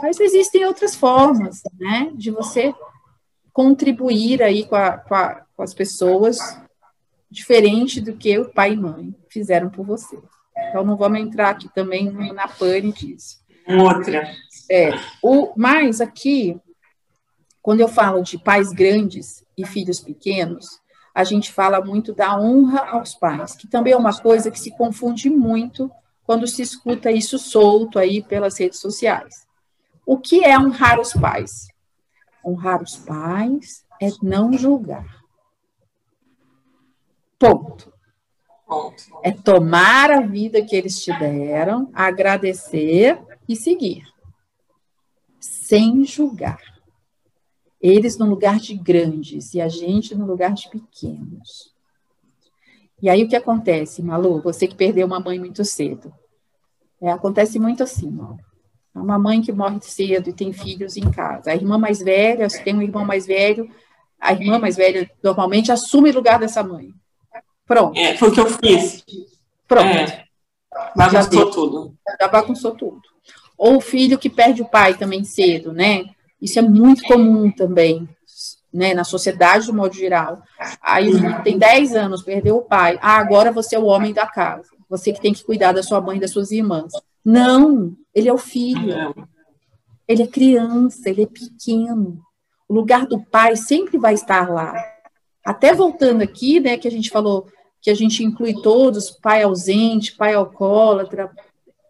Mas 0.00 0.20
existem 0.20 0.64
outras 0.66 0.94
formas, 0.94 1.62
né, 1.78 2.10
de 2.14 2.30
você 2.30 2.74
contribuir 3.52 4.42
aí 4.42 4.64
com, 4.64 4.76
a, 4.76 4.98
com, 4.98 5.14
a, 5.14 5.42
com 5.56 5.62
as 5.62 5.72
pessoas 5.72 6.38
diferente 7.30 8.00
do 8.00 8.14
que 8.14 8.38
o 8.38 8.50
pai 8.50 8.72
e 8.72 8.76
mãe 8.76 9.14
fizeram 9.30 9.70
por 9.70 9.86
você. 9.86 10.18
Então, 10.68 10.84
não 10.84 10.96
vamos 10.96 11.20
entrar 11.20 11.50
aqui 11.50 11.68
também 11.74 12.10
na 12.10 12.46
pane 12.46 12.92
disso. 12.92 13.38
Outra. 13.66 14.30
É, 14.70 14.90
o, 15.22 15.52
mas 15.56 16.00
aqui, 16.00 16.60
quando 17.62 17.80
eu 17.80 17.88
falo 17.88 18.22
de 18.22 18.38
pais 18.38 18.70
grandes 18.70 19.44
e 19.56 19.64
filhos 19.64 19.98
pequenos, 19.98 20.81
a 21.14 21.24
gente 21.24 21.52
fala 21.52 21.80
muito 21.80 22.14
da 22.14 22.38
honra 22.38 22.90
aos 22.90 23.14
pais, 23.14 23.54
que 23.54 23.66
também 23.66 23.92
é 23.92 23.96
uma 23.96 24.18
coisa 24.18 24.50
que 24.50 24.58
se 24.58 24.70
confunde 24.70 25.28
muito 25.28 25.90
quando 26.24 26.46
se 26.46 26.62
escuta 26.62 27.10
isso 27.10 27.38
solto 27.38 27.98
aí 27.98 28.22
pelas 28.22 28.58
redes 28.58 28.80
sociais. 28.80 29.46
O 30.06 30.18
que 30.18 30.44
é 30.44 30.58
honrar 30.58 31.00
os 31.00 31.12
pais? 31.12 31.68
Honrar 32.44 32.82
os 32.82 32.96
pais 32.96 33.84
é 34.00 34.08
não 34.22 34.52
julgar. 34.52 35.22
Ponto. 37.38 37.92
É 39.22 39.30
tomar 39.30 40.10
a 40.10 40.20
vida 40.22 40.64
que 40.64 40.74
eles 40.74 41.02
te 41.04 41.12
deram, 41.18 41.90
agradecer 41.92 43.20
e 43.46 43.54
seguir. 43.54 44.04
Sem 45.38 46.04
julgar. 46.04 46.71
Eles 47.82 48.16
no 48.16 48.26
lugar 48.26 48.60
de 48.60 48.76
grandes 48.76 49.54
e 49.54 49.60
a 49.60 49.68
gente 49.68 50.14
no 50.14 50.24
lugar 50.24 50.54
de 50.54 50.70
pequenos. 50.70 51.72
E 53.02 53.10
aí 53.10 53.24
o 53.24 53.28
que 53.28 53.34
acontece, 53.34 54.00
Malu? 54.00 54.40
Você 54.42 54.68
que 54.68 54.76
perdeu 54.76 55.04
uma 55.04 55.18
mãe 55.18 55.38
muito 55.38 55.64
cedo. 55.64 56.14
É, 57.00 57.10
acontece 57.10 57.58
muito 57.58 57.82
assim, 57.82 58.16
ó. 58.20 58.36
Uma 58.94 59.18
mãe 59.18 59.40
que 59.40 59.50
morre 59.50 59.80
cedo 59.80 60.30
e 60.30 60.32
tem 60.32 60.52
filhos 60.52 60.96
em 60.96 61.10
casa. 61.10 61.50
A 61.50 61.54
irmã 61.56 61.76
mais 61.76 61.98
velha, 61.98 62.48
se 62.48 62.62
tem 62.62 62.76
um 62.76 62.82
irmão 62.82 63.04
mais 63.04 63.26
velho, 63.26 63.68
a 64.20 64.32
irmã 64.32 64.58
mais 64.58 64.76
velha 64.76 65.10
normalmente 65.22 65.72
assume 65.72 66.10
o 66.10 66.14
lugar 66.14 66.38
dessa 66.38 66.62
mãe. 66.62 66.94
Pronto. 67.66 67.98
É, 67.98 68.16
foi 68.16 68.28
o 68.28 68.32
que 68.32 68.40
eu 68.40 68.46
fiz. 68.46 69.04
Pronto. 69.66 69.88
É, 69.88 70.24
bagunçou 70.94 71.50
tudo. 71.50 71.94
Já 72.20 72.28
bagunçou 72.28 72.70
tudo. 72.76 73.02
Ou 73.58 73.78
o 73.78 73.80
filho 73.80 74.18
que 74.18 74.30
perde 74.30 74.62
o 74.62 74.68
pai 74.68 74.96
também 74.96 75.24
cedo, 75.24 75.72
né? 75.72 76.04
Isso 76.42 76.58
é 76.58 76.62
muito 76.62 77.04
comum 77.04 77.52
também, 77.52 78.08
né, 78.74 78.92
na 78.94 79.04
sociedade 79.04 79.66
de 79.66 79.72
modo 79.72 79.94
geral. 79.94 80.42
Aí 80.82 81.08
tem 81.44 81.56
10 81.56 81.94
anos, 81.94 82.22
perdeu 82.22 82.56
o 82.56 82.62
pai. 82.62 82.98
Ah, 83.00 83.18
agora 83.18 83.52
você 83.52 83.76
é 83.76 83.78
o 83.78 83.86
homem 83.86 84.12
da 84.12 84.26
casa. 84.26 84.68
Você 84.90 85.12
que 85.12 85.20
tem 85.20 85.32
que 85.32 85.44
cuidar 85.44 85.70
da 85.70 85.84
sua 85.84 86.00
mãe 86.00 86.16
e 86.16 86.20
das 86.20 86.32
suas 86.32 86.50
irmãs. 86.50 86.92
Não, 87.24 87.96
ele 88.12 88.28
é 88.28 88.32
o 88.32 88.38
filho. 88.38 89.14
Ele 90.08 90.24
é 90.24 90.26
criança, 90.26 91.08
ele 91.08 91.22
é 91.22 91.26
pequeno. 91.26 92.20
O 92.68 92.74
lugar 92.74 93.06
do 93.06 93.22
pai 93.22 93.54
sempre 93.54 93.96
vai 93.96 94.14
estar 94.14 94.50
lá. 94.50 94.74
Até 95.44 95.72
voltando 95.72 96.22
aqui, 96.22 96.58
né, 96.58 96.76
que 96.76 96.88
a 96.88 96.90
gente 96.90 97.08
falou 97.08 97.46
que 97.80 97.90
a 97.90 97.94
gente 97.94 98.24
inclui 98.24 98.54
todos, 98.62 99.10
pai 99.10 99.42
ausente, 99.42 100.16
pai 100.16 100.34
alcoólatra, 100.34 101.30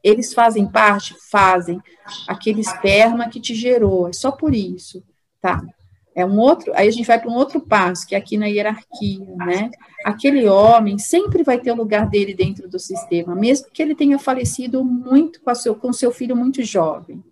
eles 0.02 0.34
fazem 0.34 0.66
parte? 0.66 1.14
Fazem. 1.30 1.80
Aquele 2.28 2.60
esperma 2.60 3.28
que 3.28 3.40
te 3.40 3.54
gerou, 3.54 4.08
é 4.08 4.12
só 4.12 4.32
por 4.32 4.54
isso, 4.54 5.02
tá? 5.40 5.62
É 6.14 6.26
um 6.26 6.38
outro, 6.38 6.72
aí 6.74 6.88
a 6.88 6.90
gente 6.90 7.06
vai 7.06 7.18
para 7.18 7.30
um 7.30 7.34
outro 7.34 7.60
passo, 7.60 8.06
que 8.06 8.14
é 8.14 8.18
aqui 8.18 8.36
na 8.36 8.46
hierarquia, 8.46 9.24
né? 9.36 9.70
Aquele 10.04 10.46
homem 10.46 10.98
sempre 10.98 11.42
vai 11.42 11.58
ter 11.58 11.72
o 11.72 11.76
lugar 11.76 12.06
dele 12.06 12.34
dentro 12.34 12.68
do 12.68 12.78
sistema, 12.78 13.34
mesmo 13.34 13.68
que 13.72 13.80
ele 13.80 13.94
tenha 13.94 14.18
falecido 14.18 14.84
muito 14.84 15.40
com, 15.40 15.54
seu, 15.54 15.74
com 15.74 15.92
seu 15.92 16.12
filho 16.12 16.36
muito 16.36 16.62
jovem. 16.62 17.22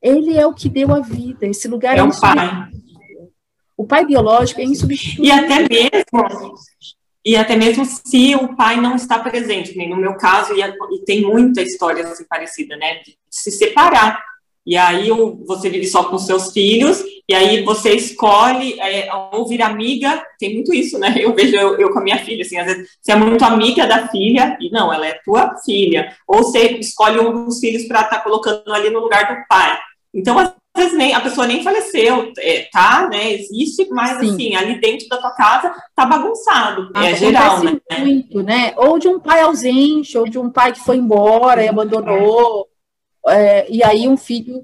Ele 0.00 0.36
é 0.36 0.46
o 0.46 0.54
que 0.54 0.68
deu 0.68 0.94
a 0.94 1.00
vida, 1.00 1.46
esse 1.46 1.66
lugar 1.66 1.96
é, 1.96 2.00
é 2.00 2.02
um 2.02 2.10
pai. 2.10 2.70
O 3.76 3.84
pai 3.84 4.06
biológico 4.06 4.60
é 4.60 4.64
insubstituível. 4.64 5.24
E 5.24 5.30
até 5.30 5.68
mesmo 5.68 6.54
e 7.24 7.36
até 7.36 7.56
mesmo 7.56 7.84
se 7.84 8.34
o 8.34 8.56
pai 8.56 8.80
não 8.80 8.96
está 8.96 9.18
presente, 9.18 9.76
nem 9.76 9.88
no 9.88 9.96
meu 9.96 10.16
caso, 10.16 10.54
e, 10.54 10.60
e 10.60 11.04
tem 11.04 11.22
muita 11.22 11.62
história 11.62 12.04
assim 12.04 12.24
parecida, 12.24 12.76
né, 12.76 13.00
de 13.04 13.16
se 13.30 13.50
separar. 13.50 14.22
E 14.64 14.76
aí 14.76 15.08
você 15.44 15.68
vive 15.68 15.86
só 15.86 16.04
com 16.04 16.18
seus 16.18 16.52
filhos, 16.52 17.02
e 17.28 17.34
aí 17.34 17.62
você 17.64 17.94
escolhe 17.94 18.78
é, 18.80 19.08
ou 19.32 19.46
vir 19.46 19.60
amiga, 19.60 20.24
tem 20.38 20.54
muito 20.54 20.72
isso, 20.72 20.98
né? 20.98 21.14
Eu 21.18 21.34
vejo 21.34 21.56
eu, 21.56 21.78
eu, 21.78 21.92
com 21.92 21.98
a 21.98 22.02
minha 22.02 22.18
filha, 22.18 22.42
assim, 22.42 22.58
às 22.58 22.66
vezes 22.66 22.88
você 23.00 23.12
é 23.12 23.16
muito 23.16 23.44
amiga 23.44 23.86
da 23.86 24.06
filha, 24.08 24.56
e 24.60 24.70
não, 24.70 24.92
ela 24.92 25.06
é 25.06 25.18
tua 25.24 25.56
filha. 25.64 26.14
Ou 26.28 26.44
você 26.44 26.78
escolhe 26.78 27.18
um 27.18 27.44
dos 27.44 27.58
filhos 27.58 27.84
para 27.86 28.02
estar 28.02 28.18
tá 28.18 28.22
colocando 28.22 28.72
ali 28.72 28.90
no 28.90 29.00
lugar 29.00 29.34
do 29.34 29.46
pai. 29.48 29.78
Então, 30.14 30.38
às 30.74 30.84
vezes 30.84 30.96
nem, 30.96 31.14
a 31.14 31.20
pessoa 31.20 31.46
nem 31.46 31.62
faleceu, 31.62 32.32
é, 32.38 32.68
tá, 32.72 33.06
né? 33.08 33.32
Existe, 33.34 33.88
mas 33.90 34.18
Sim. 34.18 34.32
assim, 34.32 34.54
ali 34.54 34.80
dentro 34.80 35.06
da 35.08 35.18
tua 35.18 35.32
casa 35.32 35.74
tá 35.94 36.06
bagunçado. 36.06 36.90
Ah, 36.94 37.10
é 37.10 37.14
geral, 37.14 37.62
né? 37.62 37.78
Muito, 37.98 38.42
né? 38.42 38.72
Ou 38.76 38.98
de 38.98 39.06
um 39.06 39.20
pai 39.20 39.42
ausente, 39.42 40.16
ou 40.16 40.26
de 40.26 40.38
um 40.38 40.50
pai 40.50 40.72
que 40.72 40.80
foi 40.80 40.96
embora 40.96 41.62
e 41.62 41.68
abandonou. 41.68 42.68
É, 43.28 43.70
e 43.70 43.84
aí 43.84 44.08
um 44.08 44.16
filho 44.16 44.62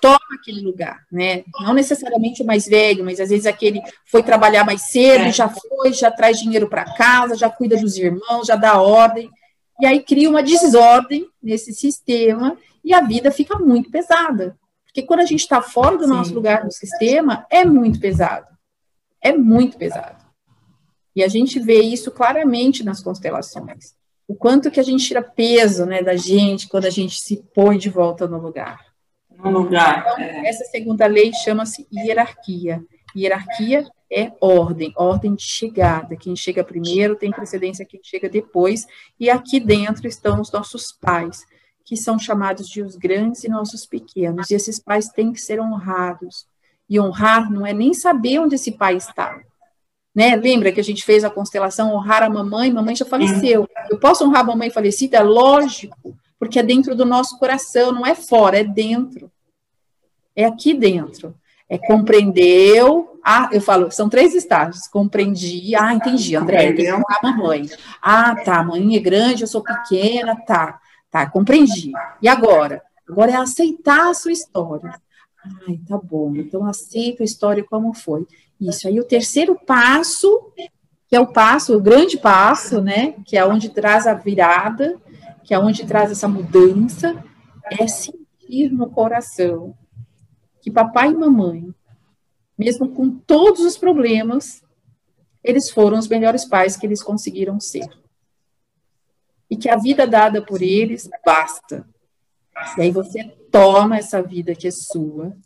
toma 0.00 0.18
aquele 0.38 0.60
lugar, 0.60 1.00
né? 1.10 1.42
Não 1.60 1.72
necessariamente 1.72 2.42
o 2.42 2.46
mais 2.46 2.66
velho, 2.66 3.04
mas 3.04 3.18
às 3.18 3.30
vezes 3.30 3.46
aquele 3.46 3.80
foi 4.04 4.22
trabalhar 4.22 4.64
mais 4.64 4.82
cedo, 4.82 5.24
é. 5.24 5.32
já 5.32 5.48
foi, 5.48 5.92
já 5.92 6.10
traz 6.10 6.38
dinheiro 6.38 6.68
para 6.68 6.94
casa, 6.94 7.34
já 7.34 7.48
cuida 7.50 7.76
dos 7.76 7.96
irmãos, 7.96 8.46
já 8.46 8.54
dá 8.54 8.80
ordem. 8.80 9.30
E 9.80 9.86
aí 9.86 10.00
cria 10.02 10.28
uma 10.28 10.42
desordem 10.42 11.26
nesse 11.42 11.72
sistema 11.72 12.56
e 12.84 12.92
a 12.92 13.00
vida 13.00 13.30
fica 13.30 13.58
muito 13.58 13.90
pesada. 13.90 14.56
Porque 14.98 15.06
quando 15.06 15.20
a 15.20 15.26
gente 15.26 15.40
está 15.40 15.62
fora 15.62 15.96
do 15.96 16.04
Sim. 16.04 16.10
nosso 16.10 16.34
lugar 16.34 16.64
no 16.64 16.72
sistema, 16.72 17.46
é 17.48 17.64
muito 17.64 18.00
pesado. 18.00 18.48
É 19.22 19.32
muito 19.32 19.78
pesado. 19.78 20.24
E 21.14 21.22
a 21.22 21.28
gente 21.28 21.60
vê 21.60 21.80
isso 21.80 22.10
claramente 22.10 22.82
nas 22.82 23.00
constelações. 23.00 23.94
O 24.26 24.34
quanto 24.34 24.72
que 24.72 24.80
a 24.80 24.82
gente 24.82 25.06
tira 25.06 25.22
peso 25.22 25.86
né, 25.86 26.02
da 26.02 26.16
gente 26.16 26.66
quando 26.66 26.86
a 26.86 26.90
gente 26.90 27.20
se 27.20 27.44
põe 27.54 27.78
de 27.78 27.88
volta 27.88 28.26
no 28.26 28.38
lugar. 28.38 28.80
No 29.30 29.50
lugar. 29.50 30.00
Então, 30.00 30.18
é. 30.18 30.48
essa 30.48 30.64
segunda 30.64 31.06
lei 31.06 31.32
chama-se 31.32 31.86
hierarquia. 31.92 32.82
Hierarquia 33.16 33.86
é 34.10 34.32
ordem, 34.40 34.92
ordem 34.96 35.36
de 35.36 35.44
chegada. 35.44 36.16
Quem 36.16 36.34
chega 36.34 36.64
primeiro 36.64 37.14
tem 37.14 37.30
precedência 37.30 37.86
quem 37.86 38.00
chega 38.02 38.28
depois. 38.28 38.84
E 39.18 39.30
aqui 39.30 39.60
dentro 39.60 40.08
estão 40.08 40.40
os 40.40 40.50
nossos 40.50 40.90
pais 40.90 41.46
que 41.88 41.96
são 41.96 42.18
chamados 42.18 42.68
de 42.68 42.82
os 42.82 42.96
grandes 42.96 43.44
e 43.44 43.48
nossos 43.48 43.86
pequenos. 43.86 44.50
E 44.50 44.54
esses 44.54 44.78
pais 44.78 45.08
têm 45.08 45.32
que 45.32 45.40
ser 45.40 45.58
honrados. 45.58 46.46
E 46.86 47.00
honrar 47.00 47.50
não 47.50 47.66
é 47.66 47.72
nem 47.72 47.94
saber 47.94 48.40
onde 48.40 48.56
esse 48.56 48.72
pai 48.72 48.98
está. 48.98 49.40
Né? 50.14 50.36
Lembra 50.36 50.70
que 50.70 50.80
a 50.80 50.84
gente 50.84 51.02
fez 51.02 51.24
a 51.24 51.30
constelação 51.30 51.94
honrar 51.94 52.22
a 52.22 52.28
mamãe, 52.28 52.70
mamãe 52.70 52.94
já 52.94 53.06
faleceu. 53.06 53.66
Eu 53.90 53.98
posso 53.98 54.22
honrar 54.22 54.42
a 54.42 54.44
mamãe 54.44 54.68
falecida? 54.68 55.16
É 55.16 55.22
lógico, 55.22 56.14
porque 56.38 56.58
é 56.58 56.62
dentro 56.62 56.94
do 56.94 57.06
nosso 57.06 57.38
coração, 57.38 57.90
não 57.90 58.04
é 58.04 58.14
fora, 58.14 58.58
é 58.58 58.64
dentro. 58.64 59.32
É 60.36 60.44
aqui 60.44 60.74
dentro. 60.74 61.34
É 61.70 61.78
compreendeu. 61.78 63.18
Ah, 63.24 63.48
eu 63.50 63.62
falo, 63.62 63.90
são 63.90 64.10
três 64.10 64.34
estágios. 64.34 64.86
Compreendi. 64.86 65.74
Ah, 65.74 65.94
entendi, 65.94 66.36
André, 66.36 66.70
tem 66.70 66.84
que 66.84 66.92
honrar 66.92 67.18
a 67.22 67.30
mamãe. 67.30 67.66
Ah, 68.02 68.36
tá, 68.36 68.58
a 68.58 68.62
mãe 68.62 68.94
é 68.94 69.00
grande, 69.00 69.42
eu 69.42 69.48
sou 69.48 69.62
pequena, 69.62 70.36
tá. 70.36 70.78
Tá, 71.10 71.28
compreendi. 71.28 71.92
E 72.20 72.28
agora? 72.28 72.82
Agora 73.08 73.30
é 73.30 73.36
aceitar 73.36 74.10
a 74.10 74.14
sua 74.14 74.32
história. 74.32 75.00
Ai, 75.66 75.80
tá 75.88 75.96
bom, 75.96 76.34
então 76.36 76.66
aceito 76.66 77.22
a 77.22 77.24
história 77.24 77.64
como 77.64 77.94
foi. 77.94 78.26
Isso. 78.60 78.86
Aí 78.86 79.00
o 79.00 79.04
terceiro 79.04 79.58
passo, 79.66 80.52
que 81.08 81.16
é 81.16 81.20
o 81.20 81.32
passo, 81.32 81.76
o 81.76 81.80
grande 81.80 82.18
passo, 82.18 82.82
né? 82.82 83.14
Que 83.24 83.38
é 83.38 83.44
onde 83.44 83.70
traz 83.70 84.06
a 84.06 84.14
virada, 84.14 85.00
que 85.44 85.54
é 85.54 85.58
onde 85.58 85.86
traz 85.86 86.10
essa 86.10 86.28
mudança, 86.28 87.24
é 87.78 87.86
sentir 87.86 88.70
no 88.70 88.90
coração 88.90 89.74
que 90.60 90.70
papai 90.70 91.10
e 91.10 91.14
mamãe, 91.14 91.74
mesmo 92.58 92.90
com 92.90 93.08
todos 93.10 93.60
os 93.60 93.78
problemas, 93.78 94.62
eles 95.42 95.70
foram 95.70 95.98
os 95.98 96.08
melhores 96.08 96.44
pais 96.44 96.76
que 96.76 96.84
eles 96.84 97.02
conseguiram 97.02 97.60
ser 97.60 97.88
e 99.50 99.56
que 99.56 99.68
a 99.68 99.76
vida 99.76 100.06
dada 100.06 100.42
por 100.42 100.62
eles 100.62 101.08
basta. 101.24 101.86
E 102.76 102.82
aí 102.82 102.90
você 102.90 103.24
toma 103.50 103.98
essa 103.98 104.22
vida 104.22 104.54
que 104.54 104.66
é 104.68 104.70
sua 104.70 105.36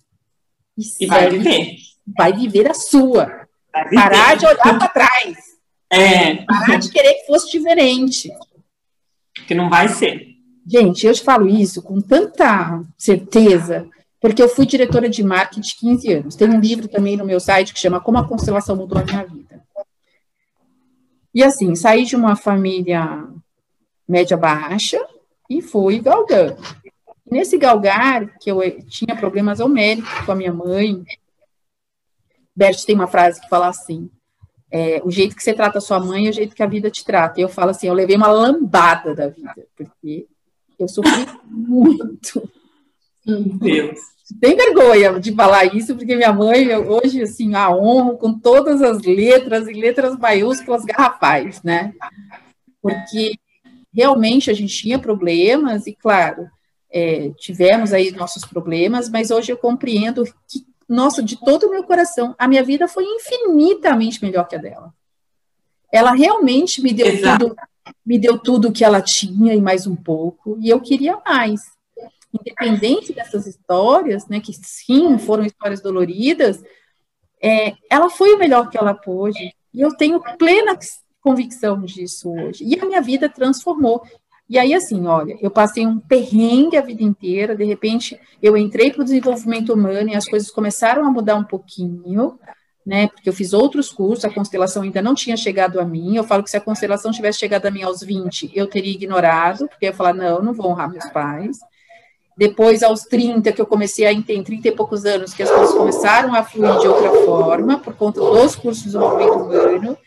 e, 0.77 1.05
e 1.05 1.07
vai 1.07 1.31
viver. 1.31 1.77
Vai 2.17 2.33
viver 2.33 2.71
a 2.71 2.75
sua. 2.75 3.27
Viver. 3.27 3.95
Parar 3.95 4.37
de 4.37 4.47
olhar 4.47 4.79
para 4.79 4.89
trás. 4.89 5.37
É. 5.91 6.37
Parar 6.45 6.79
de 6.79 6.91
querer 6.91 7.15
que 7.15 7.27
fosse 7.27 7.51
diferente. 7.51 8.31
Que 9.47 9.55
não 9.55 9.69
vai 9.69 9.89
ser. 9.89 10.33
Gente, 10.67 11.07
eu 11.07 11.13
te 11.13 11.23
falo 11.23 11.49
isso 11.49 11.83
com 11.83 12.01
tanta 12.01 12.83
certeza, 12.97 13.89
porque 14.21 14.43
eu 14.43 14.49
fui 14.49 14.65
diretora 14.65 15.09
de 15.09 15.23
marketing 15.23 15.77
15 15.79 16.13
anos. 16.13 16.37
Tem 16.37 16.49
um 16.49 16.61
livro 16.61 16.89
também 16.89 17.17
no 17.17 17.25
meu 17.25 17.41
site 17.41 17.75
que 17.75 17.81
chama 17.81 18.01
Como 18.01 18.19
a 18.19 18.27
Constelação 18.27 18.77
Mudou 18.77 18.99
a 18.99 19.05
Minha 19.05 19.25
Vida. 19.25 19.63
E 21.35 21.43
assim, 21.43 21.75
saí 21.75 22.05
de 22.05 22.15
uma 22.15 22.37
família 22.37 23.27
média 24.09 24.37
baixa 24.37 24.99
e 25.49 25.61
fui 25.61 25.99
galgando. 25.99 26.57
Nesse 27.31 27.57
galgar, 27.57 28.39
que 28.39 28.51
eu 28.51 28.61
tinha 28.87 29.17
problemas 29.17 29.61
homéricos 29.61 30.13
com 30.27 30.33
a 30.33 30.35
minha 30.35 30.53
mãe, 30.53 31.03
Bert 32.55 32.85
tem 32.85 32.95
uma 32.95 33.07
frase 33.07 33.41
que 33.41 33.49
fala 33.49 33.69
assim: 33.69 34.11
é, 34.71 35.01
o 35.05 35.11
jeito 35.11 35.35
que 35.37 35.43
você 35.43 35.55
trata 35.55 35.79
a 35.79 35.81
sua 35.81 36.01
mãe 36.01 36.27
é 36.27 36.31
o 36.31 36.33
jeito 36.33 36.55
que 36.55 36.63
a 36.63 36.67
vida 36.67 36.91
te 36.91 37.05
trata. 37.05 37.41
E 37.41 37.43
eu 37.43 37.49
falo 37.49 37.71
assim: 37.71 37.87
eu 37.87 37.95
levei 37.95 38.17
uma 38.17 38.29
lambada 38.29 39.15
da 39.15 39.29
vida, 39.29 39.67
porque 39.77 40.27
eu 40.79 40.89
sofri 40.89 41.27
muito. 41.47 42.49
Meu 43.27 43.41
Deus. 43.41 44.01
Tem 44.41 44.57
vergonha 44.57 45.21
de 45.21 45.35
falar 45.35 45.75
isso, 45.75 45.95
porque 45.95 46.17
minha 46.17 46.33
mãe, 46.33 46.65
eu, 46.65 46.89
hoje, 46.89 47.23
assim, 47.23 47.55
a 47.55 47.71
honro 47.71 48.17
com 48.17 48.39
todas 48.39 48.81
as 48.81 49.03
letras 49.03 49.69
e 49.69 49.73
letras 49.73 50.17
maiúsculas 50.19 50.85
garrafais, 50.85 51.63
né? 51.63 51.93
Porque 52.81 53.35
realmente 53.95 54.51
a 54.51 54.55
gente 54.55 54.75
tinha 54.75 54.99
problemas, 54.99 55.87
e 55.87 55.95
claro, 55.95 56.49
é, 56.91 57.31
tivemos 57.39 57.93
aí 57.93 58.11
nossos 58.13 58.45
problemas, 58.45 59.09
mas 59.09 59.31
hoje 59.31 59.53
eu 59.53 59.57
compreendo 59.57 60.25
que, 60.25 60.65
nossa, 60.89 61.23
de 61.23 61.39
todo 61.39 61.67
o 61.67 61.71
meu 61.71 61.85
coração, 61.85 62.35
a 62.39 62.47
minha 62.47 62.63
vida 62.63 62.87
foi 62.87 63.05
infinitamente 63.05 64.23
melhor 64.23 64.47
que 64.47 64.57
a 64.57 64.59
dela. 64.59 64.93
Ela 65.91 66.13
realmente 66.13 66.83
me 66.83 66.93
deu 66.93 67.07
Exato. 67.07 67.49
tudo, 67.49 67.57
me 68.05 68.19
deu 68.19 68.39
tudo 68.39 68.73
que 68.73 68.85
ela 68.85 69.01
tinha 69.01 69.55
e 69.55 69.61
mais 69.61 69.87
um 69.87 69.97
pouco, 69.97 70.59
e 70.61 70.69
eu 70.69 70.81
queria 70.81 71.19
mais. 71.25 71.61
Independente 72.33 73.13
dessas 73.13 73.47
histórias, 73.47 74.27
né, 74.27 74.41
que 74.41 74.55
sim, 74.55 75.19
foram 75.19 75.45
histórias 75.45 75.83
doloridas, 75.83 76.63
é, 77.43 77.75
ela 77.91 78.09
foi 78.09 78.35
o 78.35 78.39
melhor 78.39 78.71
que 78.71 78.79
ela 78.79 78.95
pôde, 78.95 79.55
e 79.75 79.81
eu 79.81 79.95
tenho 79.97 80.21
plena 80.39 80.77
convicção 81.23 81.81
disso 81.83 82.31
hoje. 82.31 82.65
E 82.65 82.79
a 82.79 82.85
minha 82.85 83.01
vida 83.01 83.29
transformou. 83.29 84.03
E 84.49 84.59
aí, 84.59 84.75
assim, 84.75 85.07
olha, 85.07 85.39
eu 85.41 85.51
passei 85.51 85.87
um 85.87 85.99
perrengue 85.99 86.77
a 86.77 86.83
vida 86.83 87.03
inteira, 87.03 87.57
de 87.57 87.65
repente 87.65 88.21
eu 88.43 88.55
entrei 88.57 88.91
para 88.91 89.01
o 89.01 89.05
desenvolvimento 89.05 89.73
humano 89.73 90.11
e 90.11 90.15
as 90.15 90.29
coisas 90.29 90.51
começaram 90.51 91.07
a 91.07 91.11
mudar 91.11 91.37
um 91.37 91.45
pouquinho, 91.45 92.39
né? 92.85 93.07
Porque 93.07 93.29
eu 93.29 93.33
fiz 93.33 93.55
outros 93.55 93.91
cursos, 93.91 94.25
a 94.25 94.31
constelação 94.31 94.83
ainda 94.83 95.01
não 95.01 95.15
tinha 95.15 95.37
chegado 95.37 95.81
a 95.81 95.85
mim. 95.85 96.17
Eu 96.17 96.25
falo 96.25 96.43
que 96.43 96.51
se 96.51 96.57
a 96.57 96.61
constelação 96.61 97.13
tivesse 97.13 97.39
chegado 97.39 97.67
a 97.67 97.71
mim 97.71 97.83
aos 97.83 98.03
20, 98.03 98.51
eu 98.55 98.67
teria 98.67 98.93
ignorado, 98.93 99.69
porque 99.69 99.87
eu 99.87 99.91
ia 99.91 99.97
falar, 99.97 100.13
não, 100.13 100.43
não 100.43 100.53
vou 100.53 100.67
honrar 100.67 100.91
meus 100.91 101.09
pais. 101.11 101.57
Depois, 102.37 102.83
aos 102.83 103.03
30, 103.03 103.53
que 103.53 103.61
eu 103.61 103.67
comecei 103.67 104.07
a 104.07 104.13
entender, 104.13 104.43
30 104.43 104.69
e 104.69 104.73
poucos 104.73 105.05
anos, 105.05 105.35
que 105.35 105.43
as 105.43 105.51
coisas 105.51 105.75
começaram 105.75 106.35
a 106.35 106.43
fluir 106.43 106.79
de 106.79 106.89
outra 106.89 107.11
forma, 107.25 107.79
por 107.79 107.95
conta 107.95 108.21
dos 108.21 108.57
cursos 108.57 108.83
de 108.83 108.91
desenvolvimento 108.91 109.35
humano. 109.35 109.99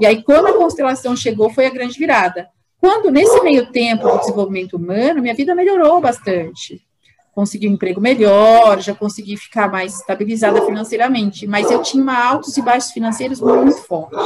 E 0.00 0.06
aí, 0.06 0.22
quando 0.22 0.46
a 0.48 0.52
constelação 0.54 1.16
chegou, 1.16 1.50
foi 1.50 1.66
a 1.66 1.70
grande 1.70 1.98
virada. 1.98 2.48
Quando, 2.80 3.10
nesse 3.10 3.40
meio 3.42 3.70
tempo 3.72 4.08
do 4.08 4.18
desenvolvimento 4.18 4.76
humano, 4.76 5.22
minha 5.22 5.34
vida 5.34 5.54
melhorou 5.54 6.00
bastante. 6.00 6.82
Consegui 7.34 7.68
um 7.68 7.72
emprego 7.72 8.00
melhor, 8.00 8.80
já 8.80 8.94
consegui 8.94 9.36
ficar 9.36 9.70
mais 9.70 9.98
estabilizada 9.98 10.60
financeiramente, 10.64 11.46
mas 11.46 11.70
eu 11.70 11.82
tinha 11.82 12.02
uma 12.02 12.16
altos 12.16 12.56
e 12.56 12.62
baixos 12.62 12.92
financeiros 12.92 13.40
muito 13.40 13.78
fortes. 13.82 14.18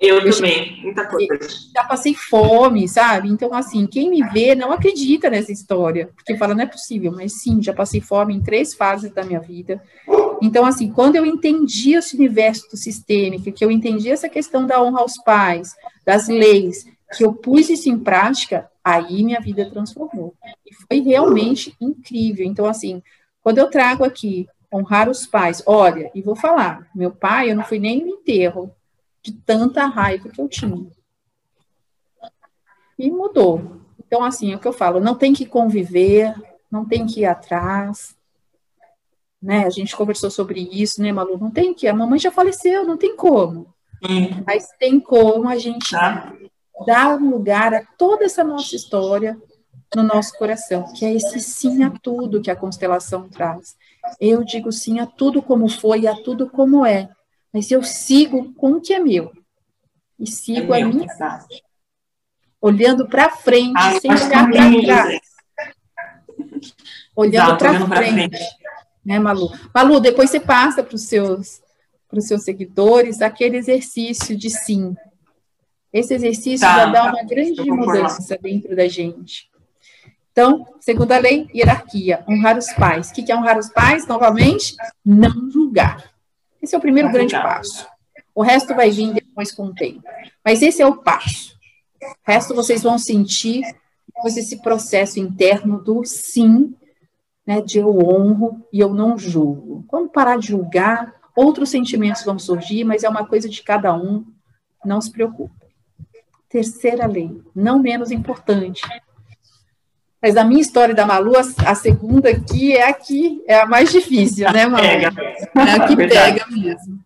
Eu, 0.00 0.20
eu 0.20 0.30
também, 0.30 0.82
muita 0.82 1.06
coisa. 1.06 1.38
Já 1.74 1.84
passei 1.84 2.14
fome, 2.14 2.86
sabe? 2.86 3.30
Então, 3.30 3.54
assim, 3.54 3.86
quem 3.86 4.10
me 4.10 4.22
vê 4.28 4.54
não 4.54 4.70
acredita 4.70 5.30
nessa 5.30 5.50
história, 5.50 6.10
porque 6.14 6.36
fala, 6.36 6.54
não 6.54 6.64
é 6.64 6.66
possível, 6.66 7.12
mas 7.12 7.40
sim, 7.40 7.62
já 7.62 7.72
passei 7.72 8.00
fome 8.00 8.34
em 8.34 8.42
três 8.42 8.74
fases 8.74 9.10
da 9.12 9.24
minha 9.24 9.40
vida. 9.40 9.82
Então, 10.42 10.64
assim, 10.64 10.90
quando 10.90 11.16
eu 11.16 11.24
entendi 11.24 11.94
esse 11.94 12.16
universo 12.16 12.76
sistêmico, 12.76 13.52
que 13.52 13.64
eu 13.64 13.70
entendi 13.70 14.10
essa 14.10 14.28
questão 14.28 14.66
da 14.66 14.82
honra 14.82 15.00
aos 15.00 15.16
pais, 15.22 15.74
das 16.04 16.28
leis, 16.28 16.84
que 17.16 17.24
eu 17.24 17.32
pus 17.32 17.68
isso 17.68 17.88
em 17.88 17.98
prática, 17.98 18.70
aí 18.82 19.22
minha 19.22 19.40
vida 19.40 19.68
transformou. 19.70 20.34
E 20.66 20.74
foi 20.74 21.00
realmente 21.00 21.74
incrível. 21.80 22.44
Então, 22.44 22.66
assim, 22.66 23.02
quando 23.42 23.58
eu 23.58 23.70
trago 23.70 24.04
aqui 24.04 24.48
honrar 24.72 25.08
os 25.08 25.26
pais, 25.26 25.62
olha, 25.66 26.10
e 26.14 26.20
vou 26.20 26.34
falar, 26.34 26.88
meu 26.94 27.10
pai, 27.10 27.50
eu 27.50 27.56
não 27.56 27.64
fui 27.64 27.78
nem 27.78 28.04
no 28.04 28.08
enterro, 28.08 28.74
de 29.22 29.32
tanta 29.32 29.86
raiva 29.86 30.28
que 30.28 30.40
eu 30.40 30.48
tinha. 30.48 30.86
E 32.98 33.10
mudou. 33.10 33.80
Então, 34.06 34.22
assim, 34.22 34.52
é 34.52 34.56
o 34.56 34.58
que 34.58 34.68
eu 34.68 34.72
falo, 34.72 35.00
não 35.00 35.14
tem 35.14 35.32
que 35.32 35.46
conviver, 35.46 36.34
não 36.70 36.84
tem 36.84 37.06
que 37.06 37.20
ir 37.20 37.24
atrás, 37.24 38.16
né? 39.44 39.66
A 39.66 39.70
gente 39.70 39.94
conversou 39.94 40.30
sobre 40.30 40.66
isso, 40.72 41.02
né, 41.02 41.12
Malu? 41.12 41.36
Não 41.36 41.50
tem 41.50 41.74
que, 41.74 41.86
a 41.86 41.94
mamãe 41.94 42.18
já 42.18 42.32
faleceu, 42.32 42.86
não 42.86 42.96
tem 42.96 43.14
como. 43.14 43.74
Hum. 44.02 44.42
Mas 44.46 44.68
tem 44.78 44.98
como 44.98 45.48
a 45.48 45.58
gente 45.58 45.90
tá. 45.90 46.32
dar 46.86 47.20
lugar 47.20 47.74
a 47.74 47.84
toda 47.98 48.24
essa 48.24 48.42
nossa 48.42 48.74
história 48.74 49.36
no 49.94 50.02
nosso 50.02 50.36
coração, 50.38 50.90
que 50.94 51.04
é 51.04 51.12
esse 51.12 51.38
sim 51.40 51.84
a 51.84 51.90
tudo 51.90 52.40
que 52.40 52.50
a 52.50 52.56
constelação 52.56 53.28
traz. 53.28 53.76
Eu 54.18 54.42
digo 54.42 54.72
sim 54.72 54.98
a 54.98 55.06
tudo 55.06 55.42
como 55.42 55.68
foi 55.68 56.00
e 56.00 56.08
a 56.08 56.14
tudo 56.14 56.48
como 56.48 56.84
é, 56.84 57.10
mas 57.52 57.70
eu 57.70 57.82
sigo 57.82 58.52
com 58.54 58.72
o 58.72 58.80
que 58.80 58.94
é 58.94 58.98
meu. 58.98 59.30
E 60.18 60.26
sigo 60.26 60.72
é 60.72 60.80
a 60.80 60.86
minha 60.86 61.06
verdade. 61.06 61.62
Olhando 62.60 63.06
para 63.06 63.28
frente, 63.28 63.74
ah, 63.76 64.00
sem 64.00 64.10
olhar 64.10 64.50
para 64.50 64.82
trás. 64.82 65.20
Olhando 67.14 67.58
para 67.58 67.86
frente. 67.86 68.38
frente. 68.38 68.63
Né, 69.04 69.18
Malu? 69.18 69.52
Malu, 69.74 70.00
depois 70.00 70.30
você 70.30 70.40
passa 70.40 70.82
para 70.82 70.94
os 70.94 71.06
seus, 71.06 71.60
seus 72.20 72.42
seguidores 72.42 73.20
aquele 73.20 73.56
exercício 73.56 74.36
de 74.36 74.50
sim. 74.50 74.96
Esse 75.92 76.14
exercício 76.14 76.66
tá, 76.66 76.78
já 76.78 76.86
dá 76.86 77.04
uma 77.04 77.22
grande 77.22 77.62
mudança 77.70 78.38
dentro 78.40 78.74
da 78.74 78.88
gente. 78.88 79.48
Então, 80.32 80.66
segunda 80.80 81.16
lei, 81.18 81.48
hierarquia, 81.54 82.24
honrar 82.28 82.58
os 82.58 82.72
pais. 82.72 83.10
O 83.10 83.12
que 83.12 83.30
é 83.30 83.36
honrar 83.36 83.56
os 83.56 83.68
pais? 83.68 84.04
Novamente, 84.06 84.74
não 85.04 85.48
julgar. 85.50 86.12
Esse 86.60 86.74
é 86.74 86.78
o 86.78 86.80
primeiro 86.80 87.12
grande 87.12 87.34
passo. 87.34 87.86
O 88.34 88.42
resto 88.42 88.74
vai 88.74 88.90
vir 88.90 89.12
depois 89.12 89.52
com 89.52 89.66
o 89.66 89.74
tempo. 89.74 90.02
Mas 90.44 90.60
esse 90.60 90.82
é 90.82 90.86
o 90.86 90.96
passo. 90.96 91.54
O 92.02 92.32
resto 92.32 92.54
vocês 92.54 92.82
vão 92.82 92.98
sentir 92.98 93.62
depois 94.14 94.36
esse 94.36 94.60
processo 94.60 95.20
interno 95.20 95.80
do 95.80 96.04
sim, 96.04 96.74
né, 97.46 97.60
de 97.60 97.78
eu 97.78 97.88
honro 97.88 98.66
e 98.72 98.80
eu 98.80 98.92
não 98.92 99.18
julgo. 99.18 99.84
Quando 99.86 100.08
parar 100.08 100.38
de 100.38 100.48
julgar, 100.48 101.14
outros 101.36 101.68
sentimentos 101.68 102.24
vão 102.24 102.38
surgir, 102.38 102.84
mas 102.84 103.04
é 103.04 103.08
uma 103.08 103.26
coisa 103.26 103.48
de 103.48 103.62
cada 103.62 103.94
um, 103.94 104.24
não 104.84 105.00
se 105.00 105.10
preocupe. 105.10 105.54
Terceira 106.48 107.06
lei, 107.06 107.42
não 107.54 107.78
menos 107.78 108.10
importante, 108.10 108.82
mas 110.24 110.38
a 110.38 110.44
minha 110.44 110.62
história 110.62 110.94
da 110.94 111.04
Malu, 111.04 111.34
a, 111.36 111.70
a 111.70 111.74
segunda 111.74 112.30
aqui 112.30 112.74
é 112.74 112.88
aqui, 112.88 113.42
é 113.46 113.56
a 113.60 113.66
mais 113.66 113.92
difícil, 113.92 114.50
né, 114.50 114.66
Malu? 114.66 114.82
Pega. 114.82 115.12
É 115.54 115.70
a 115.72 115.86
que 115.86 115.94
pega 115.94 116.46
mesmo. 116.50 116.98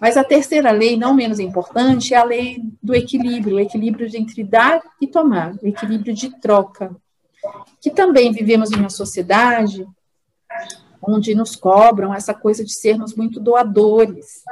Mas 0.00 0.16
a 0.16 0.22
terceira 0.22 0.70
lei, 0.70 0.96
não 0.96 1.12
menos 1.12 1.40
importante, 1.40 2.14
é 2.14 2.16
a 2.16 2.22
lei 2.22 2.62
do 2.80 2.94
equilíbrio, 2.94 3.56
o 3.56 3.60
equilíbrio 3.60 4.08
entre 4.14 4.44
dar 4.44 4.80
e 5.00 5.08
tomar, 5.08 5.56
o 5.60 5.66
equilíbrio 5.66 6.14
de 6.14 6.30
troca. 6.40 6.94
Que 7.80 7.90
também 7.90 8.32
vivemos 8.32 8.70
em 8.70 8.76
uma 8.76 8.90
sociedade 8.90 9.86
onde 11.02 11.34
nos 11.34 11.56
cobram 11.56 12.12
essa 12.12 12.34
coisa 12.34 12.64
de 12.64 12.74
sermos 12.74 13.14
muito 13.14 13.40
doadores. 13.40 14.42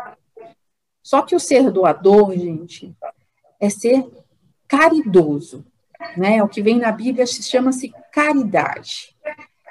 Só 1.03 1.23
que 1.23 1.37
o 1.37 1.41
ser 1.41 1.71
doador, 1.71 2.33
gente, 2.33 2.95
é 3.61 3.69
ser 3.69 4.07
caridoso 4.67 5.65
né? 6.17 6.43
O 6.43 6.49
que 6.49 6.63
vem 6.63 6.79
na 6.79 6.93
Bíblia 6.93 7.27
chama-se 7.27 7.93
caridade. 8.13 9.15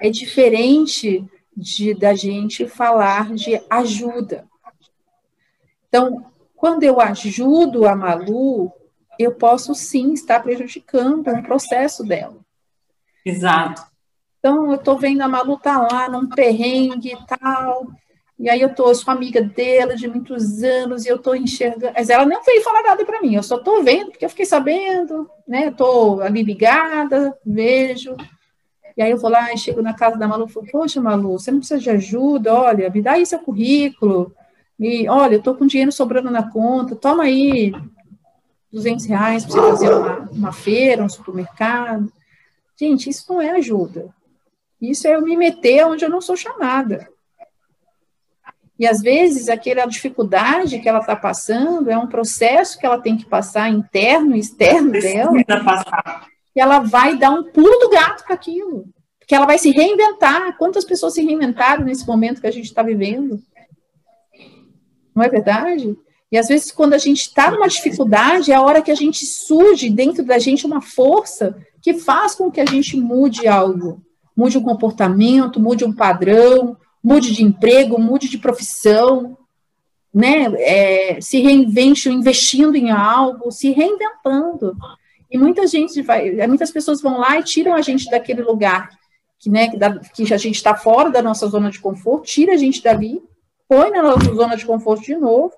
É 0.02 0.10
diferente 0.10 1.26
de 1.56 1.94
da 1.94 2.14
gente 2.14 2.68
falar 2.68 3.34
de 3.34 3.60
ajuda. 3.70 4.48
Então, 5.88 6.26
quando 6.56 6.84
eu 6.84 7.00
ajudo 7.00 7.88
a 7.88 7.96
Malu, 7.96 8.72
eu 9.18 9.34
posso 9.34 9.74
sim 9.74 10.14
estar 10.14 10.42
prejudicando 10.42 11.30
um 11.30 11.42
processo 11.42 12.04
dela. 12.04 12.38
Exato. 13.28 13.84
Então, 14.40 14.68
eu 14.72 14.76
estou 14.76 14.98
vendo 14.98 15.22
a 15.22 15.28
Malu 15.28 15.58
tá 15.58 15.80
lá 15.80 16.10
num 16.10 16.30
perrengue 16.30 17.14
e 17.14 17.38
tal, 17.38 17.88
e 18.40 18.50
aí 18.50 18.62
eu 18.62 18.74
tô, 18.74 18.94
sou 18.94 19.12
amiga 19.12 19.42
dela 19.42 19.96
de 19.96 20.08
muitos 20.08 20.64
anos 20.64 21.06
e 21.06 21.10
eu 21.10 21.18
tô 21.18 21.34
enxergando. 21.34 21.94
Mas 21.96 22.10
ela 22.10 22.26
não 22.26 22.44
veio 22.44 22.64
falar 22.64 22.84
nada 22.84 23.04
para 23.04 23.22
mim, 23.22 23.36
eu 23.36 23.44
só 23.44 23.58
tô 23.58 23.82
vendo, 23.84 24.12
porque 24.12 24.24
eu 24.24 24.30
fiquei 24.30 24.46
sabendo, 24.46 25.30
né? 25.48 25.72
Tô 25.72 26.22
ali 26.22 26.44
ligada, 26.44 27.36
vejo. 27.46 28.16
E 28.96 29.02
aí 29.02 29.12
eu 29.12 29.18
vou 29.18 29.30
lá 29.30 29.52
e 29.54 29.58
chego 29.58 29.82
na 29.82 29.94
casa 29.94 30.18
da 30.18 30.28
Malu 30.28 30.46
e 30.48 30.52
falo, 30.52 30.68
poxa, 30.72 31.02
Malu, 31.02 31.38
você 31.38 31.52
não 31.52 31.60
precisa 31.60 31.80
de 31.80 31.90
ajuda, 31.90 32.54
olha, 32.54 32.90
me 32.90 33.02
dá 33.02 33.14
aí 33.14 33.26
seu 33.26 33.40
currículo, 33.40 34.34
e 34.80 35.10
olha, 35.10 35.36
eu 35.36 35.42
tô 35.42 35.56
com 35.56 35.68
dinheiro 35.68 35.92
sobrando 35.92 36.30
na 36.30 36.50
conta, 36.50 36.96
toma 36.96 37.24
aí 37.24 37.74
200 38.72 39.06
reais 39.06 39.46
para 39.46 39.54
você 39.54 39.68
fazer 39.68 39.94
uma, 39.94 40.30
uma 40.32 40.52
feira, 40.54 41.04
um 41.04 41.10
supermercado. 41.10 42.12
Gente, 42.80 43.10
isso 43.10 43.26
não 43.28 43.42
é 43.42 43.52
ajuda. 43.52 44.14
Isso 44.80 45.08
é 45.08 45.16
eu 45.16 45.22
me 45.22 45.36
meter 45.36 45.86
onde 45.86 46.06
eu 46.06 46.10
não 46.10 46.22
sou 46.22 46.38
chamada. 46.38 47.10
E 48.80 48.86
às 48.86 49.02
vezes 49.02 49.50
aquela 49.50 49.88
dificuldade 49.88 50.80
que 50.80 50.88
ela 50.88 51.00
está 51.00 51.16
passando 51.16 51.90
é 51.90 51.98
um 51.98 52.08
processo 52.08 52.78
que 52.78 52.86
ela 52.86 53.02
tem 53.02 53.18
que 53.18 53.26
passar 53.26 53.70
interno 53.70 54.36
e 54.36 54.40
externo 54.40 54.92
dela. 54.92 55.32
Passar. 55.66 56.28
E 56.56 56.60
ela 56.60 56.80
vai 56.80 57.18
dar 57.18 57.32
um 57.32 57.44
pulo 57.44 57.80
do 57.80 57.90
gato 57.90 58.24
para 58.24 58.36
aquilo. 58.36 58.86
Porque 59.18 59.34
ela 59.34 59.48
vai 59.48 59.58
se 59.58 59.72
reinventar. 59.72 60.56
Quantas 60.58 60.86
pessoas 60.86 61.16
se 61.16 61.24
reinventaram 61.24 61.84
nesse 61.84 62.06
momento 62.06 62.40
que 62.40 62.48
a 62.48 62.52
gente 62.52 62.66
está 62.66 62.84
vivendo? 62.84 63.42
Não 65.16 65.24
é 65.24 65.30
verdade? 65.30 65.98
E 66.32 66.38
às 66.38 66.48
vezes, 66.48 66.72
quando 66.72 66.94
a 66.94 66.98
gente 66.98 67.22
está 67.22 67.50
numa 67.50 67.68
dificuldade, 67.68 68.52
é 68.52 68.56
a 68.56 68.62
hora 68.62 68.82
que 68.82 68.92
a 68.92 68.96
gente 68.96 69.26
surge 69.26 69.90
dentro 69.90 70.24
da 70.26 70.38
gente 70.38 70.66
uma 70.66 70.82
força 70.82 71.58
que 71.82 71.94
faz 71.94 72.36
com 72.36 72.52
que 72.52 72.60
a 72.60 72.66
gente 72.66 72.98
mude 72.98 73.48
algo. 73.48 74.02
Mude 74.36 74.58
um 74.58 74.64
comportamento, 74.64 75.60
mude 75.60 75.86
um 75.86 75.94
padrão, 75.94 76.76
mude 77.02 77.34
de 77.34 77.44
emprego, 77.44 78.00
mude 78.00 78.28
de 78.28 78.38
profissão, 78.38 79.38
né? 80.14 80.54
É, 80.58 81.22
se 81.22 81.40
reinvente 81.40 82.10
investindo 82.10 82.76
em 82.76 82.92
algo, 82.92 83.50
se 83.50 83.72
reinventando. 83.72 84.76
E 85.32 85.38
muita 85.38 85.66
gente 85.66 86.02
vai, 86.02 86.46
muitas 86.46 86.72
pessoas 86.72 87.02
vão 87.02 87.20
lá 87.20 87.40
e 87.40 87.44
tiram 87.44 87.74
a 87.74 87.82
gente 87.82 88.10
daquele 88.10 88.42
lugar 88.42 88.90
que, 89.40 89.50
né, 89.50 89.70
que 90.14 90.34
a 90.34 90.38
gente 90.38 90.56
está 90.56 90.76
fora 90.76 91.10
da 91.10 91.22
nossa 91.22 91.48
zona 91.48 91.70
de 91.70 91.80
conforto, 91.80 92.26
tira 92.26 92.54
a 92.54 92.58
gente 92.58 92.82
dali 92.84 93.22
põe 93.68 93.92
na 93.92 94.02
nossa 94.02 94.34
zona 94.34 94.56
de 94.56 94.66
conforto 94.66 95.04
de 95.04 95.16
novo 95.16 95.52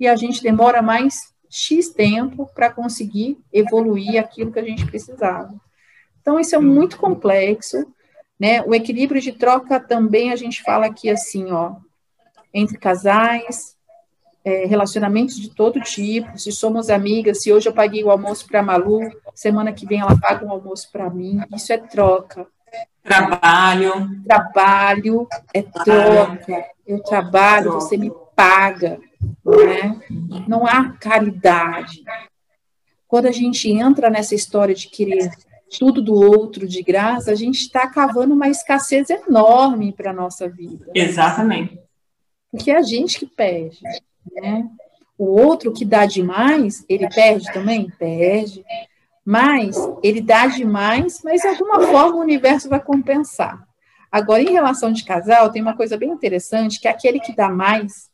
e 0.00 0.08
a 0.08 0.16
gente 0.16 0.42
demora 0.42 0.80
mais 0.80 1.34
X 1.50 1.90
tempo 1.90 2.48
para 2.54 2.70
conseguir 2.70 3.38
evoluir 3.52 4.18
aquilo 4.18 4.50
que 4.50 4.58
a 4.58 4.64
gente 4.64 4.86
precisava. 4.86 5.54
Então, 6.20 6.40
isso 6.40 6.54
é 6.54 6.58
muito 6.58 6.96
complexo, 6.96 7.86
né? 8.38 8.62
O 8.62 8.74
equilíbrio 8.74 9.20
de 9.20 9.32
troca 9.32 9.78
também 9.78 10.32
a 10.32 10.36
gente 10.36 10.62
fala 10.62 10.86
aqui 10.86 11.10
assim, 11.10 11.52
ó, 11.52 11.76
entre 12.54 12.78
casais, 12.78 13.76
é, 14.44 14.64
relacionamentos 14.64 15.36
de 15.36 15.54
todo 15.54 15.80
tipo, 15.80 16.38
se 16.38 16.50
somos 16.50 16.88
amigas, 16.88 17.42
se 17.42 17.52
hoje 17.52 17.68
eu 17.68 17.74
paguei 17.74 18.02
o 18.02 18.10
almoço 18.10 18.46
para 18.46 18.60
a 18.60 18.62
Malu, 18.62 19.00
semana 19.34 19.72
que 19.72 19.86
vem 19.86 20.00
ela 20.00 20.18
paga 20.18 20.46
um 20.46 20.50
almoço 20.50 20.90
para 20.90 21.10
mim, 21.10 21.40
isso 21.54 21.72
é 21.72 21.76
troca. 21.76 22.46
Trabalho. 23.02 24.22
Trabalho 24.24 25.28
é 25.52 25.62
troca. 25.62 26.64
Eu 26.86 27.02
trabalho, 27.02 27.72
você 27.72 27.96
me 27.96 28.10
paga. 28.34 28.98
Né? 29.44 30.00
Não 30.48 30.66
há 30.66 30.90
caridade. 30.92 32.02
Quando 33.06 33.26
a 33.26 33.32
gente 33.32 33.70
entra 33.70 34.08
nessa 34.08 34.34
história 34.34 34.74
de 34.74 34.88
querer 34.88 35.30
tudo 35.78 36.02
do 36.02 36.14
outro 36.14 36.66
de 36.66 36.82
graça, 36.82 37.30
a 37.30 37.34
gente 37.34 37.60
está 37.60 37.86
cavando 37.86 38.34
uma 38.34 38.48
escassez 38.48 39.08
enorme 39.10 39.92
para 39.92 40.10
a 40.10 40.14
nossa 40.14 40.48
vida. 40.48 40.90
Exatamente. 40.94 41.78
Porque 42.50 42.70
é 42.70 42.76
a 42.76 42.82
gente 42.82 43.18
que 43.18 43.26
perde. 43.26 43.78
Né? 44.32 44.68
O 45.16 45.26
outro 45.26 45.72
que 45.72 45.84
dá 45.84 46.06
demais, 46.06 46.84
ele 46.88 47.08
perde 47.08 47.52
também? 47.52 47.88
Perde 47.98 48.64
mas 49.24 49.76
ele 50.02 50.20
dá 50.20 50.48
demais, 50.48 51.20
mas 51.22 51.42
de 51.42 51.46
alguma 51.46 51.82
forma 51.82 52.16
o 52.16 52.20
universo 52.20 52.68
vai 52.68 52.80
compensar. 52.80 53.64
Agora, 54.10 54.42
em 54.42 54.50
relação 54.50 54.92
de 54.92 55.04
casal, 55.04 55.50
tem 55.50 55.62
uma 55.62 55.76
coisa 55.76 55.96
bem 55.96 56.10
interessante, 56.10 56.80
que 56.80 56.88
é 56.88 56.90
aquele 56.90 57.20
que 57.20 57.32
dá 57.34 57.48
mais, 57.48 58.09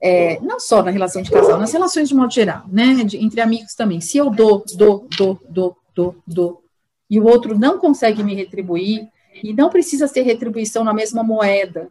é, 0.00 0.38
não 0.40 0.60
só 0.60 0.82
na 0.82 0.90
relação 0.90 1.22
de 1.22 1.30
casal, 1.30 1.58
nas 1.58 1.72
relações 1.72 2.08
de 2.08 2.14
modo 2.14 2.32
geral, 2.32 2.64
né, 2.68 3.04
de, 3.04 3.16
entre 3.16 3.40
amigos 3.40 3.74
também. 3.74 4.00
Se 4.00 4.18
eu 4.18 4.30
dou, 4.30 4.64
dou, 4.76 5.06
dou, 5.16 5.40
dou, 5.48 5.76
dou, 5.94 6.16
dou, 6.26 6.62
e 7.08 7.20
o 7.20 7.24
outro 7.24 7.58
não 7.58 7.78
consegue 7.78 8.22
me 8.22 8.34
retribuir, 8.34 9.08
e 9.42 9.52
não 9.52 9.68
precisa 9.68 10.06
ser 10.06 10.22
retribuição 10.22 10.82
na 10.84 10.94
mesma 10.94 11.22
moeda, 11.22 11.88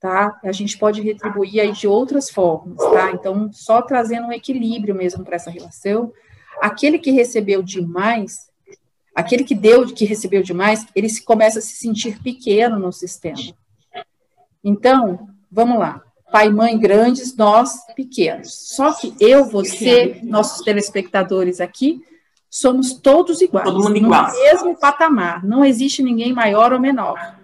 tá? 0.00 0.38
A 0.44 0.52
gente 0.52 0.78
pode 0.78 1.00
retribuir 1.00 1.60
aí 1.60 1.72
de 1.72 1.86
outras 1.86 2.30
formas, 2.30 2.76
tá? 2.76 3.10
Então, 3.12 3.52
só 3.52 3.82
trazendo 3.82 4.28
um 4.28 4.32
equilíbrio 4.32 4.94
mesmo 4.94 5.24
para 5.24 5.36
essa 5.36 5.50
relação, 5.50 6.12
aquele 6.60 6.98
que 6.98 7.10
recebeu 7.10 7.62
demais, 7.62 8.48
aquele 9.14 9.44
que 9.44 9.54
deu, 9.54 9.86
que 9.92 10.04
recebeu 10.04 10.42
demais, 10.42 10.86
ele 10.94 11.08
se 11.08 11.24
começa 11.24 11.58
a 11.58 11.62
se 11.62 11.76
sentir 11.76 12.22
pequeno 12.22 12.78
no 12.78 12.92
sistema. 12.92 13.54
Então, 14.62 15.28
vamos 15.50 15.78
lá. 15.78 16.02
Pai, 16.30 16.48
mãe 16.50 16.78
grandes, 16.78 17.36
nós 17.36 17.84
pequenos. 17.94 18.52
Só 18.74 18.92
que 18.92 19.14
eu, 19.20 19.44
você, 19.44 20.20
nossos 20.22 20.64
telespectadores 20.64 21.60
aqui, 21.60 22.02
somos 22.50 22.94
todos 22.94 23.40
iguais. 23.40 23.66
Todo 23.66 23.82
mundo 23.82 23.96
igual. 23.96 24.28
No 24.28 24.32
mesmo 24.32 24.78
patamar. 24.78 25.44
Não 25.44 25.64
existe 25.64 26.02
ninguém 26.02 26.32
maior 26.32 26.72
ou 26.72 26.80
menor. 26.80 27.36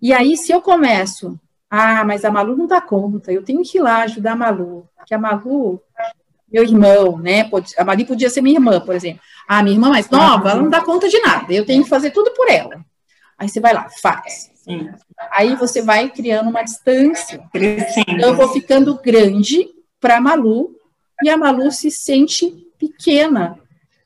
E 0.00 0.12
aí, 0.12 0.36
se 0.36 0.52
eu 0.52 0.60
começo, 0.60 1.38
ah, 1.70 2.04
mas 2.04 2.24
a 2.24 2.30
Malu 2.30 2.56
não 2.56 2.66
dá 2.66 2.80
conta, 2.80 3.32
eu 3.32 3.42
tenho 3.42 3.62
que 3.62 3.78
ir 3.78 3.80
lá 3.80 4.02
ajudar 4.02 4.32
a 4.32 4.36
Malu, 4.36 4.88
que 5.06 5.14
a 5.14 5.18
Malu 5.18 5.82
meu 6.50 6.62
irmão, 6.62 7.18
né? 7.18 7.48
A 7.76 7.84
Mari 7.84 8.04
podia 8.04 8.30
ser 8.30 8.40
minha 8.40 8.56
irmã, 8.56 8.80
por 8.80 8.94
exemplo. 8.94 9.20
Ah, 9.46 9.62
minha 9.62 9.76
irmã 9.76 9.90
mais 9.90 10.08
nova, 10.08 10.50
ela 10.50 10.62
não 10.62 10.70
dá 10.70 10.80
conta 10.80 11.08
de 11.08 11.20
nada, 11.20 11.52
eu 11.52 11.64
tenho 11.64 11.82
que 11.82 11.88
fazer 11.90 12.10
tudo 12.10 12.30
por 12.32 12.48
ela. 12.48 12.84
Aí 13.36 13.48
você 13.48 13.60
vai 13.60 13.74
lá, 13.74 13.88
faz. 14.02 14.50
Sim. 14.68 14.90
Aí 15.32 15.54
você 15.56 15.80
vai 15.80 16.10
criando 16.10 16.50
uma 16.50 16.62
distância. 16.62 17.42
Crescendo. 17.52 18.20
Eu 18.20 18.34
vou 18.34 18.48
ficando 18.48 19.00
grande 19.02 19.68
para 20.00 20.18
a 20.18 20.20
Malu, 20.20 20.76
e 21.22 21.28
a 21.28 21.36
Malu 21.36 21.72
se 21.72 21.90
sente 21.90 22.66
pequena, 22.78 23.58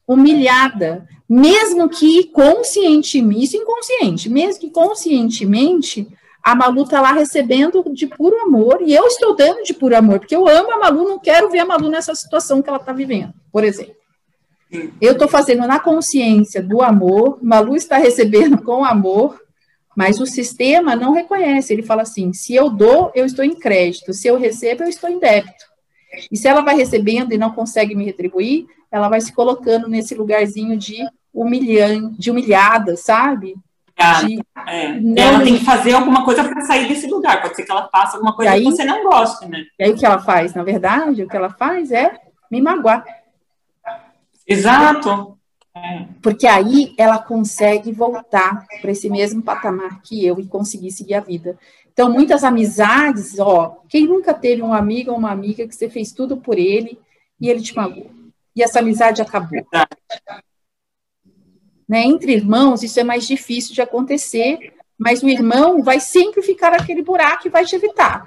humilhada, 0.06 1.06
mesmo 1.28 1.88
que 1.88 2.24
conscientemente, 2.28 3.44
isso 3.44 3.56
inconsciente, 3.56 4.28
mesmo 4.28 4.60
que 4.60 4.70
conscientemente, 4.70 6.08
a 6.42 6.54
Malu 6.54 6.82
está 6.82 7.00
lá 7.00 7.12
recebendo 7.12 7.84
de 7.92 8.06
puro 8.06 8.36
amor 8.40 8.80
e 8.82 8.94
eu 8.94 9.06
estou 9.06 9.36
dando 9.36 9.62
de 9.62 9.74
puro 9.74 9.96
amor, 9.96 10.20
porque 10.20 10.34
eu 10.34 10.48
amo 10.48 10.72
a 10.72 10.78
Malu, 10.78 11.08
não 11.08 11.18
quero 11.18 11.50
ver 11.50 11.60
a 11.60 11.66
Malu 11.66 11.88
nessa 11.88 12.14
situação 12.14 12.62
que 12.62 12.68
ela 12.68 12.78
está 12.78 12.92
vivendo, 12.92 13.32
por 13.52 13.64
exemplo. 13.64 13.94
Eu 15.00 15.12
estou 15.12 15.28
fazendo 15.28 15.66
na 15.66 15.78
consciência 15.78 16.62
do 16.62 16.80
amor, 16.80 17.38
Malu 17.42 17.76
está 17.76 17.98
recebendo 17.98 18.62
com 18.62 18.84
amor, 18.84 19.41
mas 19.96 20.20
o 20.20 20.26
sistema 20.26 20.96
não 20.96 21.12
reconhece. 21.12 21.72
Ele 21.72 21.82
fala 21.82 22.02
assim: 22.02 22.32
se 22.32 22.54
eu 22.54 22.70
dou, 22.70 23.12
eu 23.14 23.24
estou 23.24 23.44
em 23.44 23.54
crédito, 23.54 24.12
se 24.12 24.28
eu 24.28 24.38
recebo, 24.38 24.82
eu 24.82 24.88
estou 24.88 25.10
em 25.10 25.18
débito. 25.18 25.64
E 26.30 26.36
se 26.36 26.46
ela 26.48 26.60
vai 26.60 26.74
recebendo 26.74 27.32
e 27.32 27.38
não 27.38 27.52
consegue 27.52 27.94
me 27.94 28.04
retribuir, 28.04 28.66
ela 28.90 29.08
vai 29.08 29.20
se 29.20 29.32
colocando 29.32 29.88
nesse 29.88 30.14
lugarzinho 30.14 30.76
de 30.76 30.98
humilhante, 31.32 32.18
de 32.18 32.30
humilhada, 32.30 32.96
sabe? 32.96 33.54
De, 34.26 34.40
é. 34.66 35.00
Não... 35.00 35.22
Ela 35.22 35.44
tem 35.44 35.58
que 35.58 35.64
fazer 35.64 35.92
alguma 35.92 36.24
coisa 36.24 36.44
para 36.44 36.60
sair 36.62 36.88
desse 36.88 37.06
lugar. 37.06 37.40
Pode 37.40 37.56
ser 37.56 37.62
que 37.64 37.70
ela 37.70 37.88
faça 37.88 38.16
alguma 38.16 38.34
coisa 38.34 38.50
aí, 38.52 38.64
que 38.64 38.70
você 38.70 38.84
não 38.84 39.04
goste, 39.04 39.46
né? 39.48 39.64
E 39.78 39.84
aí 39.84 39.90
o 39.92 39.96
que 39.96 40.04
ela 40.04 40.18
faz? 40.18 40.54
Na 40.54 40.62
verdade, 40.62 41.22
o 41.22 41.28
que 41.28 41.36
ela 41.36 41.50
faz 41.50 41.92
é 41.92 42.12
me 42.50 42.60
magoar. 42.60 43.04
Exato. 44.46 45.38
Porque 46.20 46.46
aí 46.46 46.94
ela 46.98 47.18
consegue 47.18 47.92
voltar 47.92 48.66
para 48.80 48.90
esse 48.90 49.08
mesmo 49.08 49.42
patamar 49.42 50.02
que 50.02 50.24
eu 50.24 50.38
e 50.38 50.46
conseguir 50.46 50.90
seguir 50.90 51.14
a 51.14 51.20
vida. 51.20 51.58
Então, 51.92 52.10
muitas 52.10 52.44
amizades, 52.44 53.38
ó, 53.38 53.82
quem 53.88 54.06
nunca 54.06 54.32
teve 54.32 54.62
um 54.62 54.72
amigo 54.72 55.10
ou 55.10 55.18
uma 55.18 55.30
amiga 55.30 55.66
que 55.66 55.74
você 55.74 55.88
fez 55.88 56.12
tudo 56.12 56.36
por 56.36 56.58
ele 56.58 56.98
e 57.40 57.48
ele 57.48 57.60
te 57.60 57.74
magoou? 57.74 58.10
E 58.54 58.62
essa 58.62 58.80
amizade 58.80 59.22
acabou. 59.22 59.66
Né? 61.88 62.04
Entre 62.04 62.32
irmãos, 62.32 62.82
isso 62.82 63.00
é 63.00 63.04
mais 63.04 63.26
difícil 63.26 63.74
de 63.74 63.82
acontecer, 63.82 64.74
mas 64.98 65.22
o 65.22 65.28
irmão 65.28 65.82
vai 65.82 66.00
sempre 66.00 66.42
ficar 66.42 66.70
naquele 66.70 67.02
buraco 67.02 67.46
e 67.46 67.50
vai 67.50 67.64
te 67.64 67.76
evitar. 67.76 68.26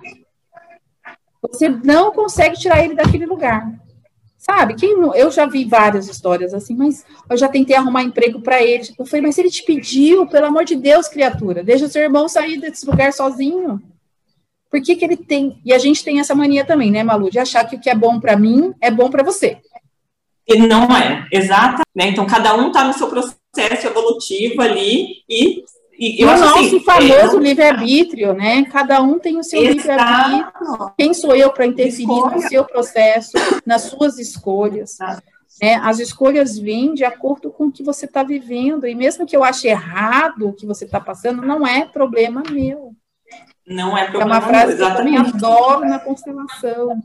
Você 1.41 1.69
não 1.69 2.11
consegue 2.11 2.57
tirar 2.57 2.83
ele 2.83 2.95
daquele 2.95 3.25
lugar. 3.25 3.71
Sabe? 4.45 4.75
Quem 4.75 4.95
não, 4.95 5.15
eu 5.15 5.31
já 5.31 5.47
vi 5.47 5.65
várias 5.65 6.07
histórias 6.07 6.53
assim, 6.53 6.75
mas 6.75 7.03
eu 7.27 7.35
já 7.35 7.47
tentei 7.47 7.75
arrumar 7.75 8.03
emprego 8.03 8.39
para 8.39 8.61
ele. 8.61 8.87
Eu 8.97 9.05
falei, 9.05 9.23
mas 9.23 9.37
ele 9.39 9.49
te 9.49 9.63
pediu, 9.63 10.27
pelo 10.27 10.45
amor 10.45 10.63
de 10.65 10.75
Deus, 10.75 11.07
criatura, 11.07 11.63
deixa 11.63 11.87
seu 11.87 12.03
irmão 12.03 12.29
sair 12.29 12.59
desse 12.59 12.85
lugar 12.85 13.11
sozinho. 13.11 13.81
Por 14.69 14.79
que, 14.83 14.95
que 14.95 15.03
ele 15.03 15.17
tem? 15.17 15.59
E 15.65 15.73
a 15.73 15.79
gente 15.79 16.03
tem 16.03 16.19
essa 16.19 16.35
mania 16.35 16.63
também, 16.63 16.91
né, 16.91 17.01
Malu, 17.01 17.31
de 17.31 17.39
achar 17.39 17.65
que 17.65 17.75
o 17.75 17.79
que 17.79 17.89
é 17.89 17.95
bom 17.95 18.19
para 18.19 18.37
mim 18.37 18.71
é 18.79 18.91
bom 18.91 19.09
para 19.09 19.23
você. 19.23 19.57
E 20.47 20.59
não 20.59 20.95
é, 20.95 21.27
exata. 21.31 21.81
Né? 21.95 22.09
Então, 22.09 22.27
cada 22.27 22.55
um 22.55 22.67
está 22.67 22.83
no 22.83 22.93
seu 22.93 23.07
processo 23.07 23.87
evolutivo 23.87 24.61
ali 24.61 25.23
e 25.27 25.63
e, 25.97 26.21
eu 26.21 26.27
o 26.27 26.37
nosso 26.37 26.59
assim, 26.59 26.79
famoso 26.81 27.37
é, 27.37 27.41
livre-arbítrio, 27.41 28.33
né? 28.33 28.65
Cada 28.65 29.01
um 29.01 29.17
tem 29.17 29.37
o 29.37 29.43
seu 29.43 29.61
livre-arbítrio. 29.61 30.93
Quem 30.97 31.13
sou 31.13 31.35
eu 31.35 31.51
para 31.51 31.65
interferir 31.65 32.11
Escolha. 32.11 32.35
no 32.35 32.41
seu 32.41 32.65
processo, 32.65 33.31
nas 33.65 33.83
suas 33.83 34.19
escolhas? 34.19 34.97
Né? 35.61 35.75
As 35.75 35.99
escolhas 35.99 36.57
vêm 36.57 36.93
de 36.93 37.05
acordo 37.05 37.49
com 37.49 37.67
o 37.67 37.71
que 37.71 37.83
você 37.83 38.05
está 38.05 38.23
vivendo, 38.23 38.85
e 38.85 38.93
mesmo 38.93 39.25
que 39.25 39.35
eu 39.35 39.43
ache 39.43 39.67
errado 39.67 40.49
o 40.49 40.53
que 40.53 40.65
você 40.65 40.85
está 40.85 40.99
passando, 40.99 41.41
não 41.41 41.65
é 41.65 41.85
problema 41.85 42.43
meu. 42.51 42.93
Não 43.65 43.97
é 43.97 44.03
problema 44.03 44.35
É 44.35 44.39
uma 44.39 44.41
frase 44.41 44.75
meu, 44.75 44.77
que 44.77 44.91
eu 44.91 44.95
também 44.95 45.17
adoro 45.17 45.85
na 45.87 45.99
constelação. 45.99 47.01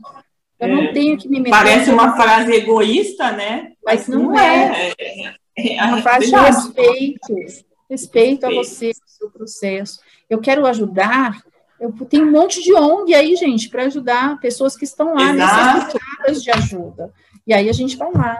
Eu 0.59 0.67
é, 0.67 0.67
não 0.67 0.93
tenho 0.93 1.17
que 1.17 1.27
me 1.27 1.39
meter. 1.39 1.49
Parece 1.49 1.89
uma 1.89 2.15
frase 2.15 2.53
egoísta, 2.53 3.31
né? 3.31 3.71
Mas, 3.83 4.07
não, 4.07 4.23
não 4.23 4.39
é. 4.39 4.93
É, 4.99 5.33
é, 5.57 5.75
é 5.77 5.83
uma 5.85 6.01
frase 6.01 6.29
de 6.29 6.35
respeito. 6.35 7.70
Respeito 7.91 8.45
a 8.45 8.49
você, 8.49 8.87
ao 8.87 9.07
seu 9.07 9.29
processo. 9.29 9.99
Eu 10.29 10.39
quero 10.39 10.65
ajudar. 10.65 11.43
Eu 11.77 11.91
tenho 12.05 12.25
um 12.25 12.31
monte 12.31 12.63
de 12.63 12.73
ONG 12.73 13.13
aí, 13.13 13.35
gente, 13.35 13.69
para 13.69 13.83
ajudar 13.83 14.39
pessoas 14.39 14.77
que 14.77 14.85
estão 14.85 15.13
lá 15.13 15.33
Exato. 15.33 15.97
necessitadas 15.97 16.41
de 16.41 16.51
ajuda. 16.51 17.13
E 17.45 17.53
aí 17.53 17.69
a 17.69 17.73
gente 17.73 17.97
vai 17.97 18.09
lá, 18.13 18.39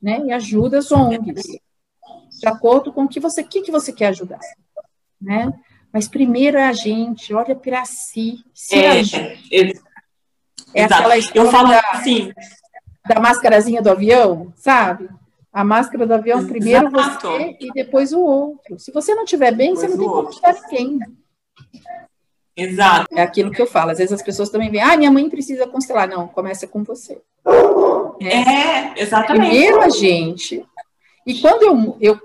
né? 0.00 0.22
E 0.24 0.32
ajuda 0.32 0.78
as 0.78 0.90
ONGs. 0.90 1.44
De 2.40 2.48
acordo 2.48 2.90
com 2.90 3.04
o 3.04 3.08
que 3.08 3.20
você, 3.20 3.44
que, 3.44 3.60
que 3.60 3.70
você 3.70 3.92
quer 3.92 4.06
ajudar, 4.06 4.40
né? 5.20 5.52
Mas 5.92 6.08
primeiro 6.08 6.56
é 6.56 6.64
a 6.64 6.72
gente, 6.72 7.34
olha 7.34 7.54
para 7.54 7.84
si, 7.84 8.38
se 8.54 8.76
é, 8.76 9.00
ajuda. 9.00 9.36
É, 9.52 10.80
é 10.80 10.84
aquela 10.84 11.18
Eu 11.34 11.50
falo 11.50 11.68
da, 11.68 11.80
assim. 11.92 12.32
Da 13.06 13.20
máscarazinha 13.20 13.82
do 13.82 13.90
avião, 13.90 14.54
sabe? 14.56 15.06
A 15.56 15.64
máscara 15.64 16.06
do 16.06 16.12
avião, 16.12 16.46
primeiro 16.46 16.88
Exato. 16.88 17.28
você 17.28 17.56
e 17.58 17.72
depois 17.72 18.12
o 18.12 18.20
outro. 18.20 18.78
Se 18.78 18.92
você 18.92 19.14
não 19.14 19.24
estiver 19.24 19.54
bem, 19.54 19.72
depois 19.72 19.90
você 19.90 19.96
não 19.96 19.98
tem 19.98 20.06
como 20.06 20.28
ajudar 20.28 20.54
ninguém. 20.70 20.98
Exato. 22.54 23.06
É 23.16 23.22
aquilo 23.22 23.50
que 23.50 23.62
eu 23.62 23.66
falo. 23.66 23.90
Às 23.90 23.96
vezes 23.96 24.12
as 24.12 24.20
pessoas 24.20 24.50
também 24.50 24.70
veem, 24.70 24.82
ah, 24.82 24.98
minha 24.98 25.10
mãe 25.10 25.30
precisa 25.30 25.66
constelar. 25.66 26.06
Não, 26.10 26.28
começa 26.28 26.66
com 26.66 26.84
você. 26.84 27.22
É, 28.20 28.26
é 28.26 28.94
exatamente. 28.98 29.48
Primeiro 29.48 29.80
a 29.80 29.88
gente. 29.88 30.62
E 31.26 31.40
quando 31.40 31.62
eu, 31.62 31.96
eu 32.02 32.20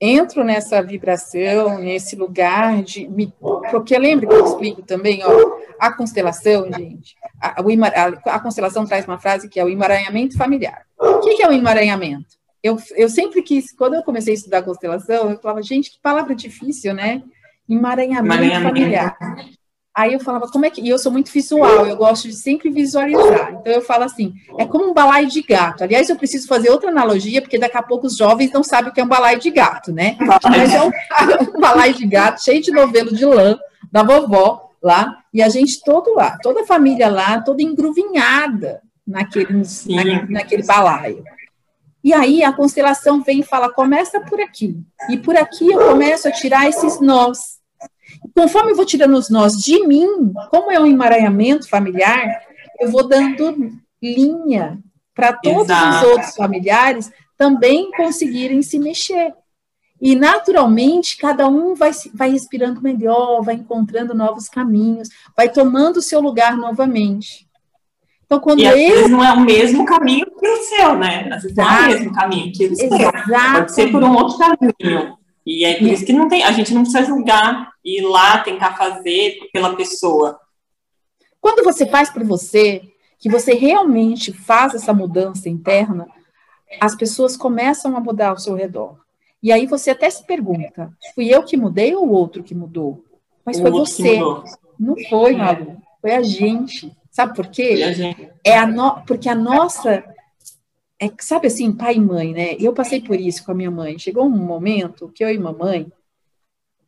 entro 0.00 0.44
nessa 0.44 0.80
vibração, 0.80 1.80
nesse 1.80 2.14
lugar 2.14 2.80
de. 2.84 3.08
Me, 3.08 3.34
porque 3.72 3.98
lembra 3.98 4.28
que 4.28 4.34
eu 4.34 4.44
explico 4.44 4.82
também, 4.82 5.20
ó, 5.24 5.58
a 5.80 5.92
constelação, 5.92 6.72
gente. 6.72 7.16
A, 7.42 7.60
a, 7.60 8.36
a, 8.36 8.38
constelação 8.38 8.86
traz 8.86 9.04
uma 9.04 9.18
frase 9.18 9.48
que 9.48 9.58
é 9.58 9.64
o 9.64 9.68
emaranhamento 9.68 10.36
familiar. 10.36 10.86
O 10.96 11.18
que, 11.18 11.34
que 11.34 11.42
é 11.42 11.48
o 11.48 11.52
emaranhamento? 11.52 12.37
Eu, 12.62 12.76
eu 12.96 13.08
sempre 13.08 13.42
quis, 13.42 13.72
quando 13.72 13.94
eu 13.94 14.02
comecei 14.02 14.34
a 14.34 14.36
estudar 14.36 14.62
constelação, 14.62 15.30
eu 15.30 15.38
falava, 15.38 15.62
gente, 15.62 15.90
que 15.90 16.00
palavra 16.00 16.34
difícil, 16.34 16.92
né? 16.92 17.22
Emaranhamento, 17.68 18.34
emaranhamento. 18.34 18.68
familiar. 18.68 19.16
Aí 19.98 20.12
eu 20.12 20.20
falava, 20.20 20.46
como 20.48 20.64
é 20.64 20.70
que. 20.70 20.80
E 20.80 20.88
eu 20.88 20.98
sou 20.98 21.10
muito 21.10 21.32
visual, 21.32 21.84
eu 21.84 21.96
gosto 21.96 22.28
de 22.28 22.34
sempre 22.34 22.70
visualizar. 22.70 23.52
Então 23.54 23.72
eu 23.72 23.82
falo 23.82 24.04
assim: 24.04 24.32
é 24.56 24.64
como 24.64 24.88
um 24.88 24.94
balaio 24.94 25.28
de 25.28 25.42
gato. 25.42 25.82
Aliás, 25.82 26.08
eu 26.08 26.14
preciso 26.14 26.46
fazer 26.46 26.70
outra 26.70 26.88
analogia, 26.88 27.42
porque 27.42 27.58
daqui 27.58 27.76
a 27.76 27.82
pouco 27.82 28.06
os 28.06 28.16
jovens 28.16 28.52
não 28.52 28.62
sabem 28.62 28.90
o 28.90 28.94
que 28.94 29.00
é 29.00 29.04
um 29.04 29.08
balaio 29.08 29.40
de 29.40 29.50
gato, 29.50 29.92
né? 29.92 30.16
Mas 30.20 30.72
é 30.72 30.80
um, 30.80 30.90
um 31.56 31.60
balaio 31.60 31.94
de 31.94 32.06
gato 32.06 32.44
cheio 32.44 32.62
de 32.62 32.70
novelo 32.70 33.12
de 33.12 33.24
lã 33.24 33.58
da 33.90 34.04
vovó 34.04 34.70
lá, 34.80 35.18
e 35.34 35.42
a 35.42 35.48
gente 35.48 35.82
todo 35.82 36.14
lá, 36.14 36.38
toda 36.42 36.60
a 36.60 36.66
família 36.66 37.08
lá, 37.08 37.40
toda 37.40 37.60
engruvinhada 37.60 38.80
naquele, 39.04 39.64
na, 39.88 40.26
naquele 40.28 40.62
balaio. 40.62 41.24
E 42.02 42.12
aí 42.12 42.42
a 42.42 42.52
constelação 42.52 43.22
vem 43.22 43.40
e 43.40 43.44
fala: 43.44 43.72
começa 43.72 44.20
por 44.20 44.40
aqui. 44.40 44.76
E 45.08 45.16
por 45.16 45.36
aqui 45.36 45.66
eu 45.70 45.78
começo 45.88 46.28
a 46.28 46.32
tirar 46.32 46.68
esses 46.68 47.00
nós 47.00 47.58
Conforme 48.34 48.72
eu 48.72 48.76
vou 48.76 48.84
tirando 48.84 49.16
os 49.16 49.28
nós 49.28 49.54
de 49.56 49.86
mim, 49.86 50.32
como 50.50 50.70
é 50.70 50.80
um 50.80 50.86
emaranhamento 50.86 51.68
familiar, 51.68 52.40
eu 52.80 52.90
vou 52.90 53.06
dando 53.06 53.72
linha 54.02 54.78
para 55.14 55.32
todos 55.32 55.64
Exato. 55.64 56.06
os 56.06 56.12
outros 56.12 56.36
familiares 56.36 57.10
também 57.36 57.90
conseguirem 57.92 58.62
se 58.62 58.78
mexer. 58.78 59.34
E, 60.00 60.14
naturalmente, 60.14 61.16
cada 61.16 61.48
um 61.48 61.74
vai, 61.74 61.90
vai 62.14 62.30
respirando 62.30 62.80
melhor, 62.80 63.42
vai 63.42 63.56
encontrando 63.56 64.14
novos 64.14 64.48
caminhos, 64.48 65.08
vai 65.36 65.48
tomando 65.48 65.96
o 65.96 66.02
seu 66.02 66.20
lugar 66.20 66.56
novamente. 66.56 67.47
Então, 68.28 68.40
quando 68.40 68.60
e 68.60 68.66
às 68.66 68.74
vezes 68.74 69.10
não 69.10 69.24
é 69.24 69.32
o 69.32 69.40
mesmo 69.40 69.86
caminho 69.86 70.26
que 70.38 70.46
o 70.46 70.62
seu, 70.64 70.94
né? 70.94 71.30
Às 71.32 71.44
vezes 71.44 71.56
não 71.56 71.64
é 71.64 71.80
o 71.80 71.86
mesmo 71.86 72.12
caminho 72.12 72.52
que 72.52 72.66
o 72.66 72.76
seu. 72.76 72.90
Pode 72.90 73.74
ser 73.74 73.90
por 73.90 74.04
um 74.04 74.14
outro 74.14 74.36
caminho. 74.36 75.16
E 75.46 75.64
é 75.64 75.78
por 75.78 75.88
isso 75.88 76.04
que 76.04 76.12
não 76.12 76.28
tem, 76.28 76.42
a 76.42 76.52
gente 76.52 76.74
não 76.74 76.82
precisa 76.82 77.06
julgar 77.06 77.72
e 77.82 78.00
ir 78.00 78.02
lá 78.02 78.40
tentar 78.40 78.76
fazer 78.76 79.38
pela 79.50 79.74
pessoa. 79.74 80.38
Quando 81.40 81.64
você 81.64 81.86
faz 81.86 82.10
por 82.10 82.22
você, 82.22 82.82
que 83.18 83.30
você 83.30 83.54
realmente 83.54 84.30
faz 84.30 84.74
essa 84.74 84.92
mudança 84.92 85.48
interna, 85.48 86.06
as 86.78 86.94
pessoas 86.94 87.34
começam 87.34 87.96
a 87.96 88.00
mudar 88.00 88.28
ao 88.28 88.38
seu 88.38 88.54
redor. 88.54 88.98
E 89.42 89.50
aí 89.50 89.64
você 89.64 89.88
até 89.88 90.10
se 90.10 90.26
pergunta: 90.26 90.92
fui 91.14 91.34
eu 91.34 91.42
que 91.42 91.56
mudei 91.56 91.94
ou 91.94 92.06
o 92.06 92.12
outro 92.12 92.42
que 92.42 92.54
mudou? 92.54 93.02
Mas 93.42 93.58
o 93.58 93.62
foi 93.62 93.70
você. 93.70 94.18
Não 94.78 94.96
foi, 95.08 95.34
Malu. 95.34 95.78
Foi 96.02 96.14
a 96.14 96.22
gente. 96.22 96.94
Sabe 97.18 97.34
por 97.34 97.48
quê? 97.48 97.80
É 98.44 98.56
a 98.56 98.64
no... 98.64 99.02
Porque 99.04 99.28
a 99.28 99.34
nossa 99.34 100.04
é 101.00 101.10
sabe 101.18 101.48
assim, 101.48 101.72
pai 101.72 101.96
e 101.96 102.00
mãe, 102.00 102.32
né? 102.32 102.54
Eu 102.60 102.72
passei 102.72 103.00
por 103.00 103.18
isso 103.18 103.44
com 103.44 103.50
a 103.50 103.54
minha 103.56 103.72
mãe. 103.72 103.98
Chegou 103.98 104.24
um 104.24 104.30
momento 104.30 105.10
que 105.12 105.24
eu 105.24 105.28
e 105.28 105.36
mamãe, 105.36 105.90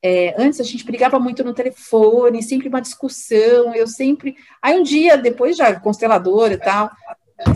é, 0.01 0.41
antes 0.41 0.61
a 0.61 0.63
gente 0.63 0.85
brigava 0.85 1.19
muito 1.19 1.43
no 1.43 1.53
telefone, 1.53 2.45
sempre 2.45 2.69
uma 2.69 2.81
discussão, 2.81 3.75
eu 3.75 3.89
sempre. 3.89 4.37
Aí 4.63 4.79
um 4.79 4.85
dia, 4.85 5.17
depois 5.17 5.57
já 5.57 5.81
constelador 5.81 6.53
e 6.53 6.59
tal, 6.59 6.89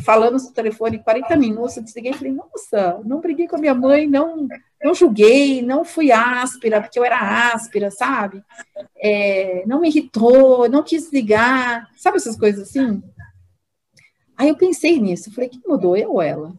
falamos 0.04 0.44
no 0.44 0.52
telefone 0.52 1.02
40 1.02 1.36
minutos, 1.36 1.76
eu 1.76 1.82
desliguei 1.82 2.12
e 2.12 2.14
falei, 2.14 2.32
nossa, 2.32 3.00
não 3.04 3.20
briguei 3.20 3.46
com 3.46 3.56
a 3.56 3.58
minha 3.58 3.74
mãe, 3.74 4.06
não, 4.06 4.48
não 4.82 4.94
julguei, 4.94 5.62
não 5.62 5.84
fui 5.84 6.10
áspera, 6.10 6.80
porque 6.80 6.98
eu 6.98 7.04
era 7.04 7.52
áspera, 7.52 7.90
sabe? 7.90 8.42
É, 8.96 9.64
não 9.66 9.80
me 9.80 9.88
irritou, 9.88 10.68
não 10.68 10.82
quis 10.82 11.12
ligar, 11.12 11.88
sabe 11.96 12.16
essas 12.16 12.36
coisas 12.36 12.68
assim? 12.68 13.02
Aí 14.36 14.48
eu 14.48 14.56
pensei 14.56 14.98
nisso, 15.00 15.32
falei, 15.32 15.50
quem 15.50 15.60
mudou, 15.66 15.96
eu 15.96 16.12
ou 16.12 16.22
ela? 16.22 16.54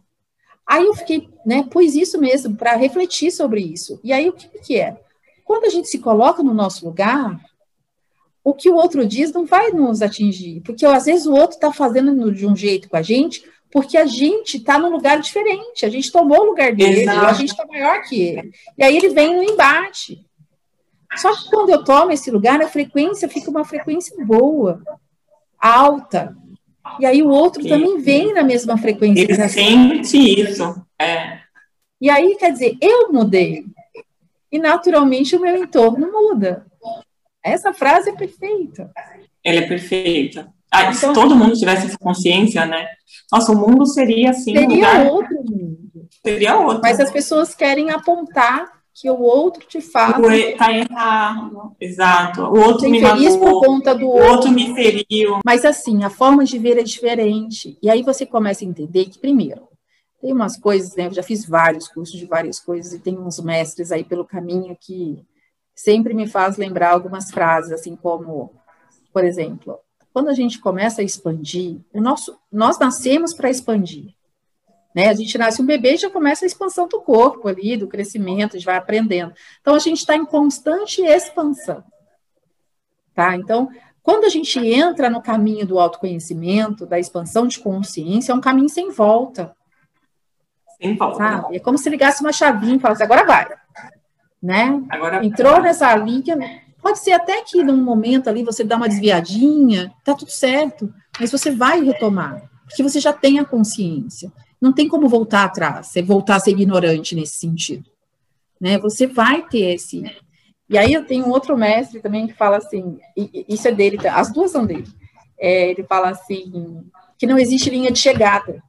Aí 0.66 0.84
eu 0.84 0.94
fiquei, 0.94 1.28
né, 1.44 1.62
pus 1.70 1.94
isso 1.94 2.18
mesmo, 2.18 2.56
para 2.56 2.74
refletir 2.74 3.30
sobre 3.30 3.60
isso. 3.60 4.00
E 4.02 4.12
aí 4.12 4.28
o 4.28 4.32
que, 4.32 4.48
que 4.60 4.78
é? 4.78 5.00
Quando 5.44 5.64
a 5.64 5.68
gente 5.68 5.88
se 5.88 5.98
coloca 6.00 6.42
no 6.42 6.52
nosso 6.52 6.84
lugar, 6.84 7.40
o 8.46 8.54
que 8.54 8.70
o 8.70 8.76
outro 8.76 9.04
diz 9.04 9.32
não 9.32 9.44
vai 9.44 9.72
nos 9.72 10.00
atingir, 10.00 10.60
porque 10.60 10.86
às 10.86 11.06
vezes 11.06 11.26
o 11.26 11.34
outro 11.34 11.56
está 11.56 11.72
fazendo 11.72 12.30
de 12.30 12.46
um 12.46 12.54
jeito 12.54 12.88
com 12.88 12.96
a 12.96 13.02
gente, 13.02 13.42
porque 13.72 13.98
a 13.98 14.06
gente 14.06 14.58
está 14.58 14.78
num 14.78 14.88
lugar 14.88 15.18
diferente, 15.18 15.84
a 15.84 15.88
gente 15.88 16.12
tomou 16.12 16.42
o 16.42 16.44
lugar 16.44 16.72
dele, 16.72 17.00
Exato. 17.00 17.26
a 17.26 17.32
gente 17.32 17.48
está 17.48 17.66
maior 17.66 18.02
que 18.02 18.22
ele. 18.22 18.52
E 18.78 18.84
aí 18.84 18.96
ele 18.96 19.08
vem 19.08 19.34
no 19.34 19.42
embate. 19.42 20.24
Só 21.16 21.34
que 21.34 21.50
quando 21.50 21.70
eu 21.70 21.82
tomo 21.82 22.12
esse 22.12 22.30
lugar, 22.30 22.62
a 22.62 22.68
frequência 22.68 23.28
fica 23.28 23.50
uma 23.50 23.64
frequência 23.64 24.16
boa, 24.24 24.80
alta, 25.58 26.36
e 27.00 27.04
aí 27.04 27.24
o 27.24 27.28
outro 27.28 27.66
também 27.66 27.98
vem 27.98 28.32
na 28.32 28.44
mesma 28.44 28.78
frequência. 28.78 29.24
Ele 29.24 29.48
sente 29.48 30.16
isso. 30.40 30.86
É. 31.00 31.40
E 32.00 32.08
aí, 32.08 32.36
quer 32.38 32.52
dizer, 32.52 32.76
eu 32.80 33.12
mudei. 33.12 33.64
E 34.52 34.58
naturalmente 34.60 35.34
o 35.34 35.40
meu 35.40 35.56
entorno 35.56 36.12
muda. 36.12 36.64
Essa 37.46 37.72
frase 37.72 38.10
é 38.10 38.12
perfeita. 38.12 38.90
Ela 39.44 39.58
é 39.60 39.66
perfeita. 39.66 40.52
Ah, 40.70 40.82
então, 40.82 40.94
se 40.94 41.12
todo 41.12 41.36
mundo 41.36 41.54
tivesse 41.54 41.86
essa 41.86 41.98
consciência, 41.98 42.66
né? 42.66 42.86
Nossa, 43.32 43.52
o 43.52 43.56
mundo 43.56 43.86
seria 43.86 44.30
assim. 44.30 44.52
Seria 44.52 44.66
um 44.66 44.74
lugar... 44.74 45.06
outro 45.06 45.36
mundo. 45.44 46.08
Seria 46.24 46.58
outro. 46.58 46.80
Mas 46.82 46.98
as 46.98 47.10
pessoas 47.10 47.54
querem 47.54 47.90
apontar 47.90 48.76
que 48.92 49.08
o 49.08 49.20
outro 49.20 49.64
te 49.66 49.80
faz. 49.80 50.18
Está 50.18 50.72
errado, 50.72 51.76
exato. 51.80 52.42
O 52.42 52.58
outro 52.58 52.88
me 52.88 53.00
feliz 53.00 53.36
matou, 53.36 53.60
por 53.60 53.66
conta 53.66 53.94
do 53.94 54.08
outro. 54.08 54.26
O 54.26 54.32
outro 54.32 54.50
me 54.50 54.74
feriu. 54.74 55.38
Mas 55.44 55.64
assim, 55.64 56.02
a 56.02 56.10
forma 56.10 56.44
de 56.44 56.58
ver 56.58 56.78
é 56.78 56.82
diferente. 56.82 57.78
E 57.82 57.88
aí 57.90 58.02
você 58.02 58.26
começa 58.26 58.64
a 58.64 58.68
entender 58.68 59.04
que, 59.04 59.18
primeiro, 59.18 59.68
tem 60.20 60.32
umas 60.32 60.56
coisas, 60.56 60.96
né? 60.96 61.06
Eu 61.06 61.14
já 61.14 61.22
fiz 61.22 61.46
vários 61.46 61.88
cursos 61.88 62.18
de 62.18 62.26
várias 62.26 62.58
coisas 62.58 62.92
e 62.92 62.98
tem 62.98 63.18
uns 63.18 63.38
mestres 63.38 63.92
aí 63.92 64.02
pelo 64.02 64.24
caminho 64.24 64.76
que 64.80 65.22
sempre 65.76 66.14
me 66.14 66.26
faz 66.26 66.56
lembrar 66.56 66.92
algumas 66.92 67.30
frases, 67.30 67.70
assim 67.70 67.94
como, 67.94 68.54
por 69.12 69.22
exemplo, 69.22 69.78
quando 70.12 70.30
a 70.30 70.32
gente 70.32 70.58
começa 70.58 71.02
a 71.02 71.04
expandir, 71.04 71.78
o 71.92 72.00
nosso, 72.00 72.38
nós 72.50 72.78
nascemos 72.78 73.34
para 73.34 73.50
expandir. 73.50 74.14
Né? 74.94 75.10
A 75.10 75.14
gente 75.14 75.36
nasce 75.36 75.60
um 75.60 75.66
bebê 75.66 75.92
e 75.92 75.98
já 75.98 76.08
começa 76.08 76.46
a 76.46 76.48
expansão 76.48 76.88
do 76.88 77.02
corpo 77.02 77.46
ali, 77.46 77.76
do 77.76 77.86
crescimento, 77.86 78.56
a 78.56 78.58
gente 78.58 78.64
vai 78.64 78.78
aprendendo. 78.78 79.34
Então, 79.60 79.74
a 79.74 79.78
gente 79.78 79.98
está 79.98 80.16
em 80.16 80.24
constante 80.24 81.02
expansão. 81.02 81.84
Tá? 83.14 83.36
Então, 83.36 83.68
quando 84.02 84.24
a 84.24 84.30
gente 84.30 84.58
entra 84.58 85.10
no 85.10 85.20
caminho 85.20 85.66
do 85.66 85.78
autoconhecimento, 85.78 86.86
da 86.86 86.98
expansão 86.98 87.46
de 87.46 87.58
consciência, 87.58 88.32
é 88.32 88.34
um 88.34 88.40
caminho 88.40 88.70
sem 88.70 88.90
volta. 88.90 89.54
Sem 90.80 90.96
volta. 90.96 91.18
Sabe? 91.18 91.56
É 91.56 91.60
como 91.60 91.76
se 91.76 91.90
ligasse 91.90 92.22
uma 92.22 92.32
chavinha 92.32 92.76
e 92.76 92.80
falasse, 92.80 93.02
agora 93.02 93.26
vai. 93.26 93.65
Né? 94.42 94.82
Agora 94.90 95.24
Entrou 95.24 95.52
vai. 95.52 95.62
nessa 95.62 95.94
linha, 95.96 96.36
pode 96.80 96.98
ser 96.98 97.12
até 97.12 97.42
que 97.42 97.62
num 97.62 97.82
momento 97.82 98.28
ali 98.28 98.44
você 98.44 98.62
dá 98.62 98.76
uma 98.76 98.88
desviadinha, 98.88 99.92
tá 100.04 100.14
tudo 100.14 100.30
certo, 100.30 100.92
mas 101.18 101.32
você 101.32 101.50
vai 101.50 101.82
retomar, 101.82 102.48
porque 102.64 102.82
você 102.82 103.00
já 103.00 103.12
tem 103.12 103.38
a 103.38 103.44
consciência. 103.44 104.32
não 104.60 104.72
tem 104.72 104.88
como 104.88 105.08
voltar 105.08 105.44
atrás, 105.44 105.88
você 105.88 106.02
voltar 106.02 106.36
a 106.36 106.40
ser 106.40 106.50
ignorante 106.50 107.14
nesse 107.14 107.36
sentido. 107.36 107.90
Né? 108.60 108.78
Você 108.78 109.06
vai 109.06 109.42
ter 109.42 109.74
esse. 109.74 110.02
E 110.68 110.76
aí 110.78 110.92
eu 110.92 111.04
tenho 111.04 111.28
outro 111.28 111.56
mestre 111.56 112.00
também 112.00 112.26
que 112.26 112.32
fala 112.32 112.56
assim, 112.56 112.98
isso 113.16 113.68
é 113.68 113.72
dele, 113.72 113.98
as 114.08 114.32
duas 114.32 114.50
são 114.50 114.64
dele. 114.66 114.88
É, 115.38 115.70
ele 115.70 115.84
fala 115.84 116.10
assim, 116.10 116.82
que 117.18 117.26
não 117.26 117.38
existe 117.38 117.70
linha 117.70 117.90
de 117.90 117.98
chegada. 117.98 118.62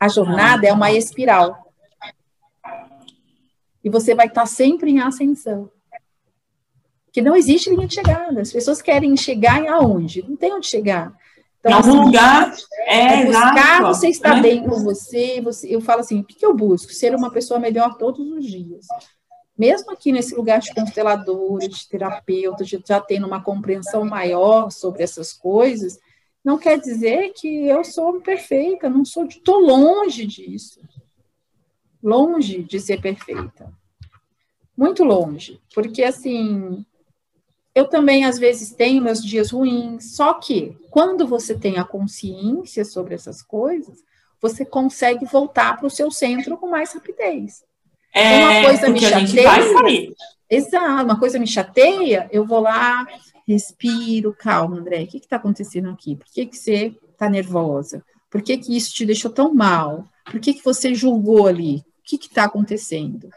A 0.00 0.08
jornada 0.08 0.66
é 0.66 0.72
uma 0.72 0.90
espiral. 0.90 1.71
E 3.82 3.90
você 3.90 4.14
vai 4.14 4.26
estar 4.26 4.46
sempre 4.46 4.90
em 4.90 5.00
ascensão. 5.00 5.70
Que 7.12 7.20
não 7.20 7.36
existe 7.36 7.70
linha 7.70 7.86
de 7.86 7.94
chegada. 7.94 8.40
As 8.40 8.52
pessoas 8.52 8.80
querem 8.80 9.16
chegar 9.16 9.60
em 9.60 9.68
aonde? 9.68 10.22
Não 10.26 10.36
tem 10.36 10.52
onde 10.52 10.66
chegar. 10.66 11.12
Então, 11.60 11.70
em 11.70 11.74
algum 11.74 11.90
assim, 11.90 12.04
lugar. 12.06 12.54
É, 12.86 12.96
é 12.96 13.26
buscar 13.26 13.56
exato. 13.56 13.86
você 13.86 14.08
estar 14.08 14.38
é. 14.38 14.40
bem 14.40 14.64
com 14.66 14.82
você, 14.82 15.40
você. 15.40 15.74
Eu 15.74 15.80
falo 15.80 16.00
assim: 16.00 16.20
o 16.20 16.24
que, 16.24 16.34
que 16.34 16.44
eu 16.44 16.54
busco? 16.54 16.92
Ser 16.92 17.14
uma 17.14 17.30
pessoa 17.30 17.60
melhor 17.60 17.96
todos 17.96 18.26
os 18.30 18.44
dias. 18.44 18.86
Mesmo 19.56 19.92
aqui 19.92 20.10
nesse 20.10 20.34
lugar 20.34 20.60
de 20.60 20.74
consteladora, 20.74 21.68
de 21.68 21.88
terapeuta, 21.88 22.64
de 22.64 22.82
já 22.84 23.00
tendo 23.00 23.26
uma 23.26 23.42
compreensão 23.42 24.04
maior 24.04 24.70
sobre 24.70 25.02
essas 25.02 25.32
coisas, 25.32 25.98
não 26.44 26.58
quer 26.58 26.80
dizer 26.80 27.32
que 27.34 27.68
eu 27.68 27.84
sou 27.84 28.20
perfeita, 28.20 28.88
não 28.88 29.04
sou, 29.04 29.26
estou 29.26 29.60
longe 29.60 30.26
disso. 30.26 30.80
Longe 32.02 32.62
de 32.62 32.80
ser 32.80 33.00
perfeita. 33.00 33.72
Muito 34.76 35.04
longe. 35.04 35.60
Porque, 35.74 36.02
assim, 36.02 36.84
eu 37.74 37.86
também, 37.86 38.24
às 38.24 38.38
vezes, 38.38 38.72
tenho 38.72 39.02
meus 39.02 39.22
dias 39.22 39.50
ruins, 39.50 40.16
só 40.16 40.34
que 40.34 40.76
quando 40.90 41.26
você 41.26 41.54
tem 41.54 41.78
a 41.78 41.84
consciência 41.84 42.84
sobre 42.84 43.14
essas 43.14 43.42
coisas, 43.42 43.98
você 44.40 44.64
consegue 44.64 45.24
voltar 45.24 45.76
para 45.76 45.86
o 45.86 45.90
seu 45.90 46.10
centro 46.10 46.56
com 46.56 46.68
mais 46.68 46.92
rapidez. 46.92 47.64
É, 48.12 48.44
uma 48.44 48.68
coisa 48.68 48.88
me 48.88 49.00
chateia. 49.00 50.14
Exato, 50.50 51.04
uma 51.04 51.18
coisa 51.18 51.38
me 51.38 51.46
chateia, 51.46 52.28
eu 52.30 52.44
vou 52.44 52.60
lá, 52.60 53.06
respiro, 53.48 54.36
calma, 54.38 54.76
André, 54.76 55.04
o 55.04 55.06
que 55.06 55.16
está 55.16 55.36
acontecendo 55.36 55.88
aqui? 55.88 56.16
Por 56.16 56.26
que, 56.26 56.44
que 56.44 56.58
você 56.58 56.94
está 57.10 57.30
nervosa? 57.30 58.04
Por 58.28 58.42
que, 58.42 58.58
que 58.58 58.76
isso 58.76 58.92
te 58.92 59.06
deixou 59.06 59.30
tão 59.30 59.54
mal? 59.54 60.04
Por 60.30 60.40
que, 60.40 60.52
que 60.52 60.64
você 60.64 60.94
julgou 60.94 61.46
ali? 61.46 61.82
O 62.02 62.04
que 62.04 62.16
está 62.16 62.44
acontecendo? 62.44 63.30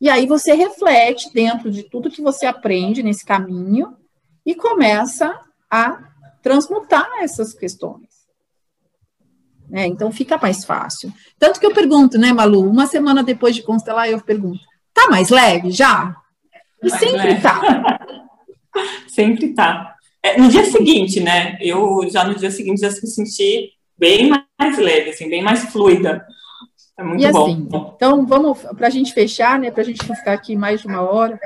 E 0.00 0.08
aí 0.08 0.26
você 0.26 0.54
reflete 0.54 1.32
dentro 1.32 1.70
de 1.70 1.82
tudo 1.82 2.10
que 2.10 2.22
você 2.22 2.46
aprende 2.46 3.02
nesse 3.02 3.24
caminho 3.24 3.96
e 4.44 4.54
começa 4.54 5.38
a 5.70 5.98
transmutar 6.42 7.08
essas 7.20 7.54
questões. 7.54 8.14
É, 9.72 9.86
então 9.86 10.12
fica 10.12 10.36
mais 10.36 10.64
fácil. 10.64 11.12
Tanto 11.38 11.58
que 11.58 11.66
eu 11.66 11.72
pergunto, 11.72 12.18
né, 12.18 12.32
Malu? 12.32 12.68
Uma 12.68 12.86
semana 12.86 13.22
depois 13.22 13.54
de 13.54 13.62
constelar, 13.62 14.08
eu 14.08 14.20
pergunto: 14.20 14.60
tá 14.92 15.08
mais 15.08 15.30
leve 15.30 15.70
já? 15.70 16.14
E 16.82 16.88
mais 16.88 17.00
sempre 17.00 17.28
leve. 17.28 17.40
tá. 17.40 18.06
sempre 19.08 19.54
tá. 19.54 19.94
É, 20.22 20.38
no 20.38 20.48
dia 20.48 20.64
seguinte, 20.64 21.20
né? 21.20 21.56
Eu 21.60 22.08
já 22.10 22.24
no 22.24 22.34
dia 22.34 22.50
seguinte 22.50 22.80
já 22.80 22.88
me 22.88 23.06
senti 23.06 23.70
bem 23.98 24.28
mais 24.28 24.78
leve, 24.78 25.10
assim, 25.10 25.28
bem 25.28 25.42
mais 25.42 25.64
fluida. 25.70 26.26
É 26.96 27.02
muito 27.02 27.20
e 27.20 27.26
assim, 27.26 27.62
bom. 27.62 27.92
então 27.96 28.24
vamos 28.24 28.58
para 28.76 28.86
a 28.86 28.90
gente 28.90 29.12
fechar, 29.12 29.58
né? 29.58 29.70
Para 29.70 29.82
a 29.82 29.86
gente 29.86 30.08
não 30.08 30.14
ficar 30.14 30.32
aqui 30.32 30.56
mais 30.56 30.80
de 30.80 30.86
uma 30.86 31.02
hora. 31.02 31.38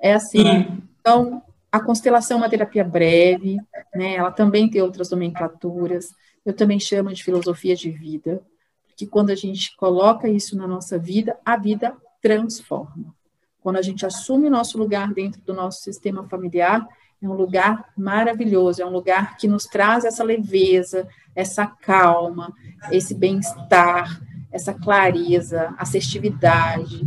É 0.00 0.14
assim. 0.14 0.42
Sim. 0.42 0.82
Então, 1.00 1.42
a 1.72 1.80
constelação 1.80 2.36
é 2.36 2.40
uma 2.40 2.50
terapia 2.50 2.84
breve, 2.84 3.58
né? 3.94 4.16
Ela 4.16 4.30
também 4.30 4.68
tem 4.68 4.82
outras 4.82 5.10
nomenclaturas. 5.10 6.14
Eu 6.44 6.52
também 6.52 6.78
chamo 6.78 7.12
de 7.12 7.22
filosofia 7.22 7.76
de 7.76 7.90
vida, 7.90 8.42
porque 8.86 9.06
quando 9.06 9.30
a 9.30 9.34
gente 9.34 9.76
coloca 9.76 10.28
isso 10.28 10.56
na 10.56 10.66
nossa 10.66 10.98
vida, 10.98 11.38
a 11.44 11.56
vida 11.56 11.94
transforma. 12.20 13.14
Quando 13.62 13.76
a 13.76 13.82
gente 13.82 14.04
assume 14.04 14.48
o 14.48 14.50
nosso 14.50 14.78
lugar 14.78 15.12
dentro 15.12 15.40
do 15.42 15.54
nosso 15.54 15.82
sistema 15.82 16.26
familiar, 16.28 16.86
é 17.22 17.28
um 17.28 17.34
lugar 17.34 17.90
maravilhoso, 17.96 18.82
é 18.82 18.86
um 18.86 18.90
lugar 18.90 19.36
que 19.36 19.46
nos 19.46 19.66
traz 19.66 20.04
essa 20.04 20.24
leveza, 20.24 21.06
essa 21.36 21.66
calma, 21.66 22.52
esse 22.90 23.14
bem-estar, 23.14 24.20
essa 24.50 24.74
clareza, 24.74 25.74
assertividade, 25.78 27.06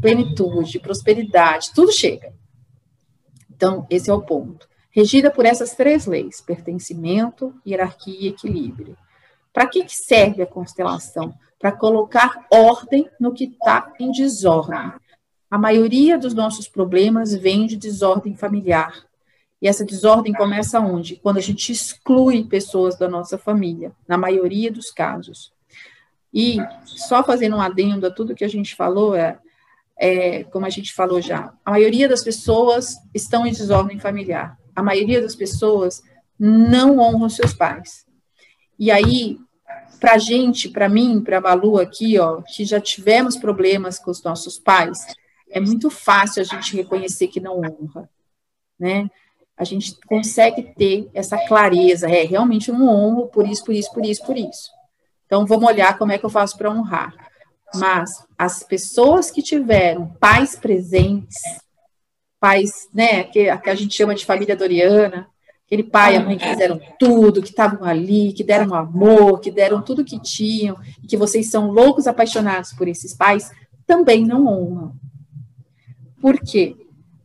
plenitude, 0.00 0.78
prosperidade, 0.78 1.72
tudo 1.74 1.92
chega. 1.92 2.32
Então, 3.50 3.86
esse 3.90 4.10
é 4.10 4.14
o 4.14 4.22
ponto. 4.22 4.68
Regida 4.90 5.30
por 5.30 5.44
essas 5.44 5.74
três 5.74 6.06
leis: 6.06 6.40
pertencimento, 6.40 7.54
hierarquia 7.66 8.18
e 8.18 8.28
equilíbrio. 8.28 8.96
Para 9.52 9.66
que, 9.66 9.84
que 9.84 9.96
serve 9.96 10.42
a 10.42 10.46
constelação? 10.46 11.34
Para 11.58 11.72
colocar 11.72 12.46
ordem 12.50 13.08
no 13.18 13.32
que 13.32 13.44
está 13.44 13.92
em 13.98 14.12
desordem. 14.12 14.92
A 15.50 15.56
maioria 15.56 16.18
dos 16.18 16.34
nossos 16.34 16.68
problemas 16.68 17.34
vem 17.34 17.66
de 17.66 17.76
desordem 17.76 18.34
familiar. 18.34 19.06
E 19.60 19.68
essa 19.68 19.84
desordem 19.84 20.34
começa 20.34 20.80
onde? 20.80 21.16
Quando 21.16 21.38
a 21.38 21.40
gente 21.40 21.72
exclui 21.72 22.44
pessoas 22.44 22.98
da 22.98 23.08
nossa 23.08 23.38
família, 23.38 23.92
na 24.06 24.18
maioria 24.18 24.70
dos 24.70 24.90
casos. 24.90 25.55
E 26.38 26.58
só 26.84 27.24
fazendo 27.24 27.56
um 27.56 27.62
adendo 27.62 28.06
a 28.06 28.10
tudo 28.10 28.34
que 28.34 28.44
a 28.44 28.48
gente 28.48 28.76
falou, 28.76 29.14
é, 29.16 29.38
é, 29.98 30.44
como 30.44 30.66
a 30.66 30.68
gente 30.70 30.92
falou 30.92 31.18
já, 31.18 31.54
a 31.64 31.70
maioria 31.70 32.06
das 32.06 32.22
pessoas 32.22 32.98
estão 33.14 33.46
em 33.46 33.52
desordem 33.52 33.98
familiar. 33.98 34.58
A 34.74 34.82
maioria 34.82 35.22
das 35.22 35.34
pessoas 35.34 36.02
não 36.38 36.98
honram 36.98 37.30
seus 37.30 37.54
pais. 37.54 38.04
E 38.78 38.90
aí, 38.90 39.38
para 39.98 40.16
a 40.16 40.18
gente, 40.18 40.68
para 40.68 40.90
mim, 40.90 41.22
para 41.22 41.40
Malu 41.40 41.78
aqui, 41.78 42.18
ó, 42.18 42.42
que 42.42 42.66
já 42.66 42.78
tivemos 42.78 43.38
problemas 43.38 43.98
com 43.98 44.10
os 44.10 44.22
nossos 44.22 44.58
pais, 44.58 45.06
é 45.48 45.58
muito 45.58 45.88
fácil 45.88 46.42
a 46.42 46.44
gente 46.44 46.76
reconhecer 46.76 47.28
que 47.28 47.40
não 47.40 47.60
honra, 47.60 48.10
né? 48.78 49.10
A 49.56 49.64
gente 49.64 49.96
consegue 50.06 50.74
ter 50.74 51.08
essa 51.14 51.38
clareza, 51.46 52.10
é, 52.10 52.24
realmente 52.24 52.68
eu 52.68 52.78
não 52.78 52.88
honro 52.88 53.28
por 53.28 53.48
isso, 53.48 53.64
por 53.64 53.74
isso, 53.74 53.90
por 53.90 54.04
isso, 54.04 54.26
por 54.26 54.36
isso. 54.36 54.75
Então, 55.26 55.44
vamos 55.44 55.68
olhar 55.68 55.98
como 55.98 56.12
é 56.12 56.18
que 56.18 56.24
eu 56.24 56.30
faço 56.30 56.56
para 56.56 56.70
honrar. 56.70 57.14
Mas 57.74 58.24
as 58.38 58.62
pessoas 58.62 59.30
que 59.30 59.42
tiveram 59.42 60.08
pais 60.20 60.56
presentes, 60.56 61.36
pais, 62.40 62.88
né, 62.94 63.24
que, 63.24 63.54
que 63.58 63.70
a 63.70 63.74
gente 63.74 63.94
chama 63.94 64.14
de 64.14 64.24
família 64.24 64.56
doriana, 64.56 65.26
aquele 65.66 65.82
pai 65.82 66.14
e 66.14 66.16
a 66.16 66.20
mãe 66.20 66.38
que 66.38 66.48
fizeram 66.48 66.80
tudo, 66.98 67.42
que 67.42 67.48
estavam 67.48 67.84
ali, 67.84 68.32
que 68.32 68.44
deram 68.44 68.72
amor, 68.72 69.40
que 69.40 69.50
deram 69.50 69.82
tudo 69.82 70.04
que 70.04 70.20
tinham, 70.20 70.78
que 71.08 71.16
vocês 71.16 71.50
são 71.50 71.70
loucos 71.70 72.06
apaixonados 72.06 72.72
por 72.72 72.86
esses 72.86 73.12
pais, 73.12 73.50
também 73.84 74.24
não 74.24 74.46
honram. 74.46 74.94
Por 76.20 76.38
quê? 76.38 76.76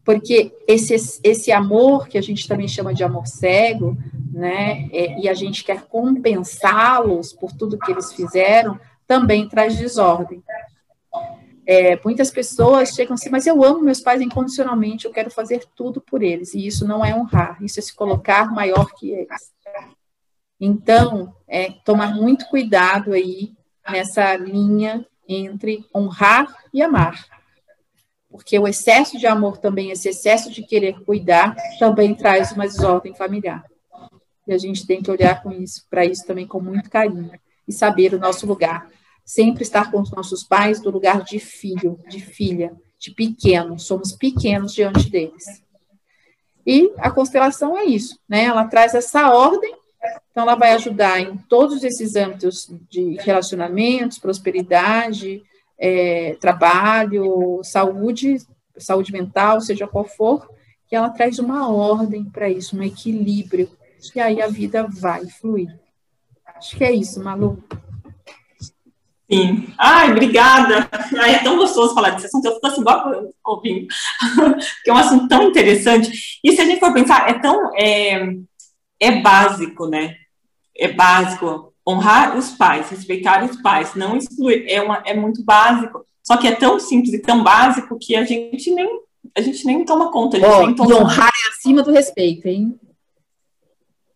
Porque 0.03 0.51
esse, 0.67 1.19
esse 1.23 1.51
amor, 1.51 2.07
que 2.07 2.17
a 2.17 2.21
gente 2.21 2.47
também 2.47 2.67
chama 2.67 2.93
de 2.93 3.03
amor 3.03 3.27
cego, 3.27 3.95
né, 4.33 4.89
é, 4.91 5.19
e 5.19 5.29
a 5.29 5.33
gente 5.33 5.63
quer 5.63 5.83
compensá-los 5.83 7.33
por 7.33 7.51
tudo 7.51 7.77
que 7.77 7.91
eles 7.91 8.11
fizeram, 8.13 8.79
também 9.05 9.47
traz 9.47 9.77
desordem. 9.77 10.41
É, 11.65 11.99
muitas 12.03 12.31
pessoas 12.31 12.89
chegam 12.89 13.13
assim, 13.13 13.29
mas 13.29 13.45
eu 13.45 13.63
amo 13.63 13.81
meus 13.81 14.01
pais 14.01 14.21
incondicionalmente, 14.21 15.05
eu 15.05 15.11
quero 15.11 15.29
fazer 15.29 15.63
tudo 15.75 16.01
por 16.01 16.23
eles, 16.23 16.53
e 16.53 16.65
isso 16.65 16.87
não 16.87 17.05
é 17.05 17.15
honrar, 17.15 17.61
isso 17.61 17.79
é 17.79 17.81
se 17.81 17.95
colocar 17.95 18.51
maior 18.51 18.91
que 18.93 19.11
eles. 19.11 19.51
Então, 20.59 21.35
é 21.47 21.71
tomar 21.85 22.15
muito 22.15 22.47
cuidado 22.47 23.13
aí 23.13 23.53
nessa 23.89 24.35
linha 24.35 25.05
entre 25.27 25.85
honrar 25.93 26.47
e 26.73 26.81
amar. 26.81 27.25
Porque 28.31 28.57
o 28.57 28.67
excesso 28.67 29.17
de 29.17 29.27
amor 29.27 29.57
também, 29.57 29.91
esse 29.91 30.07
excesso 30.07 30.49
de 30.49 30.63
querer 30.63 31.03
cuidar, 31.03 31.55
também 31.77 32.15
traz 32.15 32.51
uma 32.53 32.65
desordem 32.65 33.13
familiar. 33.13 33.63
E 34.47 34.53
a 34.53 34.57
gente 34.57 34.87
tem 34.87 35.01
que 35.01 35.11
olhar 35.11 35.43
com 35.43 35.51
isso, 35.51 35.85
para 35.89 36.05
isso 36.05 36.25
também 36.25 36.47
com 36.47 36.61
muito 36.61 36.89
carinho 36.89 37.31
e 37.67 37.73
saber 37.73 38.13
o 38.13 38.19
nosso 38.19 38.47
lugar. 38.47 38.89
Sempre 39.25 39.63
estar 39.63 39.91
com 39.91 40.01
os 40.01 40.11
nossos 40.11 40.43
pais 40.43 40.81
do 40.81 40.89
lugar 40.89 41.23
de 41.23 41.39
filho, 41.39 41.99
de 42.07 42.19
filha, 42.19 42.73
de 42.97 43.11
pequeno. 43.11 43.77
Somos 43.77 44.13
pequenos 44.13 44.73
diante 44.73 45.09
deles. 45.09 45.61
E 46.65 46.91
a 46.97 47.09
constelação 47.11 47.77
é 47.77 47.85
isso, 47.85 48.19
né? 48.27 48.45
Ela 48.45 48.65
traz 48.65 48.93
essa 48.93 49.29
ordem, 49.29 49.75
então 50.31 50.43
ela 50.43 50.55
vai 50.55 50.71
ajudar 50.73 51.19
em 51.19 51.37
todos 51.37 51.83
esses 51.83 52.15
âmbitos 52.15 52.69
de 52.89 53.15
relacionamentos, 53.21 54.19
prosperidade, 54.19 55.43
é, 55.81 56.37
trabalho, 56.39 57.59
saúde, 57.63 58.37
saúde 58.77 59.11
mental, 59.11 59.59
seja 59.59 59.87
qual 59.87 60.05
for, 60.05 60.47
que 60.87 60.95
ela 60.95 61.09
traz 61.09 61.39
uma 61.39 61.67
ordem 61.67 62.23
para 62.23 62.47
isso, 62.47 62.77
um 62.77 62.83
equilíbrio 62.83 63.67
e 64.15 64.19
aí 64.19 64.41
a 64.41 64.47
vida 64.47 64.87
vai 64.87 65.25
fluir. 65.25 65.79
Acho 66.55 66.77
que 66.77 66.83
é 66.83 66.91
isso, 66.91 67.23
Malu. 67.23 67.63
Sim. 69.31 69.73
Ai, 69.77 70.11
obrigada. 70.11 70.89
Ai, 71.19 71.35
é 71.35 71.39
tão 71.39 71.55
gostoso 71.55 71.95
falar 71.95 72.11
desse 72.11 72.27
assunto. 72.27 72.45
Eu 72.45 72.55
fico 72.55 72.67
assim, 72.67 72.81
igual 72.81 73.29
ouvindo. 73.45 73.87
Porque 74.35 74.89
é 74.89 74.93
um 74.93 74.97
assunto 74.97 75.27
tão 75.27 75.43
interessante. 75.43 76.39
E 76.43 76.51
se 76.51 76.61
a 76.61 76.65
gente 76.65 76.79
for 76.79 76.93
pensar, 76.93 77.29
é 77.29 77.39
tão. 77.39 77.71
É, 77.75 78.35
é 78.99 79.21
básico, 79.21 79.87
né? 79.87 80.15
É 80.77 80.91
básico 80.91 81.70
honrar 81.91 82.37
os 82.37 82.51
pais, 82.51 82.89
respeitar 82.89 83.43
os 83.43 83.61
pais, 83.61 83.95
não 83.95 84.15
excluir, 84.15 84.65
é, 84.67 84.81
uma, 84.81 85.03
é 85.05 85.13
muito 85.13 85.43
básico. 85.43 86.05
Só 86.23 86.37
que 86.37 86.47
é 86.47 86.55
tão 86.55 86.79
simples 86.79 87.13
e 87.13 87.19
tão 87.19 87.43
básico 87.43 87.97
que 87.99 88.15
a 88.15 88.23
gente 88.23 88.71
nem, 88.71 88.87
a 89.35 89.41
gente 89.41 89.65
nem 89.65 89.83
toma 89.83 90.11
conta. 90.11 90.37
A 90.37 90.39
gente 90.39 90.49
oh, 90.49 90.65
nem 90.65 90.75
toma 90.75 90.95
honrar 90.97 91.29
é 91.29 91.49
acima 91.49 91.83
do 91.83 91.91
respeito, 91.91 92.47
hein? 92.47 92.79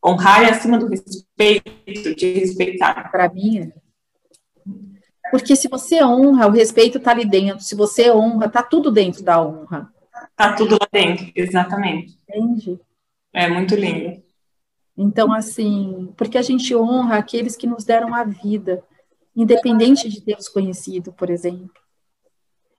Honrar 0.03 0.43
é 0.43 0.51
acima 0.51 0.77
do 0.77 0.87
respeito, 0.87 2.15
de 2.15 2.33
respeitar. 2.33 3.11
Para 3.11 3.27
mim 3.29 3.59
é. 3.59 3.85
Porque 5.31 5.55
se 5.55 5.67
você 5.67 6.03
honra, 6.03 6.47
o 6.47 6.51
respeito 6.51 6.99
está 6.99 7.11
ali 7.11 7.25
dentro. 7.25 7.63
Se 7.63 7.75
você 7.75 8.11
honra, 8.11 8.45
está 8.45 8.61
tudo 8.61 8.91
dentro 8.91 9.23
da 9.23 9.41
honra. 9.41 9.89
Está 10.29 10.53
tudo 10.53 10.77
lá 10.79 10.87
dentro, 10.91 11.31
exatamente. 11.35 12.19
Entende? 12.29 12.79
É 13.33 13.49
muito 13.49 13.75
lindo. 13.75 14.23
Então, 14.97 15.33
assim, 15.33 16.13
porque 16.15 16.37
a 16.37 16.41
gente 16.41 16.73
honra 16.75 17.17
aqueles 17.17 17.55
que 17.55 17.67
nos 17.67 17.83
deram 17.83 18.13
a 18.13 18.23
vida, 18.23 18.83
independente 19.35 20.07
de 20.07 20.35
os 20.35 20.47
conhecido, 20.47 21.11
por 21.11 21.29
exemplo. 21.29 21.81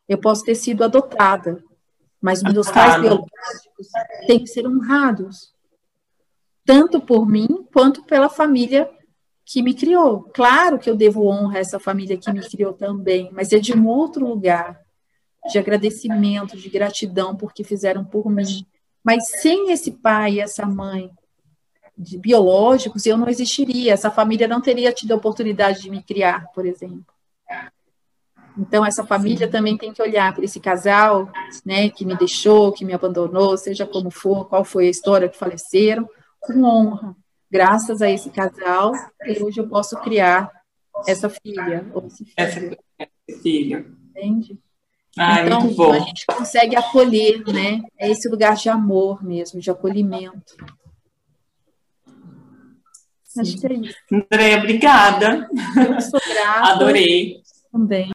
Eu 0.09 0.19
posso 0.19 0.45
ter 0.45 0.55
sido 0.55 0.83
adotada, 0.83 1.63
mas 2.21 2.43
meus 2.43 2.71
pais 2.71 3.01
biológicos 3.01 3.89
têm 4.27 4.41
que 4.41 4.47
ser 4.47 4.67
honrados, 4.67 5.53
tanto 6.65 7.01
por 7.01 7.29
mim 7.29 7.67
quanto 7.73 8.03
pela 8.05 8.29
família 8.29 8.91
que 9.45 9.63
me 9.63 9.75
criou. 9.75 10.23
Claro 10.35 10.79
que 10.79 10.89
eu 10.89 10.97
devo 10.97 11.29
honra 11.29 11.59
a 11.59 11.61
essa 11.61 11.79
família 11.79 12.17
que 12.17 12.33
me 12.33 12.41
criou 12.41 12.73
também, 12.73 13.31
mas 13.33 13.53
é 13.53 13.59
de 13.59 13.77
um 13.77 13.87
outro 13.87 14.27
lugar, 14.27 14.81
de 15.51 15.59
agradecimento, 15.59 16.57
de 16.57 16.69
gratidão 16.69 17.37
porque 17.37 17.63
fizeram 17.63 18.05
por 18.05 18.31
mim. 18.31 18.67
Mas 19.05 19.29
sem 19.41 19.71
esse 19.71 19.93
pai 19.93 20.35
e 20.35 20.41
essa 20.41 20.67
mãe 20.67 21.11
de 21.97 22.19
biológicos, 22.19 23.07
eu 23.07 23.17
não 23.17 23.29
existiria. 23.29 23.93
Essa 23.93 24.11
família 24.11 24.47
não 24.47 24.61
teria 24.61 24.93
tido 24.93 25.13
a 25.13 25.17
oportunidade 25.17 25.81
de 25.81 25.91
me 25.91 26.03
criar, 26.03 26.47
por 26.53 26.67
exemplo. 26.67 27.05
Então, 28.59 28.85
essa 28.85 29.05
família 29.05 29.49
também 29.49 29.77
tem 29.77 29.93
que 29.93 30.01
olhar 30.01 30.35
para 30.35 30.45
esse 30.45 30.59
casal, 30.59 31.31
né, 31.65 31.91
que 31.91 32.07
me 32.07 32.17
deixou, 32.17 32.73
que 32.73 32.85
me 32.85 32.95
abandonou, 32.95 33.57
seja 33.57 33.87
como 33.87 34.11
for, 34.11 34.49
qual 34.49 34.65
foi 34.65 34.87
a 34.87 34.91
história 34.91 35.29
que 35.29 35.37
faleceram, 35.37 36.09
com 36.41 36.65
honra. 36.65 37.15
Graças 37.51 38.01
a 38.01 38.11
esse 38.11 38.31
casal, 38.31 38.93
hoje 39.41 39.61
eu 39.61 39.69
posso 39.69 39.97
criar 40.01 40.51
essa 41.07 41.29
filha 41.29 41.87
ou 41.93 42.07
esse 42.07 42.25
filho. 42.25 42.79
Esse 43.29 43.43
filho. 43.43 43.97
Entende? 44.11 44.59
Ah, 45.19 45.43
então, 45.43 45.61
muito 45.61 45.77
bom. 45.77 45.93
a 45.93 45.99
gente 45.99 46.27
consegue 46.27 46.77
acolher, 46.77 47.43
né? 47.47 47.83
É 47.99 48.11
esse 48.11 48.29
lugar 48.29 48.57
de 48.57 48.69
amor 48.69 49.25
mesmo, 49.25 49.61
de 49.61 49.71
acolhimento. 49.71 50.57
Acho 53.41 53.61
que 53.61 53.67
é 53.67 53.73
isso. 53.75 53.97
André, 54.13 54.57
obrigada. 54.59 55.49
Eu 55.77 56.01
sou 56.01 56.21
grata. 56.21 56.73
Adorei. 56.73 57.41
Também. 57.73 58.11